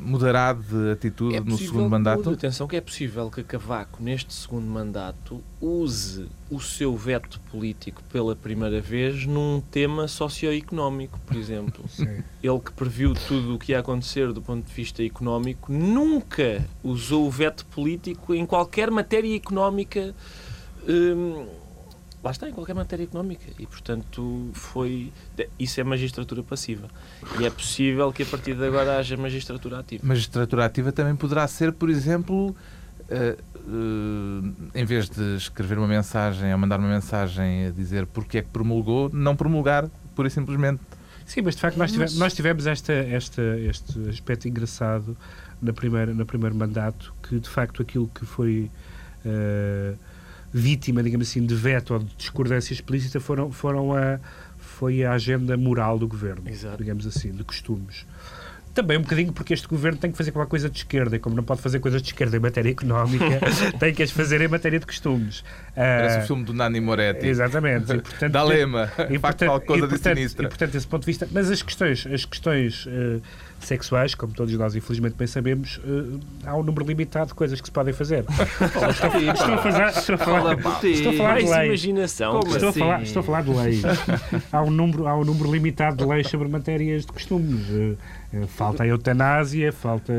mudará 0.00 0.52
de 0.52 0.92
atitude 0.92 1.34
É 1.34 1.40
no 1.40 1.58
segundo 1.58 1.90
mandato. 1.90 2.30
Atenção 2.30 2.68
que 2.68 2.76
é 2.76 2.80
possível 2.80 3.28
que 3.28 3.42
Cavaco, 3.42 4.00
neste 4.00 4.32
segundo 4.32 4.66
mandato, 4.66 5.42
use 5.60 6.28
o 6.48 6.60
seu 6.60 6.96
veto 6.96 7.40
político 7.50 8.00
pela 8.04 8.36
primeira 8.36 8.80
vez 8.80 9.26
num 9.26 9.60
tema 9.68 10.06
socioeconómico, 10.06 11.18
por 11.26 11.36
exemplo. 11.36 11.84
Sim. 11.90 12.22
Ele 12.40 12.60
que 12.60 12.72
previu 12.72 13.12
tudo 13.12 13.56
o 13.56 13.58
que 13.58 13.72
ia 13.72 13.80
acontecer 13.80 14.32
do 14.32 14.40
ponto 14.40 14.64
de 14.64 14.72
vista 14.72 15.02
económico, 15.02 15.72
nunca 15.72 16.64
usou 16.84 17.26
o 17.26 17.30
veto 17.30 17.66
político 17.66 18.32
em 18.32 18.46
qualquer 18.46 18.92
matéria 18.92 19.34
económica. 19.34 20.14
hum, 20.88 21.65
lá 22.22 22.30
está, 22.30 22.48
em 22.48 22.52
qualquer 22.52 22.74
matéria 22.74 23.04
económica. 23.04 23.44
E, 23.58 23.66
portanto, 23.66 24.50
foi. 24.52 25.12
Isso 25.58 25.80
é 25.80 25.84
magistratura 25.84 26.42
passiva. 26.42 26.88
E 27.40 27.46
é 27.46 27.50
possível 27.50 28.12
que 28.12 28.22
a 28.22 28.26
partir 28.26 28.54
de 28.54 28.64
agora 28.66 28.98
haja 28.98 29.16
magistratura 29.16 29.78
ativa. 29.78 30.06
Magistratura 30.06 30.64
ativa 30.64 30.92
também 30.92 31.14
poderá 31.14 31.46
ser, 31.46 31.72
por 31.72 31.88
exemplo, 31.88 32.54
eh, 33.08 33.36
eh, 33.38 34.80
em 34.80 34.84
vez 34.84 35.08
de 35.08 35.36
escrever 35.36 35.78
uma 35.78 35.86
mensagem 35.86 36.52
ou 36.52 36.58
mandar 36.58 36.78
uma 36.78 36.88
mensagem 36.88 37.66
a 37.66 37.70
dizer 37.70 38.06
porque 38.06 38.38
é 38.38 38.42
que 38.42 38.48
promulgou, 38.48 39.10
não 39.12 39.36
promulgar, 39.36 39.88
pura 40.14 40.28
e 40.28 40.30
simplesmente. 40.30 40.80
Sim, 41.24 41.42
mas 41.42 41.56
de 41.56 41.60
facto 41.60 41.76
nós 41.76 41.90
tivemos, 41.90 42.18
nós 42.18 42.34
tivemos 42.34 42.66
esta, 42.66 42.92
esta, 42.92 43.42
este 43.58 44.08
aspecto 44.08 44.46
engraçado 44.46 45.16
na 45.60 45.72
primeira, 45.72 46.14
no 46.14 46.24
primeiro 46.24 46.54
mandato, 46.54 47.12
que 47.22 47.38
de 47.40 47.48
facto 47.48 47.82
aquilo 47.82 48.08
que 48.08 48.24
foi 48.24 48.70
eh, 49.24 49.94
vítima, 50.58 51.02
digamos 51.02 51.28
assim, 51.28 51.44
de 51.44 51.54
veto 51.54 51.92
ou 51.94 52.00
de 52.00 52.14
discordância 52.16 52.72
explícita 52.72 53.20
foram, 53.20 53.50
foram 53.52 53.92
a, 53.94 54.18
foi 54.58 55.04
a 55.04 55.12
agenda 55.12 55.56
moral 55.56 55.98
do 55.98 56.08
governo, 56.08 56.48
Exato. 56.48 56.78
digamos 56.78 57.06
assim, 57.06 57.30
de 57.30 57.44
costumes. 57.44 58.06
Também 58.74 58.98
um 58.98 59.00
bocadinho 59.02 59.32
porque 59.32 59.54
este 59.54 59.66
governo 59.66 59.96
tem 59.98 60.10
que 60.10 60.18
fazer 60.18 60.32
qualquer 60.32 60.50
coisa 60.50 60.68
de 60.68 60.76
esquerda, 60.78 61.16
e 61.16 61.18
como 61.18 61.34
não 61.34 61.42
pode 61.42 61.62
fazer 61.62 61.78
coisas 61.78 62.02
de 62.02 62.08
esquerda 62.08 62.36
em 62.36 62.40
matéria 62.40 62.70
económica, 62.70 63.24
tem 63.80 63.94
que 63.94 64.02
as 64.02 64.10
fazer 64.10 64.40
em 64.42 64.48
matéria 64.48 64.78
de 64.78 64.84
costumes. 64.86 65.42
Parece 65.74 66.18
Ah, 66.18 66.22
o 66.22 66.26
filme 66.26 66.44
do 66.44 66.52
Nani 66.52 66.80
Moretti. 66.80 67.26
Exatamente. 67.26 67.92
E, 67.92 68.00
portanto, 68.02 68.32
Da 68.32 68.42
Lema. 68.42 68.90
e, 69.10 69.18
portanto, 69.18 69.60
coisa 69.66 69.84
e, 69.84 69.88
de 69.88 69.94
portanto, 69.94 70.16
sinistra. 70.16 70.44
e, 70.44 70.48
portanto, 70.48 70.72
desse 70.72 70.86
ponto 70.86 71.02
de 71.02 71.06
vista, 71.06 71.28
mas 71.32 71.50
as 71.50 71.62
questões, 71.62 72.06
as 72.06 72.24
questões 72.26 72.86
eh, 72.88 73.20
sexuais, 73.60 74.14
como 74.14 74.32
todos 74.32 74.52
nós 74.54 74.74
infelizmente 74.76 75.14
bem 75.16 75.26
sabemos, 75.26 75.80
eh, 75.84 76.18
há 76.44 76.56
um 76.56 76.62
número 76.62 76.86
limitado 76.86 77.28
de 77.28 77.34
coisas 77.34 77.60
que 77.60 77.66
se 77.66 77.72
podem 77.72 77.92
fazer. 77.92 78.24
estou, 78.30 78.84
a 78.84 79.58
fazer, 79.58 79.88
estou 79.98 80.14
a 80.14 80.18
falar, 80.18 80.40
Fala 80.42 80.56
por 80.56 80.80
ti. 80.80 80.86
estou 80.92 81.12
a 81.12 81.16
falar 81.16 81.38
de 81.38 81.44
Mais 81.44 81.50
lei. 81.58 81.66
imaginação. 81.68 82.40
Como 82.40 82.52
Estou 82.52 82.66
a, 82.66 82.70
assim? 82.70 82.78
falar, 82.80 83.02
estou 83.02 83.20
a 83.20 83.22
falar 83.24 83.42
de 83.42 83.50
leis. 83.50 83.82
há, 84.52 84.62
um 84.62 84.70
número, 84.70 85.06
há 85.08 85.16
um 85.16 85.24
número 85.24 85.50
limitado 85.52 85.96
de 85.96 86.04
leis 86.04 86.28
sobre 86.28 86.48
matérias 86.48 87.04
de 87.06 87.12
costumes. 87.12 87.66
Eh, 87.70 87.94
falta 88.48 88.82
a 88.82 88.86
eutanásia, 88.86 89.72
falta 89.72 90.12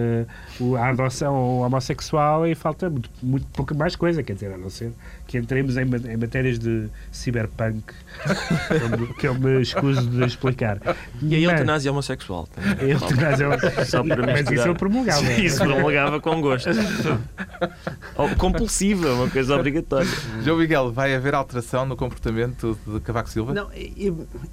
a 0.80 0.90
adoção 0.90 1.60
homossexual 1.60 2.48
e 2.48 2.56
falta 2.56 2.90
muito, 2.90 3.10
muito 3.22 3.46
pouca 3.48 3.76
mais 3.76 3.96
coisa. 3.96 4.24
Quer 4.24 4.34
dizer, 4.34 4.54
a 4.54 4.58
não 4.58 4.70
ser 4.70 4.92
que 5.28 5.38
entremos 5.38 5.76
em, 5.78 5.82
em 5.84 6.18
matérias 6.18 6.58
de 6.58 6.88
cyberpunk, 7.12 7.84
que 8.68 8.74
eu 8.74 8.90
me- 9.00 9.14
que 9.14 9.28
eu 9.28 9.36
me 9.36 9.62
escuso 9.62 10.08
de 10.10 10.24
explicar. 10.26 10.80
E 11.22 11.36
a 11.36 11.40
eutanásia 11.52 11.92
homossexual. 11.92 12.48
também. 12.48 12.72
a 12.80 12.84
eutanásia 12.94 13.27
é- 13.30 13.86
Só 13.86 14.04
para 14.04 14.26
Mas 14.26 14.50
isso 14.50 14.68
eu 14.68 14.76
promulgava. 14.76 15.32
Isso 15.34 15.64
promulgava 15.64 16.20
com 16.20 16.42
gosto. 16.42 16.70
Ou 18.16 18.30
compulsiva, 18.36 19.14
uma 19.14 19.30
coisa 19.30 19.56
obrigatória. 19.56 20.10
João 20.44 20.58
Miguel, 20.58 20.92
vai 20.92 21.16
haver 21.16 21.34
alteração 21.36 21.86
no 21.86 21.96
comportamento 21.96 22.78
de 22.86 23.00
Cavaco 23.02 23.30
Silva? 23.30 23.54
Não, 23.54 23.70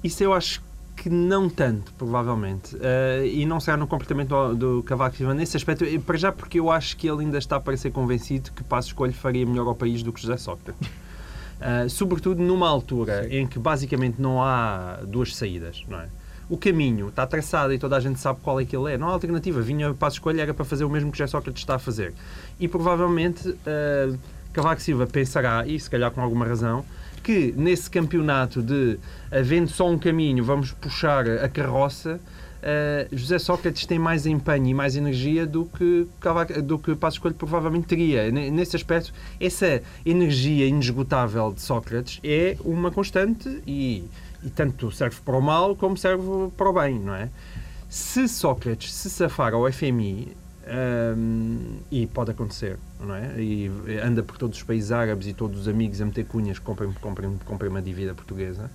isso 0.03 0.23
eu 0.23 0.33
acho 0.33 0.61
que 0.95 1.09
não 1.09 1.49
tanto, 1.49 1.91
provavelmente. 1.93 2.75
Eh, 2.81 3.27
e 3.27 3.45
não 3.45 3.59
será 3.59 3.75
no 3.75 3.85
comportamento 3.85 4.29
do, 4.29 4.77
do 4.77 4.83
Cavaco 4.83 5.15
Silva 5.15 5.33
nesse 5.33 5.57
aspecto. 5.57 5.85
Para 6.01 6.17
já 6.17 6.31
porque 6.31 6.59
eu 6.59 6.71
acho 6.71 6.95
que 6.97 7.07
ele 7.07 7.23
ainda 7.23 7.37
está 7.37 7.59
para 7.59 7.75
ser 7.75 7.91
convencido 7.91 8.51
que 8.51 8.63
Passo 8.63 8.89
Escolho 8.89 9.13
faria 9.13 9.45
melhor 9.45 9.67
ao 9.67 9.75
país 9.75 10.01
do 10.01 10.13
que 10.13 10.21
José 10.21 10.37
Sócrates. 10.37 10.89
Eh, 11.59 11.87
sobretudo 11.89 12.41
numa 12.41 12.67
altura 12.67 13.27
em 13.29 13.47
que 13.47 13.57
basicamente 13.59 14.21
não 14.21 14.41
há 14.43 14.99
duas 15.07 15.35
saídas, 15.35 15.83
não 15.87 15.99
é? 15.99 16.07
O 16.47 16.57
caminho 16.57 17.09
está 17.09 17.25
traçado 17.25 17.73
e 17.73 17.79
toda 17.79 17.95
a 17.95 17.99
gente 17.99 18.19
sabe 18.19 18.39
qual 18.43 18.59
é 18.59 18.65
que 18.65 18.75
ele 18.75 18.93
é. 18.93 18.97
Não 18.97 19.09
há 19.09 19.11
alternativa. 19.11 19.61
Vinha 19.61 19.93
Passo 19.93 20.17
Escolho 20.17 20.39
era 20.39 20.53
para 20.53 20.63
fazer 20.63 20.85
o 20.85 20.89
mesmo 20.89 21.11
que 21.11 21.17
José 21.17 21.27
Sócrates 21.27 21.61
está 21.61 21.75
a 21.75 21.79
fazer. 21.79 22.13
E 22.59 22.67
provavelmente 22.67 23.55
eh, 23.65 24.13
Cavaco 24.53 24.81
Silva 24.81 25.05
pensará, 25.05 25.65
e 25.67 25.79
se 25.79 25.89
calhar 25.89 26.11
com 26.11 26.21
alguma 26.21 26.45
razão, 26.45 26.85
que 27.21 27.53
nesse 27.57 27.89
campeonato 27.89 28.61
de 28.61 28.97
havendo 29.31 29.67
só 29.69 29.89
um 29.89 29.97
caminho, 29.97 30.43
vamos 30.43 30.71
puxar 30.71 31.27
a 31.27 31.49
carroça, 31.49 32.19
eh, 32.65 33.07
José 33.11 33.37
Sócrates 33.37 33.85
tem 33.85 33.99
mais 33.99 34.25
empenho 34.25 34.65
e 34.65 34.73
mais 34.73 34.95
energia 34.95 35.45
do 35.45 35.65
que, 35.65 36.07
do 36.63 36.79
que 36.79 36.95
Passos 36.95 37.19
Coelho 37.19 37.35
provavelmente 37.35 37.85
teria. 37.85 38.31
Ne- 38.31 38.49
Nesse 38.49 38.75
aspecto, 38.75 39.13
essa 39.39 39.81
energia 40.03 40.65
inesgotável 40.65 41.53
de 41.53 41.61
Sócrates 41.61 42.19
é 42.23 42.57
uma 42.65 42.89
constante 42.89 43.61
e, 43.67 44.03
e 44.43 44.49
tanto 44.49 44.91
serve 44.91 45.17
para 45.23 45.37
o 45.37 45.41
mal 45.41 45.75
como 45.75 45.95
serve 45.95 46.23
para 46.57 46.69
o 46.69 46.73
bem, 46.73 46.99
não 46.99 47.13
é? 47.13 47.29
Se 47.87 48.27
Sócrates 48.27 48.91
se 48.91 49.09
safar 49.11 49.53
ao 49.53 49.71
FMI, 49.71 50.35
hum, 51.15 51.77
e 51.91 52.07
pode 52.07 52.31
acontecer, 52.31 52.77
não 52.99 53.13
é? 53.15 53.39
E 53.39 53.71
anda 54.03 54.23
por 54.23 54.37
todos 54.37 54.57
os 54.57 54.63
países 54.63 54.91
árabes 54.91 55.27
e 55.27 55.33
todos 55.33 55.61
os 55.61 55.67
amigos 55.67 56.01
a 56.01 56.05
meter 56.05 56.25
cunhas, 56.25 56.57
comprem, 56.57 56.91
comprem, 56.93 57.37
comprem 57.45 57.69
uma 57.69 57.81
dívida 57.81 58.13
portuguesa. 58.15 58.71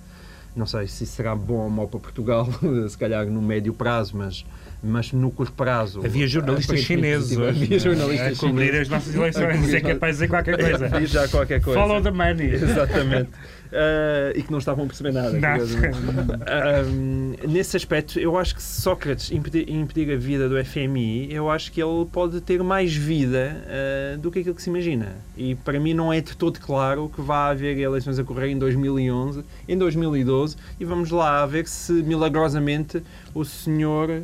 Não 0.55 0.65
sei 0.65 0.85
se 0.87 1.05
será 1.05 1.33
bom 1.35 1.59
ou 1.59 1.69
mau 1.69 1.87
para 1.87 1.99
Portugal, 1.99 2.47
se 2.89 2.97
calhar 2.97 3.25
no 3.25 3.41
médio 3.41 3.73
prazo, 3.73 4.17
mas, 4.17 4.45
mas 4.83 5.13
no 5.13 5.31
curto 5.31 5.53
prazo. 5.53 6.05
Havia 6.05 6.27
jornalistas 6.27 6.79
chineses 6.81 7.37
Havia 7.37 7.77
hoje 7.77 7.79
jornalistas 7.79 8.37
a 8.37 8.47
cobrir 8.47 8.75
as 8.75 8.89
nossas 8.89 9.15
eleições. 9.15 9.73
É 9.73 9.79
capaz 9.79 10.17
de 10.17 10.25
dizer 10.25 10.27
qualquer 10.27 10.57
coisa. 10.59 10.89
Diz 10.99 11.09
já 11.09 11.27
qualquer 11.27 11.61
coisa. 11.61 11.79
Follow 11.79 12.01
the 12.01 12.11
money. 12.11 12.53
Exatamente. 12.53 13.29
Ah, 13.71 14.31
e 14.35 14.43
que 14.43 14.51
não 14.51 14.59
estavam 14.59 14.83
a 14.83 14.87
perceber 14.87 15.11
nada. 15.11 15.31
Curiosamente. 15.31 16.01
Ahm, 16.47 17.35
nesse 17.47 17.77
aspecto, 17.77 18.19
eu 18.19 18.37
acho 18.37 18.55
que 18.55 18.61
se 18.61 18.81
Sócrates 18.81 19.31
impedir, 19.31 19.69
impedir 19.69 20.11
a 20.13 20.17
vida 20.17 20.49
do 20.49 20.63
FMI, 20.63 21.33
eu 21.33 21.49
acho 21.49 21.71
que 21.71 21.81
ele 21.81 22.05
pode 22.11 22.41
ter 22.41 22.61
mais 22.63 22.93
vida 22.93 23.63
ah, 23.67 24.17
do 24.17 24.29
que 24.29 24.39
aquilo 24.39 24.55
que 24.55 24.61
se 24.61 24.69
imagina. 24.69 25.15
E 25.37 25.55
para 25.55 25.79
mim 25.79 25.93
não 25.93 26.11
é 26.11 26.19
de 26.19 26.35
todo 26.35 26.59
claro 26.59 27.09
que 27.13 27.21
vá 27.21 27.49
haver 27.49 27.77
eleições 27.77 28.19
a 28.19 28.23
correr 28.23 28.49
em 28.49 28.57
2011, 28.57 29.43
em 29.67 29.77
2012, 29.77 30.55
e 30.79 30.85
vamos 30.85 31.09
lá 31.11 31.45
ver 31.45 31.67
se 31.67 31.93
milagrosamente 31.93 33.01
o 33.33 33.45
senhor. 33.45 34.23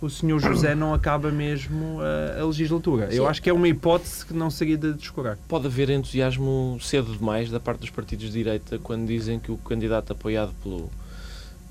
O 0.00 0.08
senhor 0.08 0.38
José 0.38 0.74
não 0.76 0.94
acaba 0.94 1.30
mesmo 1.30 2.00
a, 2.00 2.40
a 2.40 2.46
legislatura. 2.46 3.06
Eu 3.06 3.24
Sim. 3.24 3.28
acho 3.28 3.42
que 3.42 3.50
é 3.50 3.52
uma 3.52 3.66
hipótese 3.66 4.24
que 4.24 4.32
não 4.32 4.48
seria 4.48 4.76
de 4.76 4.92
descurar. 4.92 5.36
Pode 5.48 5.66
haver 5.66 5.90
entusiasmo 5.90 6.78
cedo 6.80 7.16
demais 7.16 7.50
da 7.50 7.58
parte 7.58 7.80
dos 7.80 7.90
partidos 7.90 8.26
de 8.26 8.32
direita 8.32 8.78
quando 8.78 9.06
dizem 9.06 9.40
que 9.40 9.50
o 9.50 9.56
candidato 9.56 10.12
apoiado 10.12 10.52
pelo, 10.62 10.88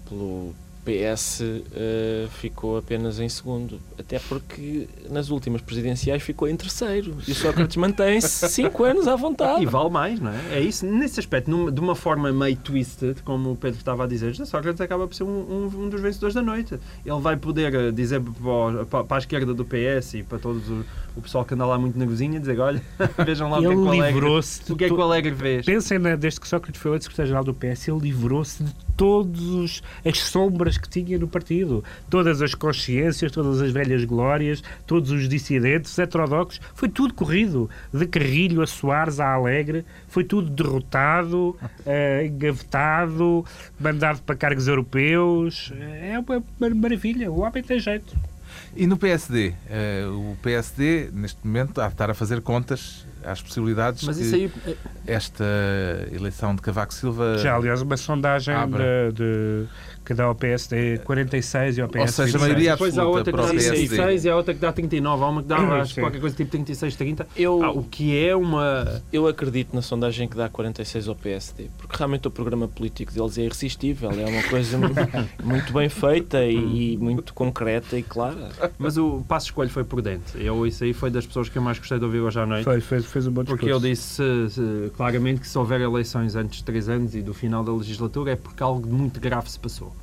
pelo 0.09 0.53
PS 0.87 1.41
eh, 1.75 2.27
ficou 2.39 2.77
apenas 2.77 3.19
em 3.19 3.27
segundo. 3.27 3.79
Até 3.99 4.19
porque 4.19 4.87
nas 5.09 5.29
últimas 5.29 5.61
presidenciais 5.61 6.23
ficou 6.23 6.47
em 6.47 6.55
terceiro. 6.55 7.17
E 7.27 7.31
o 7.31 7.35
Sócrates 7.35 7.75
mantém-se 7.75 8.47
cinco 8.49 8.83
anos 8.85 9.07
à 9.07 9.15
vontade. 9.17 9.61
E 9.63 9.65
vale 9.65 9.89
mais, 9.89 10.19
não 10.21 10.31
é? 10.31 10.39
É 10.53 10.59
isso. 10.61 10.85
Nesse 10.85 11.19
aspecto, 11.19 11.51
numa- 11.51 11.71
de 11.71 11.79
uma 11.81 11.95
forma 11.95 12.31
meio 12.31 12.55
twisted, 12.55 13.21
como 13.23 13.51
o 13.51 13.55
Pedro 13.57 13.77
estava 13.79 14.05
a 14.05 14.07
dizer, 14.07 14.33
Sócrates 14.45 14.79
acaba 14.79 15.05
por 15.07 15.13
ser 15.13 15.23
um, 15.23 15.27
um- 15.27 15.71
um 15.85 15.89
dos 15.89 15.99
vencedores 15.99 16.33
da 16.33 16.41
noite. 16.41 16.75
Ele 17.05 17.19
vai 17.19 17.35
poder 17.35 17.73
eh, 17.73 17.91
dizer 17.91 18.21
para, 18.21 18.81
o- 18.83 18.85
para- 19.03 19.15
a 19.17 19.19
esquerda 19.19 19.53
do 19.53 19.65
PS 19.65 20.13
e 20.19 20.23
para 20.23 20.39
todos 20.39 20.69
o, 20.69 20.85
o 21.17 21.21
pessoal 21.21 21.43
que 21.43 21.53
anda 21.53 21.65
lá 21.65 21.77
muito 21.77 21.97
nervosinho, 21.99 22.39
dizer: 22.39 22.59
olha, 22.59 22.81
vejam 23.25 23.49
lá 23.49 23.57
o 23.57 23.61
que 23.61 23.67
é 23.67 23.69
que 23.71 23.75
o 23.75 23.87
Ele 23.93 23.99
Alegre, 23.99 24.25
o 24.69 24.75
que 24.75 24.85
é 24.85 24.87
que 24.87 24.93
o 24.93 25.01
Alegre 25.01 25.35
fez. 25.35 25.65
Pensem, 25.65 25.99
na, 25.99 26.15
desde 26.15 26.39
que 26.39 26.47
Sócrates 26.47 26.79
foi 26.81 26.91
eleito 26.91 27.03
secretário-geral 27.03 27.43
do 27.43 27.53
PS, 27.53 27.87
ele 27.89 27.99
livrou-se 27.99 28.63
de 28.63 28.73
todas 28.95 29.81
as 30.05 30.19
sombras 30.19 30.76
pessoas 30.77 30.79
que 30.79 30.89
tinha 30.89 31.17
no 31.17 31.27
partido. 31.27 31.83
Todas 32.09 32.41
as 32.41 32.53
consciências, 32.53 33.31
todas 33.31 33.61
as 33.61 33.71
velhas 33.71 34.03
glórias, 34.05 34.63
todos 34.85 35.11
os 35.11 35.27
dissidentes, 35.27 35.97
heterodoxos, 35.97 36.61
foi 36.75 36.87
tudo 36.87 37.13
corrido. 37.13 37.69
De 37.93 38.05
Carrilho 38.05 38.61
a 38.61 38.67
Soares 38.67 39.19
a 39.19 39.33
Alegre, 39.33 39.83
foi 40.07 40.23
tudo 40.23 40.49
derrotado, 40.49 41.57
uh, 41.85 42.25
engavetado, 42.25 43.43
mandado 43.79 44.21
para 44.21 44.35
cargos 44.35 44.67
europeus. 44.67 45.73
É 45.79 46.17
uma 46.19 46.75
maravilha, 46.75 47.31
o 47.31 47.41
homem 47.41 47.63
tem 47.63 47.79
jeito. 47.79 48.15
E 48.75 48.87
no 48.87 48.97
PSD? 48.97 49.49
Uh, 49.49 49.53
eh, 49.69 50.05
o 50.07 50.37
PSD, 50.41 51.09
neste 51.11 51.39
momento, 51.43 51.81
há 51.81 51.87
de 51.87 51.93
estar 51.93 52.09
a 52.09 52.13
fazer 52.13 52.41
contas 52.41 53.05
às 53.23 53.41
possibilidades 53.41 54.03
Mas 54.03 54.17
que 54.17 54.35
aí... 54.35 54.51
esta 55.05 55.43
eleição 56.11 56.55
de 56.55 56.61
Cavaco 56.61 56.93
Silva... 56.93 57.37
Já, 57.39 57.55
aliás, 57.55 57.81
uma 57.81 57.97
sondagem 57.97 58.55
de, 58.67 59.11
de 59.13 59.67
que 60.07 60.13
dá 60.13 60.23
ao 60.23 60.35
PSD 60.35 60.99
46 60.99 61.77
e 61.77 61.81
ao 61.81 61.89
PS 61.89 61.99
Ou 61.99 62.07
seja, 62.07 62.37
a 62.37 62.39
maioria 62.39 62.73
absoluta 62.73 62.93
Depois 62.93 62.97
há 62.97 63.05
outra 63.05 63.33
que 63.33 63.37
dá 63.37 63.47
36 63.49 64.23
e 64.23 64.29
há 64.29 64.35
outra 64.37 64.53
que 64.53 64.59
dá 64.61 64.71
39. 64.71 65.23
Há 65.23 65.27
uma 65.27 65.41
que 65.41 65.47
dá 65.49 65.57
acho, 65.81 65.99
qualquer 65.99 66.21
coisa 66.21 66.35
tipo 66.35 66.51
36, 66.51 66.95
30. 66.95 67.27
Eu, 67.35 67.61
ah, 67.61 67.71
o 67.71 67.83
que 67.83 68.17
é 68.17 68.33
uma... 68.33 69.01
Eu 69.11 69.27
acredito 69.27 69.75
na 69.75 69.81
sondagem 69.81 70.29
que 70.29 70.37
dá 70.37 70.47
46 70.47 71.09
ao 71.09 71.15
PSD, 71.15 71.65
porque 71.77 71.97
realmente 71.97 72.25
o 72.25 72.31
programa 72.31 72.69
político 72.69 73.11
deles 73.11 73.37
é 73.37 73.41
irresistível, 73.41 74.09
é 74.11 74.25
uma 74.25 74.43
coisa 74.43 74.77
muito 75.43 75.73
bem 75.73 75.89
feita 75.89 76.45
e, 76.45 76.93
e, 76.93 76.97
muito 76.97 77.33
concreta 77.33 77.97
e 77.97 78.03
clara. 78.03 78.47
Mas 78.79 78.97
o 78.97 79.21
passo 79.27 79.47
escolho 79.47 79.69
foi 79.69 79.83
prudente. 79.83 80.37
Eu, 80.37 80.65
isso 80.65 80.85
aí 80.85 80.93
foi 80.93 81.09
das 81.09 81.27
pessoas 81.27 81.49
que 81.49 81.57
eu 81.57 81.61
mais 81.61 81.79
gostei 81.79 81.99
de 81.99 82.05
ouvir 82.05 82.21
hoje 82.21 82.39
à 82.39 82.45
noite. 82.45 82.63
Foi, 82.63 82.79
fez, 82.79 83.05
fez 83.05 83.27
um 83.27 83.31
bom 83.31 83.43
discurso. 83.43 83.65
Porque 83.65 83.85
ele 83.85 83.93
disse 83.93 84.23
claramente 84.95 85.41
que 85.41 85.47
se 85.47 85.57
houver 85.57 85.81
eleições 85.81 86.37
antes 86.37 86.59
de 86.59 86.63
3 86.63 86.87
anos 86.87 87.13
e 87.13 87.21
do 87.21 87.33
final 87.33 87.61
da 87.61 87.73
legislatura 87.73 88.31
é 88.31 88.35
porque 88.37 88.63
algo 88.63 88.87
muito 88.87 89.19
grave 89.19 89.51
se 89.51 89.59
passou 89.59 89.96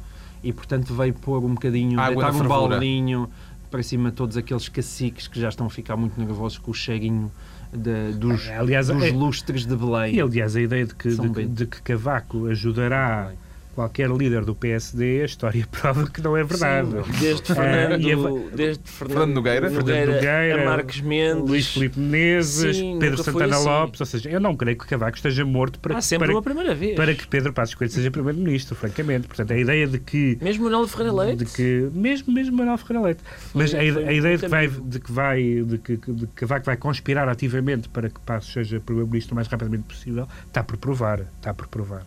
e 0.44 0.52
portanto 0.52 0.94
veio 0.94 1.14
pôr 1.14 1.42
um 1.44 1.54
bocadinho, 1.54 1.98
Água 1.98 2.30
deitar 2.30 2.44
um 2.44 2.48
baldinho 2.48 3.30
para 3.70 3.82
cima 3.82 4.10
de 4.10 4.16
todos 4.16 4.36
aqueles 4.36 4.68
caciques 4.68 5.26
que 5.26 5.40
já 5.40 5.48
estão 5.48 5.66
a 5.66 5.70
ficar 5.70 5.96
muito 5.96 6.20
nervosos 6.20 6.58
com 6.58 6.70
o 6.70 6.74
cheirinho 6.74 7.32
de, 7.72 8.12
dos, 8.12 8.48
aliás, 8.50 8.86
dos 8.86 9.02
é, 9.02 9.10
lustres 9.10 9.66
de 9.66 9.74
Belém. 9.74 10.14
E 10.14 10.20
aliás, 10.20 10.54
a 10.54 10.60
ideia 10.60 10.86
de 10.86 10.94
que, 10.94 11.08
de, 11.08 11.46
de, 11.46 11.66
que 11.66 11.82
Cavaco 11.82 12.46
ajudará 12.46 13.32
qualquer 13.74 14.10
líder 14.10 14.44
do 14.44 14.54
PSD, 14.54 15.22
a 15.22 15.24
história 15.24 15.66
prova 15.70 16.08
que 16.08 16.20
não 16.22 16.36
é 16.36 16.44
verdade. 16.44 16.88
Sim, 16.88 17.20
desde 17.20 17.52
ah, 17.52 17.54
Fernando, 17.54 18.34
uh, 18.34 18.50
desde 18.54 18.82
Fernando 18.84 19.34
Nogueira, 19.34 19.70
Nogueira, 19.70 20.14
Nogueira 20.14 20.62
a 20.62 20.64
Marques 20.64 21.00
Mendes, 21.00 21.48
Luís 21.48 21.68
Filipe 21.68 21.98
Menezes, 21.98 22.76
Sim, 22.76 22.98
Pedro 22.98 23.22
Santana 23.22 23.56
assim. 23.56 23.64
Lopes, 23.64 24.00
ou 24.00 24.06
seja, 24.06 24.30
eu 24.30 24.40
não 24.40 24.56
creio 24.56 24.78
que 24.78 24.86
Cavaco 24.86 25.16
esteja 25.16 25.44
morto 25.44 25.78
para, 25.78 26.00
sempre 26.00 26.26
para, 26.28 26.36
uma 26.36 26.42
primeira 26.42 26.74
vez. 26.74 26.96
para 26.96 27.14
que 27.14 27.26
Pedro 27.26 27.52
Passos 27.52 27.74
Coelho 27.74 27.92
seja 27.92 28.10
primeiro-ministro, 28.10 28.74
francamente. 28.74 29.26
Portanto, 29.26 29.52
a 29.52 29.58
ideia 29.58 29.86
de 29.86 29.98
que... 29.98 30.38
Mesmo 30.40 30.64
Manuel 30.64 30.86
Ferreira 30.88 31.12
Leite? 31.12 31.44
De 31.44 31.52
que, 31.52 31.90
mesmo, 31.92 32.32
mesmo 32.32 32.56
Manuel 32.56 32.78
Ferreira 32.78 33.06
Leite. 33.06 33.20
Mas 33.52 33.72
foi, 33.72 33.80
a, 33.80 34.08
a, 34.08 34.12
ideia 34.12 34.36
de 34.36 34.44
que, 34.44 34.48
vai, 34.48 34.68
de 34.68 35.00
que 35.00 35.12
vai, 35.12 35.42
de 35.42 35.78
que, 35.78 35.96
de 35.96 36.26
que 36.26 36.32
Cavaco 36.34 36.66
vai 36.66 36.76
conspirar 36.76 37.28
ativamente 37.28 37.88
para 37.88 38.08
que 38.08 38.20
Passos 38.20 38.52
seja 38.52 38.80
primeiro-ministro 38.80 39.32
o 39.32 39.36
mais 39.36 39.48
rapidamente 39.48 39.84
possível, 39.84 40.28
está 40.46 40.62
por 40.62 40.76
provar, 40.76 41.20
está 41.38 41.52
por 41.52 41.66
provar. 41.66 42.06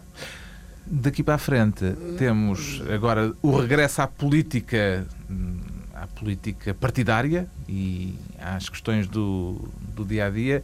Daqui 0.90 1.22
para 1.22 1.36
a 1.36 1.38
frente 1.38 1.84
temos 2.18 2.82
agora 2.94 3.34
o 3.42 3.58
regresso 3.58 4.02
à 4.02 4.08
política, 4.08 5.06
à 5.94 6.08
política 6.08 6.74
partidária 6.74 7.48
e 7.68 8.16
às 8.40 8.70
questões 8.70 9.06
do, 9.08 9.70
do 9.94 10.06
dia 10.06 10.28
a 10.28 10.30
dia. 10.30 10.64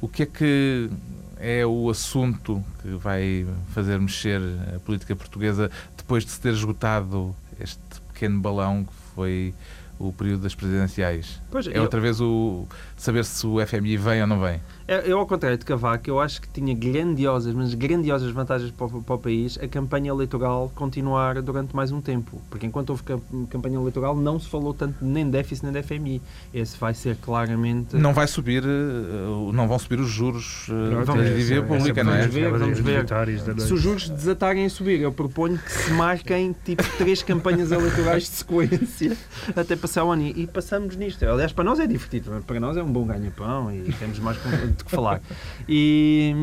O 0.00 0.08
que 0.08 0.24
é 0.24 0.26
que 0.26 0.90
é 1.38 1.64
o 1.64 1.88
assunto 1.88 2.64
que 2.82 2.88
vai 2.88 3.46
fazer 3.72 3.98
mexer 3.98 4.40
a 4.74 4.80
política 4.80 5.14
portuguesa 5.14 5.70
depois 5.96 6.24
de 6.24 6.32
se 6.32 6.40
ter 6.40 6.52
esgotado 6.52 7.34
este 7.60 7.80
pequeno 8.12 8.40
balão 8.40 8.84
que 8.84 8.92
foi 9.14 9.54
o 10.00 10.12
período 10.12 10.42
das 10.42 10.54
presidenciais? 10.54 11.40
Pois, 11.50 11.66
é 11.66 11.78
eu... 11.78 11.82
outra 11.82 12.00
vez 12.00 12.20
o 12.20 12.66
saber 12.96 13.24
se 13.24 13.46
o 13.46 13.64
FMI 13.64 13.96
vem 13.96 14.20
ou 14.20 14.26
não 14.26 14.40
vem. 14.40 14.60
É, 14.90 15.04
eu, 15.06 15.20
ao 15.20 15.26
contrário 15.26 15.56
de 15.56 15.64
Cavaco, 15.64 16.10
eu 16.10 16.18
acho 16.18 16.40
que 16.42 16.48
tinha 16.48 16.74
grandiosas, 16.74 17.54
mas 17.54 17.74
grandiosas 17.74 18.28
vantagens 18.32 18.72
para 18.72 18.86
o, 18.86 19.00
para 19.00 19.14
o, 19.14 19.18
país 19.20 19.56
a 19.62 19.68
campanha 19.68 20.10
eleitoral 20.10 20.68
continuar 20.74 21.40
durante 21.40 21.76
mais 21.76 21.92
um 21.92 22.00
tempo. 22.00 22.42
Porque 22.50 22.66
enquanto 22.66 22.90
houve 22.90 23.04
campanha 23.48 23.76
eleitoral, 23.76 24.16
não 24.16 24.40
se 24.40 24.48
falou 24.48 24.74
tanto 24.74 24.96
nem 25.00 25.26
de 25.26 25.30
déficit 25.30 25.62
nem 25.62 25.72
de 25.72 25.86
FMI. 25.86 26.20
Esse 26.52 26.76
vai 26.76 26.92
ser 26.92 27.16
claramente. 27.18 27.94
Não 27.94 28.12
vai 28.12 28.26
subir, 28.26 28.64
eh, 28.64 29.52
não 29.54 29.68
vão 29.68 29.78
subir 29.78 30.00
os 30.00 30.10
juros 30.10 30.66
eh, 30.68 31.04
da 31.04 31.22
dívida 31.22 31.62
pública, 31.62 32.02
não 32.02 32.12
é? 32.12 32.22
Vamos 32.22 32.34
ver, 32.34 32.50
vamos 32.50 32.80
ver. 32.80 33.60
Se 33.60 33.72
os 33.72 33.80
juros 33.80 34.08
desatarem 34.08 34.66
a 34.66 34.70
subir, 34.70 35.00
eu 35.00 35.12
proponho 35.12 35.56
que 35.56 35.70
se 35.70 35.92
marquem 35.92 36.52
tipo 36.64 36.82
três 36.98 37.22
campanhas 37.22 37.70
eleitorais 37.70 38.24
de 38.24 38.30
sequência 38.30 39.16
até 39.54 39.76
passar 39.76 40.02
o 40.02 40.10
ano. 40.10 40.26
E 40.26 40.48
passamos 40.48 40.96
nisto. 40.96 41.24
Aliás, 41.24 41.52
para 41.52 41.62
nós 41.62 41.78
é 41.78 41.86
divertido, 41.86 42.42
para 42.44 42.58
nós 42.58 42.76
é 42.76 42.82
um 42.82 42.92
bom 42.92 43.06
ganha-pão 43.06 43.72
e 43.72 43.92
temos 43.92 44.18
mais 44.18 44.36
de 44.80 44.84
que 44.84 44.90
falar. 44.90 45.20
E, 45.68 46.34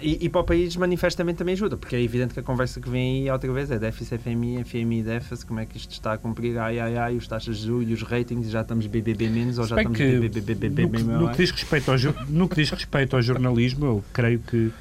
e, 0.00 0.26
e, 0.26 0.28
para 0.28 0.40
o 0.40 0.44
país 0.44 0.76
manifestamente 0.76 1.38
também 1.38 1.54
ajuda, 1.54 1.76
porque 1.76 1.96
é 1.96 2.02
evidente 2.02 2.34
que 2.34 2.40
a 2.40 2.42
conversa 2.42 2.80
que 2.80 2.88
vem 2.88 3.22
aí 3.22 3.30
outra 3.30 3.52
vez 3.52 3.70
é 3.70 3.78
déficit 3.78 4.18
FMI, 4.18 4.64
FMI 4.64 5.02
déficit, 5.02 5.46
como 5.46 5.60
é 5.60 5.66
que 5.66 5.76
isto 5.76 5.92
está 5.92 6.12
a 6.14 6.18
cumprir, 6.18 6.58
ai 6.58 6.78
ai 6.78 6.96
ai, 6.96 7.16
os 7.16 7.26
taxas 7.28 7.58
de 7.58 7.66
juros, 7.66 7.90
os 7.90 8.02
ratings, 8.02 8.50
já 8.50 8.62
estamos 8.62 8.86
BBB 8.86 9.28
menos 9.28 9.58
ou 9.58 9.66
já 9.66 9.76
estamos 9.76 9.98
BBB 9.98 10.68
no, 10.68 11.20
no 11.20 11.30
que 11.30 11.36
diz 11.38 11.50
respeito 11.50 11.90
ao 11.90 11.98
No 12.28 12.48
que 12.48 12.56
diz 12.56 12.70
respeito 12.70 13.16
ao 13.16 13.22
jornalismo, 13.22 13.86
eu 13.86 14.04
creio 14.12 14.40
que 14.40 14.72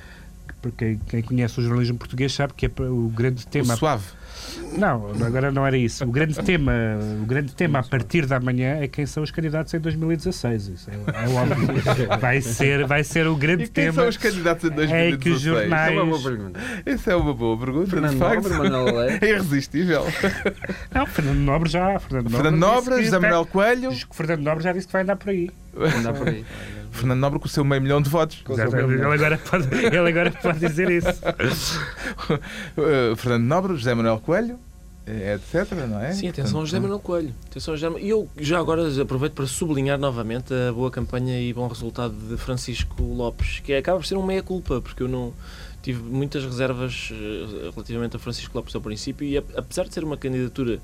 porque 0.62 0.98
quem 1.08 1.22
conhece 1.22 1.60
o 1.60 1.64
jornalismo 1.64 1.98
português 1.98 2.34
sabe 2.34 2.54
que 2.54 2.66
é 2.66 2.72
o 2.80 3.10
grande 3.10 3.46
tema. 3.46 3.74
O 3.74 3.78
suave. 3.78 4.06
Não, 4.78 5.12
agora 5.26 5.52
não 5.52 5.66
era 5.66 5.78
isso. 5.78 6.04
O 6.04 6.12
grande 6.12 6.36
tema, 6.36 6.74
o 7.22 7.26
grande 7.26 7.54
tema 7.54 7.80
a 7.80 7.84
partir 7.84 8.26
da 8.26 8.40
manhã 8.40 8.78
é 8.82 8.88
quem 8.88 9.06
são 9.06 9.24
os 9.24 9.32
candidatos 9.32 9.74
em 9.74 9.80
2016. 9.80 10.68
Isso 10.68 10.90
é, 10.90 10.94
é 10.94 11.30
óbvio. 11.30 11.68
Vai 12.20 12.42
ser, 12.42 12.86
vai 12.86 13.04
ser 13.04 13.28
o 13.28 13.36
grande 13.36 13.64
e 13.64 13.68
quem 13.68 13.86
tema. 13.86 13.94
são 13.94 14.08
os 14.08 14.18
candidatos 14.18 14.64
em 14.66 14.74
2016? 14.74 15.14
É 15.14 15.18
que 15.18 15.30
os 15.30 15.42
jornais. 15.42 15.92
Isso 15.92 16.00
é 16.00 16.04
uma 16.04 16.06
boa 16.06 16.24
pergunta. 16.24 16.60
Isso 16.86 17.10
é 17.10 17.16
uma 17.16 17.34
boa 17.34 17.58
pergunta. 17.58 17.90
Fernando 17.90 18.14
de 18.14 18.18
facto. 18.18 18.50
Nobre, 18.70 19.20
é 19.22 19.30
irresistível. 19.30 20.04
Não, 20.94 21.06
Fernando 21.06 21.40
Nobre 21.40 21.70
já. 21.70 22.00
Fernando 22.00 22.30
Nobre, 22.30 22.38
Fernando 22.38 22.60
Nobre 22.60 23.04
José 23.04 23.20
Manuel 23.20 23.46
Coelho. 23.46 23.92
Fernando 24.12 24.42
Nobre 24.42 24.64
já 24.64 24.74
disse 24.74 24.88
que 24.88 24.94
vai 24.94 25.04
andar 25.04 25.16
por 25.16 25.30
aí. 25.30 25.52
Andar 25.76 26.14
por 26.14 26.28
aí. 26.28 26.46
Fernando 26.92 27.20
Nobre 27.20 27.40
com 27.40 27.46
o 27.46 27.50
seu 27.50 27.64
meio 27.64 27.82
milhão 27.82 28.02
de 28.02 28.10
votos. 28.10 28.44
Ele 28.50 28.62
agora, 28.62 29.38
pode, 29.38 29.74
ele 29.74 29.98
agora 29.98 30.32
pode 30.32 30.60
dizer 30.60 30.90
isso. 30.90 31.08
Fernando 33.18 33.44
Nobre, 33.44 33.76
José 33.76 33.94
Manuel 33.94 34.20
Coelho, 34.20 34.37
etc, 35.08 35.72
não 35.88 36.02
é? 36.02 36.12
Sim, 36.12 36.28
atenção 36.28 36.60
ao 36.60 36.66
José 36.66 36.80
Manuel 36.80 37.00
Coelho. 37.00 37.34
Atenção 37.50 37.74
ao 37.74 37.78
José... 37.78 38.00
E 38.02 38.10
eu 38.10 38.30
já 38.38 38.60
agora 38.60 38.84
aproveito 39.02 39.34
para 39.34 39.48
sublinhar 39.48 39.98
novamente 39.98 40.54
a 40.54 40.74
boa 40.74 40.92
campanha 40.92 41.40
e 41.40 41.54
bom 41.54 41.68
resultado 41.68 42.14
de 42.14 42.36
Francisco 42.36 43.02
Lopes, 43.02 43.60
que 43.62 43.74
acaba 43.74 44.00
por 44.00 44.06
ser 44.06 44.18
um 44.18 44.26
meia-culpa, 44.26 44.82
porque 44.82 45.04
eu 45.04 45.08
não 45.08 45.34
tive 45.82 46.04
muitas 46.04 46.44
reservas 46.44 47.10
eh, 47.14 47.70
relativamente 47.74 48.18
a 48.18 48.20
Francisco 48.20 48.58
Lopes 48.58 48.76
ao 48.76 48.82
princípio 48.82 49.26
e 49.26 49.38
apesar 49.38 49.86
de 49.86 49.94
ser 49.94 50.04
uma 50.04 50.18
candidatura 50.18 50.80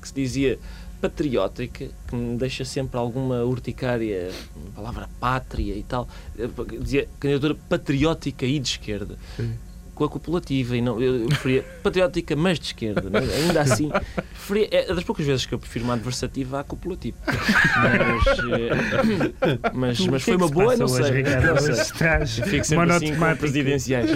que 0.00 0.06
se 0.06 0.14
dizia 0.14 0.58
patriótica, 1.00 1.88
que 2.06 2.14
me 2.14 2.36
deixa 2.36 2.64
sempre 2.64 2.96
alguma 2.96 3.42
urticária, 3.42 4.30
palavra 4.74 5.08
pátria 5.18 5.74
e 5.74 5.82
tal, 5.82 6.08
eh, 6.38 6.48
dizia 6.80 7.08
candidatura 7.18 7.56
patriótica 7.68 8.46
e 8.46 8.60
de 8.60 8.68
esquerda. 8.68 9.18
Sim 9.36 9.52
com 9.94 10.04
a 10.04 10.08
copulativa 10.08 10.76
e 10.76 10.82
não, 10.82 11.00
eu 11.00 11.26
preferia 11.26 11.64
patriótica, 11.82 12.36
mas 12.36 12.58
de 12.58 12.66
esquerda. 12.66 13.08
Mas 13.10 13.28
é? 13.28 13.36
ainda 13.36 13.60
assim, 13.60 13.90
preferia, 14.14 14.68
é 14.70 14.94
das 14.94 15.04
poucas 15.04 15.24
vezes 15.24 15.46
que 15.46 15.54
eu 15.54 15.58
prefiro 15.58 15.84
uma 15.84 15.94
adversativa 15.94 16.60
à 16.60 16.64
copulativa. 16.64 17.16
Mas, 17.26 18.38
eh, 18.38 19.58
mas, 19.72 20.06
mas 20.06 20.22
foi 20.22 20.36
uma 20.36 20.48
boa, 20.48 20.76
não 20.76 20.88
sei. 20.88 21.22
Não 21.22 21.56
sei. 21.58 21.72
Estás 21.72 22.38
Fico 22.38 22.64
sempre 22.64 22.92
assim 22.92 23.14
com 23.14 23.36
presidenciais. 23.36 24.10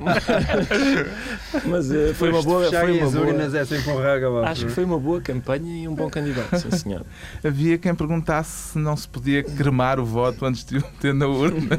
Mas, 0.00 0.18
mas 1.64 1.90
eh, 1.90 2.14
foi 2.14 2.30
uma 2.30 2.42
boa. 2.42 2.70
Foi 2.70 2.98
uma 2.98 3.10
boa 3.10 4.46
acho 4.46 4.66
que 4.66 4.72
foi 4.72 4.84
uma 4.84 4.98
boa 4.98 5.20
campanha 5.20 5.84
e 5.84 5.88
um 5.88 5.94
bom 5.94 6.08
candidato, 6.08 6.56
sim 6.58 6.70
senhor. 6.70 7.04
Havia 7.44 7.78
quem 7.78 7.94
perguntasse 7.94 8.72
se 8.72 8.78
não 8.78 8.96
se 8.96 9.08
podia 9.08 9.42
cremar 9.42 9.98
o 9.98 10.04
voto 10.04 10.44
antes 10.44 10.64
de 10.64 10.78
o 10.78 10.82
ter 11.00 11.14
na 11.14 11.26
urna. 11.26 11.60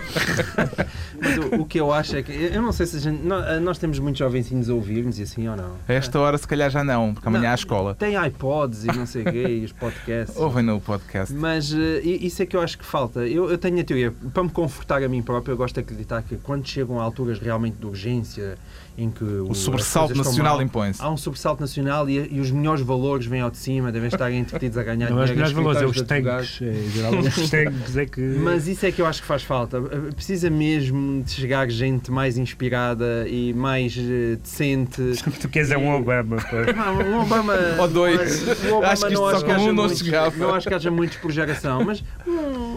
Mas 1.19 1.37
o, 1.37 1.61
o 1.61 1.65
que 1.65 1.79
eu 1.79 1.91
acho 1.91 2.15
é 2.15 2.23
que 2.23 2.31
eu 2.51 2.61
não 2.61 2.71
sei 2.71 2.85
se 2.85 2.97
a 2.97 2.99
gente. 2.99 3.21
Nós 3.61 3.77
temos 3.77 3.99
muitos 3.99 4.19
jovencinhos 4.19 4.69
a 4.69 4.73
ouvir-nos 4.73 5.19
e 5.19 5.23
assim 5.23 5.47
ou 5.47 5.55
não. 5.55 5.75
A 5.87 5.93
esta 5.93 6.19
hora, 6.19 6.37
se 6.37 6.47
calhar, 6.47 6.69
já 6.69 6.83
não, 6.83 7.13
porque 7.13 7.27
amanhã 7.27 7.43
não, 7.43 7.51
há 7.51 7.55
escola. 7.55 7.95
Tem 7.95 8.15
iPods 8.27 8.85
e 8.85 8.87
não 8.87 9.05
sei 9.05 9.23
o 9.23 9.31
quê, 9.31 9.47
e 9.47 9.65
os 9.65 9.71
podcasts. 9.71 10.35
Ouvem 10.39 10.63
no 10.63 10.79
podcast. 10.79 11.33
Mas 11.33 11.71
uh, 11.71 11.77
isso 12.03 12.43
é 12.43 12.45
que 12.45 12.55
eu 12.55 12.61
acho 12.61 12.77
que 12.77 12.85
falta. 12.85 13.27
Eu, 13.27 13.49
eu 13.49 13.57
tenho 13.57 13.79
a 13.79 13.83
teoria, 13.83 14.13
para 14.33 14.43
me 14.43 14.49
confortar 14.49 15.01
a 15.03 15.07
mim 15.07 15.21
próprio, 15.21 15.53
eu 15.53 15.57
gosto 15.57 15.75
de 15.75 15.81
acreditar 15.81 16.21
que 16.21 16.35
quando 16.37 16.67
chegam 16.67 16.99
a 16.99 17.03
alturas 17.03 17.39
realmente 17.39 17.77
de 17.77 17.85
urgência 17.85 18.57
em 18.97 19.09
que 19.09 19.23
o, 19.23 19.49
o 19.49 19.55
sobressalto 19.55 20.15
nacional 20.15 20.61
impõe-se. 20.61 21.01
Há 21.01 21.09
um 21.09 21.17
sobressalto 21.17 21.61
nacional 21.61 22.09
e, 22.09 22.35
e, 22.35 22.39
os 22.39 22.51
melhores 22.51 22.81
valores 22.81 23.25
vêm 23.25 23.41
ao 23.41 23.49
de 23.49 23.57
cima, 23.57 23.91
devem 23.91 24.09
estar 24.09 24.31
entretidos 24.31 24.77
a 24.77 24.83
ganhar 24.83 25.07
dinheiro. 25.07 25.23
Os 25.23 25.31
melhores 25.31 25.51
valores 25.53 25.81
é 25.81 25.85
os 25.85 26.01
tanques, 26.01 26.59
é, 26.61 27.39
os 27.39 27.49
tanques 27.49 27.97
é 27.97 28.05
que... 28.05 28.21
Mas 28.21 28.67
isso 28.67 28.85
é 28.85 28.91
que 28.91 29.01
eu 29.01 29.05
acho 29.05 29.21
que 29.21 29.27
faz 29.27 29.43
falta. 29.43 29.81
Precisa 30.15 30.49
mesmo 30.49 31.23
de 31.23 31.31
chegar 31.31 31.69
gente 31.69 32.11
mais 32.11 32.37
inspirada 32.37 33.27
e 33.27 33.53
mais 33.53 33.97
eh, 33.97 34.37
decente. 34.41 35.01
Tu 35.41 35.49
queres 35.49 35.71
é 35.71 35.77
um 35.77 35.95
Obama. 35.95 36.37
Ah, 36.77 36.91
um 36.91 37.21
Obama, 37.21 37.53
Ou 37.79 37.87
dois. 37.87 38.47
o 38.67 38.75
Obama 38.75 38.87
Acho 38.87 39.05
que 39.05 39.13
isto 39.13 39.21
não 39.21 39.29
só 39.29 39.35
acho 39.35 39.45
com 39.45 39.51
haja 39.51 39.61
um 39.61 39.67
não 39.67 39.83
muitos- 39.83 39.99
chegava. 39.99 40.37
Não 40.37 40.53
acho 40.53 40.67
que 40.67 40.73
haja 40.73 40.91
muitos 40.91 41.17
por 41.17 41.31
geração, 41.31 41.83
mas 41.83 42.03
hum, 42.27 42.70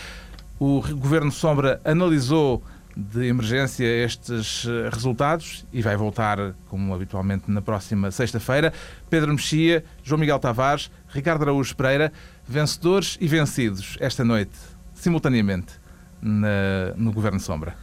O 0.58 0.80
Governo 0.80 1.30
Sombra 1.30 1.78
analisou 1.84 2.64
de 2.96 3.26
emergência 3.26 3.84
estes 3.84 4.64
eh, 4.66 4.88
resultados 4.90 5.66
e 5.70 5.82
vai 5.82 5.94
voltar, 5.98 6.54
como 6.66 6.94
habitualmente, 6.94 7.50
na 7.50 7.60
próxima 7.60 8.10
sexta-feira. 8.10 8.72
Pedro 9.10 9.32
Mexia, 9.32 9.84
João 10.02 10.18
Miguel 10.18 10.38
Tavares, 10.38 10.90
Ricardo 11.08 11.42
Araújo 11.42 11.76
Pereira, 11.76 12.10
vencedores 12.48 13.18
e 13.20 13.28
vencidos 13.28 13.98
esta 14.00 14.24
noite, 14.24 14.56
simultaneamente, 14.94 15.74
na- 16.22 16.94
no 16.96 17.12
Governo 17.12 17.38
Sombra. 17.38 17.76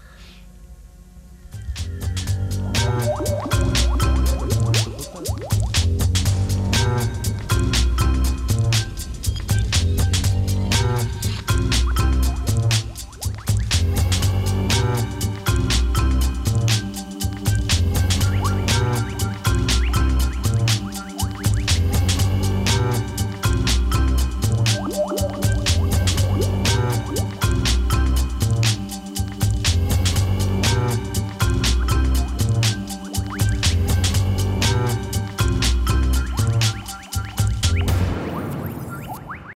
Música 2.84 3.43